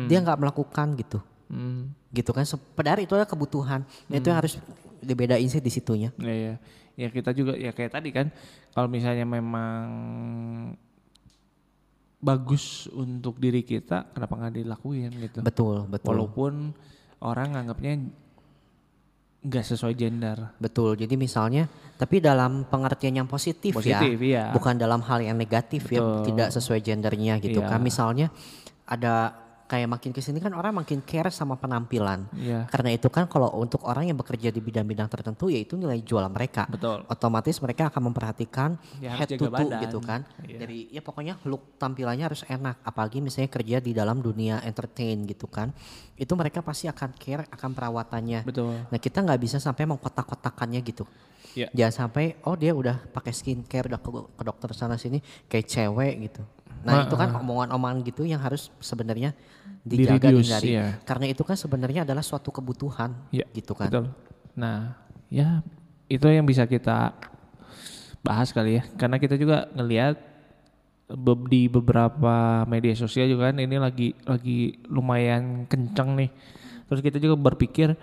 dia 0.08 0.18
nggak 0.22 0.38
melakukan 0.40 0.96
gitu, 0.96 1.18
Hmm. 1.52 1.92
gitu 2.08 2.32
kan. 2.32 2.48
Padahal 2.72 3.04
itu 3.04 3.12
adalah 3.12 3.28
kebutuhan. 3.28 3.84
Nah, 4.08 4.16
itu 4.16 4.26
yang 4.32 4.38
harus 4.40 4.56
dibedain 5.04 5.44
sih 5.50 5.60
di 5.60 5.68
situnya. 5.68 6.08
Ya, 6.16 6.32
ya. 6.32 6.54
ya 6.96 7.08
kita 7.12 7.36
juga 7.36 7.56
ya 7.56 7.72
kayak 7.76 7.92
tadi 7.92 8.08
kan 8.12 8.32
kalau 8.72 8.88
misalnya 8.88 9.28
memang 9.28 9.84
bagus 12.22 12.86
untuk 12.94 13.42
diri 13.42 13.66
kita 13.66 14.14
kenapa 14.14 14.38
nggak 14.38 14.54
dilakuin 14.62 15.10
gitu 15.18 15.42
Betul, 15.42 15.90
betul. 15.90 16.06
walaupun 16.14 16.70
orang 17.22 17.54
nganggapnya 17.54 17.92
nggak 19.42 19.64
sesuai 19.66 19.94
gender 19.98 20.54
Betul. 20.62 20.94
Jadi 20.94 21.18
misalnya, 21.18 21.66
tapi 21.98 22.22
dalam 22.22 22.62
pengertian 22.62 23.22
yang 23.22 23.28
positif, 23.30 23.74
Positif, 23.74 24.14
ya, 24.22 24.22
iya. 24.22 24.44
bukan 24.54 24.78
dalam 24.78 25.02
hal 25.02 25.18
yang 25.18 25.34
negatif 25.34 25.90
ya, 25.90 25.98
Betul. 25.98 26.30
tidak 26.30 26.48
sesuai 26.54 26.78
gendernya 26.78 27.42
gitu 27.42 27.58
Iya. 27.58 27.66
kan. 27.74 27.80
Misalnya 27.82 28.26
ada 28.86 29.34
kayak 29.72 29.88
makin 29.88 30.12
ke 30.12 30.20
sini 30.20 30.36
kan 30.36 30.52
orang 30.52 30.84
makin 30.84 31.00
care 31.00 31.32
sama 31.32 31.56
penampilan. 31.56 32.28
Iya. 32.36 32.68
Karena 32.68 32.92
itu 32.92 33.08
kan 33.08 33.24
kalau 33.24 33.48
untuk 33.56 33.80
orang 33.88 34.04
yang 34.04 34.20
bekerja 34.20 34.52
di 34.52 34.60
bidang-bidang 34.60 35.08
tertentu, 35.08 35.48
yaitu 35.48 35.80
nilai 35.80 35.96
jual 36.04 36.20
mereka. 36.28 36.68
Betul. 36.68 37.08
Otomatis 37.08 37.56
mereka 37.64 37.88
akan 37.88 38.12
memperhatikan 38.12 38.76
Ya, 39.00 39.16
head 39.16 39.32
to 39.32 39.40
toe 39.40 39.48
badan. 39.48 39.80
gitu 39.80 40.04
kan. 40.04 40.28
Iya. 40.44 40.60
Dari 40.60 40.92
ya 40.92 41.00
pokoknya 41.00 41.40
look 41.48 41.80
tampilannya 41.80 42.28
harus 42.28 42.44
enak. 42.44 42.84
Apalagi 42.84 43.24
misalnya 43.24 43.48
kerja 43.48 43.80
di 43.80 43.96
dalam 43.96 44.20
dunia 44.20 44.60
entertain 44.60 45.24
gitu 45.24 45.48
kan. 45.48 45.72
Itu 46.20 46.36
mereka 46.36 46.60
pasti 46.60 46.92
akan 46.92 47.16
care 47.16 47.48
akan 47.48 47.70
perawatannya. 47.72 48.44
betul 48.44 48.76
Nah 48.92 48.98
kita 49.00 49.24
nggak 49.24 49.40
bisa 49.40 49.56
sampai 49.56 49.88
mengkotak-kotakannya 49.88 50.84
gitu. 50.84 51.08
Iya. 51.56 51.72
Jangan 51.72 51.94
sampai 52.08 52.36
oh 52.44 52.60
dia 52.60 52.76
udah 52.76 53.00
pakai 53.08 53.32
skincare 53.32 53.88
udah 53.88 54.00
ke, 54.04 54.10
ke 54.36 54.42
dokter 54.44 54.68
sana 54.76 55.00
sini 55.00 55.16
kayak 55.48 55.64
cewek 55.64 56.14
gitu. 56.28 56.44
Nah 56.82 57.06
itu 57.06 57.14
kan 57.14 57.30
omongan-omongan 57.38 58.02
gitu 58.02 58.26
yang 58.26 58.42
harus 58.42 58.68
sebenarnya 58.78 59.32
dijaga 59.82 60.30
Di-reduce, 60.30 60.50
dihindari. 60.50 60.68
iya. 60.70 60.86
Karena 61.02 61.26
itu 61.30 61.42
kan 61.42 61.54
sebenarnya 61.54 62.02
adalah 62.06 62.22
suatu 62.22 62.50
kebutuhan 62.50 63.14
Iya, 63.30 63.46
gitu 63.54 63.74
kan. 63.74 63.90
betul 63.90 64.06
nah 64.52 65.00
ya 65.32 65.64
itu 66.12 66.28
yang 66.28 66.44
bisa 66.44 66.68
kita 66.68 67.16
bahas 68.20 68.52
kali 68.52 68.76
ya 68.78 68.84
karena 69.00 69.16
kita 69.16 69.40
juga 69.40 69.64
ngelihat 69.72 70.20
di 71.48 71.72
beberapa 71.72 72.62
media 72.68 72.92
sosial 72.92 73.32
juga 73.32 73.48
kan 73.48 73.56
ini 73.56 73.80
lagi 73.80 74.12
lagi 74.28 74.76
lumayan 74.86 75.64
kenceng 75.64 76.20
nih 76.20 76.28
terus 76.84 77.00
kita 77.00 77.16
juga 77.16 77.40
berpikir 77.40 77.96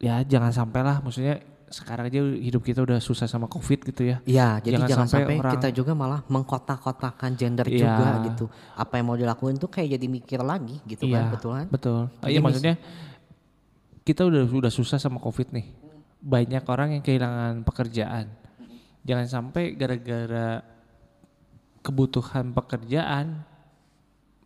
ya 0.00 0.24
jangan 0.24 0.56
sampai 0.56 0.80
lah 0.80 1.04
maksudnya 1.04 1.44
sekarang 1.72 2.04
aja 2.06 2.20
hidup 2.20 2.60
kita 2.60 2.80
udah 2.80 3.00
susah 3.00 3.24
sama 3.24 3.48
covid 3.48 3.80
gitu 3.82 4.04
ya 4.04 4.20
Iya, 4.22 4.60
jadi 4.60 4.76
Jangan 4.76 4.88
jangan, 4.92 5.06
sampai 5.08 5.20
sampai, 5.24 5.36
orang- 5.40 5.54
kita 5.56 5.68
juga 5.72 5.92
malah 5.92 6.20
mengkotak-kotakan 6.26 7.30
gender 7.32 7.64
Iya. 7.64 7.80
juga 7.80 8.06
gitu. 8.28 8.44
Apa 8.74 9.00
yang 9.00 9.06
mau 9.08 9.16
dilakuin 9.16 9.56
tuh 9.56 9.66
kayak 9.66 9.96
jadi 9.96 10.06
mikir 10.06 10.40
lagi 10.40 10.76
gitu 10.84 11.08
kan, 11.08 11.32
betul 11.32 11.50
kan? 11.50 11.66
Betul. 11.66 12.00
Jadi 12.20 12.28
Iya 12.28 12.40
maksudnya 12.40 12.74
kita 14.02 14.22
udah 14.22 14.44
udah 14.44 14.68
susah 14.68 15.00
sama 15.00 15.16
covid 15.16 15.48
nih. 15.50 15.64
Banyak 16.20 16.62
orang 16.64 16.88
yang 16.92 17.02
kehilangan 17.02 17.64
pekerjaan. 17.64 18.28
Jangan 19.02 19.26
sampai 19.26 19.72
gara-gara 19.72 20.60
kebutuhan 21.80 22.52
pekerjaan 22.52 23.42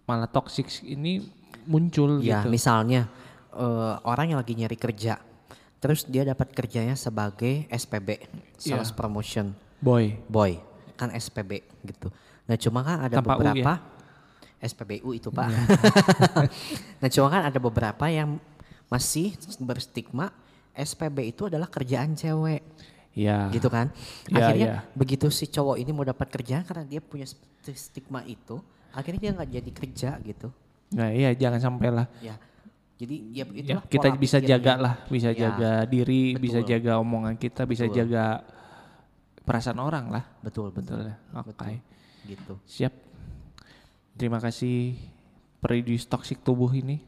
malah 0.05 0.25
toxic 0.27 0.71
ini 0.83 1.21
muncul 1.67 2.23
Ya, 2.23 2.41
gitu. 2.41 2.49
misalnya 2.49 3.11
eh, 3.53 3.95
orang 4.05 4.31
yang 4.31 4.39
lagi 4.39 4.55
nyari 4.55 4.77
kerja, 4.77 5.19
terus 5.87 6.03
dia 6.03 6.27
dapat 6.27 6.51
kerjanya 6.51 6.93
sebagai 6.93 7.63
SPB, 7.71 8.27
sales 8.59 8.91
Iya. 8.91 8.97
promotion 8.97 9.55
Boy. 9.79 10.19
boy, 10.27 10.59
kan 10.95 11.15
SPB 11.15 11.63
gitu. 11.87 12.11
Nah 12.45 12.59
cuma 12.59 12.83
kan 12.83 13.07
ada 13.07 13.23
Tanpa 13.23 13.39
U 13.39 13.47
ya? 13.47 13.55
beberapa 13.55 13.73
SPBU 14.59 15.11
itu 15.15 15.29
pak. 15.31 15.47
nah 17.01 17.09
cuma 17.09 17.29
kan 17.29 17.43
ada 17.45 17.59
beberapa 17.59 18.03
yang 18.09 18.43
masih 18.87 19.39
berstigma 19.61 20.35
SPB 20.73 21.31
itu 21.31 21.47
adalah 21.47 21.67
kerjaan 21.67 22.13
cewek 22.13 22.67
Ya. 23.15 23.49
gitu 23.49 23.71
kan. 23.71 23.89
Iya, 24.27 24.37
Akhirnya 24.37 24.69
iya. 24.69 24.79
begitu 24.93 25.31
si 25.31 25.47
cowok 25.47 25.79
ini 25.79 25.89
mau 25.89 26.03
dapat 26.03 26.29
kerjaan 26.29 26.61
karena 26.63 26.85
dia 26.85 27.01
punya 27.01 27.25
st- 27.25 27.41
stigma 27.73 28.21
itu, 28.23 28.61
akhirnya 28.93 29.21
dia 29.23 29.33
nggak 29.33 29.51
jadi 29.55 29.71
kerja 29.73 30.11
gitu. 30.21 30.49
Nah, 30.93 31.09
iya 31.09 31.33
jangan 31.33 31.57
sampai 31.63 31.89
lah. 31.89 32.07
Ya. 32.21 32.37
Jadi 32.97 33.17
ya 33.31 33.45
Ya, 33.45 33.53
itulah 33.53 33.85
kita 33.85 34.09
pola 34.09 34.17
bisa 34.17 34.39
jaga 34.41 34.73
lah, 34.77 34.95
bisa 35.07 35.31
Ya, 35.31 35.53
jaga 35.53 35.85
diri, 35.85 36.33
bisa 36.35 36.61
betul. 36.61 36.71
jaga 36.73 36.93
omongan 36.97 37.37
kita, 37.37 37.63
bisa 37.63 37.85
Betul. 37.85 37.97
jaga 38.03 38.25
perasaan 39.43 39.77
orang 39.79 40.09
lah. 40.09 40.25
Betul 40.41 40.73
betul. 40.73 41.05
Betul 41.05 41.13
ya. 41.13 41.17
Oke. 41.37 41.77
Gitu. 42.25 42.55
Siap. 42.65 42.95
Terima 44.17 44.41
kasih 44.41 44.97
Peridius 45.59 46.09
Toxic 46.09 46.41
Tubuh 46.41 46.73
ini 46.73 47.05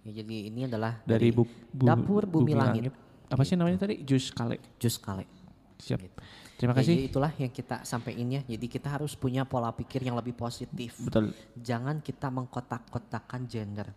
Ya, 0.00 0.24
jadi 0.24 0.48
ini 0.48 0.64
adalah 0.64 0.96
dari, 1.04 1.28
bu, 1.28 1.44
bu- 1.70 1.84
dapur 1.84 2.24
bumi, 2.24 2.56
langit. 2.56 2.88
Apa 3.28 3.44
sih 3.44 3.52
namanya 3.52 3.84
tadi? 3.84 4.00
Jus 4.00 4.32
kale. 4.32 4.56
Jus 4.80 4.96
kale. 4.96 5.28
Siap. 5.76 6.00
Gitu. 6.00 6.16
Terima 6.56 6.72
Ya, 6.72 6.80
kasih. 6.80 6.92
jadi 6.96 7.04
itulah 7.04 7.32
yang 7.36 7.52
kita 7.52 7.76
sampaikan 7.84 8.28
ya. 8.28 8.40
Jadi 8.44 8.66
kita 8.66 8.88
harus 8.88 9.12
punya 9.12 9.44
pola 9.44 9.72
pikir 9.72 10.00
yang 10.00 10.16
lebih 10.16 10.32
positif. 10.32 10.96
Betul. 11.00 11.36
Jangan 11.52 12.00
kita 12.00 12.28
mengkotak-kotakan 12.28 13.44
gender. 13.44 13.92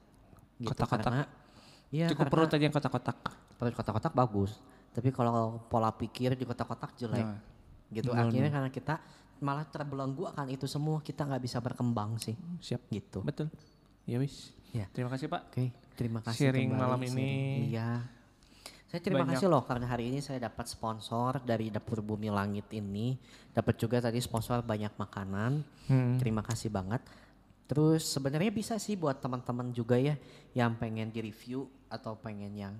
Gitu, 0.59 0.69
Kotak-kotak. 0.69 1.03
karena 1.05 1.23
ya 1.89 2.07
Cukup 2.09 2.25
perut 2.29 2.49
aja 2.53 2.63
yang 2.63 2.73
kotak-kotak. 2.73 3.17
perut 3.57 3.73
kotak-kotak 3.73 4.13
bagus. 4.13 4.59
Tapi 4.93 5.09
kalau 5.09 5.61
pola 5.71 5.89
pikir 5.93 6.37
di 6.37 6.45
kotak-kotak 6.45 6.93
jelek. 6.99 7.25
Nah. 7.25 7.39
gitu. 7.93 8.09
Akhirnya 8.09 8.49
karena 8.49 8.69
kita 8.73 8.97
malah 9.43 9.67
terbelenggu 9.67 10.25
akan 10.25 10.49
itu 10.49 10.65
semua 10.65 11.03
kita 11.03 11.27
nggak 11.27 11.41
bisa 11.43 11.57
berkembang 11.61 12.17
sih. 12.17 12.33
Siap. 12.61 12.89
Gitu. 12.89 13.21
Betul. 13.21 13.47
Ya 14.09 14.17
wis. 14.17 14.51
Ya. 14.73 14.89
Terima 14.89 15.13
kasih 15.13 15.29
Pak. 15.29 15.53
Oke, 15.53 15.69
terima 15.93 16.19
kasih 16.25 16.49
Sharing 16.49 16.73
kembali, 16.73 16.81
malam 16.81 17.01
ini. 17.05 17.29
Iya. 17.69 18.01
Saya 18.89 19.01
terima 19.01 19.25
Banyak. 19.25 19.41
kasih 19.41 19.47
loh 19.49 19.65
karena 19.65 19.89
hari 19.89 20.13
ini 20.13 20.21
saya 20.21 20.37
dapat 20.37 20.69
sponsor 20.69 21.41
dari 21.41 21.73
Dapur 21.73 22.05
Bumi 22.05 22.29
Langit 22.29 22.69
ini. 22.73 23.17
Dapat 23.49 23.77
juga 23.81 23.97
tadi 23.97 24.21
sponsor 24.21 24.61
banyak 24.61 24.93
makanan. 24.97 25.51
Hmm. 25.89 26.17
Terima 26.21 26.45
kasih 26.45 26.69
banget. 26.69 27.01
Terus 27.63 28.03
sebenarnya 28.03 28.51
bisa 28.51 28.75
sih 28.75 28.93
buat 28.93 29.17
teman-teman 29.17 29.71
juga 29.71 29.95
ya 29.95 30.19
yang 30.51 30.75
pengen 30.75 31.09
di-review 31.09 31.63
atau 31.87 32.15
pengen 32.15 32.51
yang 32.53 32.75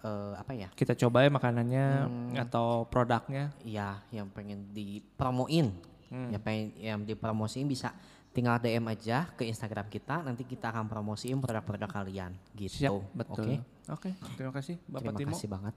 eh, 0.00 0.32
apa 0.36 0.52
ya? 0.52 0.68
Kita 0.70 0.92
coba 0.94 1.24
ya 1.24 1.30
makanannya 1.32 1.86
Hmm. 2.06 2.34
atau 2.38 2.84
produknya. 2.86 3.50
Iya, 3.64 3.98
yang 4.12 4.28
pengen 4.30 4.68
dipromoin. 4.70 5.72
Hmm. 6.06 6.30
Ya 6.30 6.38
pengen 6.38 6.70
yang 6.78 7.00
dipromosiin 7.02 7.66
bisa 7.66 7.90
tinggal 8.30 8.60
DM 8.60 8.84
aja 8.86 9.26
ke 9.32 9.42
Instagram 9.42 9.88
kita, 9.88 10.20
nanti 10.20 10.44
kita 10.44 10.68
akan 10.68 10.86
promosiin 10.86 11.40
produk-produk 11.40 11.88
kalian 11.88 12.36
gitu. 12.54 12.86
Siap. 12.86 13.16
Betul. 13.16 13.34
Oke. 13.42 13.54
Oke. 13.88 14.10
Terima 14.36 14.52
kasih 14.52 14.76
Bapak 14.84 15.00
Terima 15.00 15.18
Timo. 15.18 15.30
kasih 15.32 15.48
banget. 15.48 15.74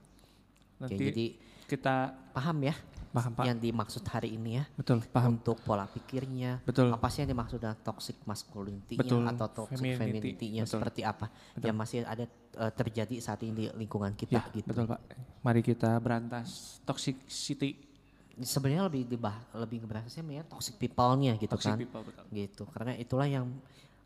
Nanti 0.80 0.96
Oke, 0.96 1.04
jadi 1.06 1.26
kita 1.66 1.94
paham 2.32 2.58
ya 2.62 2.74
paham 3.10 3.32
Pak. 3.34 3.42
yang 3.44 3.58
dimaksud 3.58 4.06
hari 4.06 4.34
ini 4.34 4.56
ya 4.56 4.64
Betul. 4.72 5.02
Paham. 5.04 5.36
untuk 5.36 5.58
pola 5.60 5.84
pikirnya. 5.84 6.62
Betul. 6.62 6.88
Apa 6.88 7.06
sih 7.06 7.20
yang 7.20 7.30
dimaksud 7.30 7.58
dengan 7.58 7.76
toxic 7.76 8.16
masculinity 8.24 8.94
Betul. 8.94 9.22
atau 9.24 9.46
toxic 9.46 9.76
Femininity. 9.76 9.98
femininity-nya 10.38 10.62
Betul. 10.62 10.74
seperti 10.78 11.00
apa 11.02 11.26
yang 11.58 11.74
masih 11.74 12.02
ada 12.02 12.24
eh, 12.24 12.72
terjadi 12.72 13.14
saat 13.18 13.42
ini 13.42 13.52
di 13.52 13.64
lingkungan 13.76 14.14
kita 14.14 14.40
Ya, 14.40 14.42
gitu. 14.52 14.66
betul 14.66 14.86
Pak. 14.86 15.00
Mari 15.40 15.60
kita 15.60 15.90
berantas 15.98 16.78
toxicity. 16.82 17.86
Sebenarnya 18.36 18.88
lebih 18.88 19.04
dibah 19.04 19.36
lebih 19.52 19.84
ngeberasnya 19.84 20.22
ya 20.24 20.42
toxic 20.42 20.74
people-nya 20.74 21.36
gitu 21.36 21.50
Toxic 21.50 21.70
kan. 21.70 21.78
people 21.78 22.02
betul. 22.02 22.24
Gitu. 22.30 22.62
Karena 22.66 22.92
itulah 22.94 23.26
yang 23.26 23.46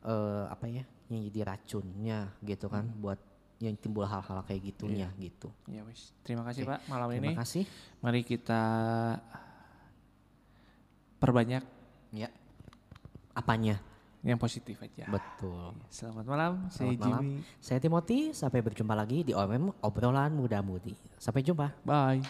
eh, 0.02 0.44
apa 0.48 0.64
ya 0.64 0.82
yang 1.06 1.20
jadi 1.22 1.40
racunnya 1.46 2.32
gitu 2.40 2.66
kan 2.66 2.82
Hmm. 2.82 2.98
buat 2.98 3.20
yang 3.58 3.74
timbul 3.78 4.02
hal-hal 4.04 4.42
kayak 4.44 4.74
gitunya 4.74 5.08
gitu. 5.16 5.48
Ya 5.66 5.82
wis. 5.86 6.10
Terima 6.22 6.42
kasih 6.42 6.66
Oke. 6.66 6.70
Pak 6.74 6.80
malam 6.86 7.08
Terima 7.10 7.30
ini. 7.30 7.38
kasih. 7.38 7.64
Mari 8.00 8.20
kita 8.22 8.62
perbanyak 11.18 11.62
Ya. 12.10 12.30
Apanya? 13.32 13.80
yang 14.24 14.40
positif 14.40 14.80
aja. 14.80 15.04
Betul. 15.04 15.76
Selamat 15.92 16.24
malam, 16.24 16.52
saya 16.72 16.96
Selamat 16.96 17.00
malam. 17.04 17.20
Jimmy. 17.20 17.36
Saya 17.60 17.76
Timothy, 17.76 18.32
sampai 18.32 18.64
berjumpa 18.64 18.96
lagi 18.96 19.20
di 19.20 19.36
OMM 19.36 19.84
Obrolan 19.84 20.32
Muda 20.32 20.64
Mudi. 20.64 20.96
Sampai 21.20 21.44
jumpa. 21.44 21.76
Bye. 21.84 22.24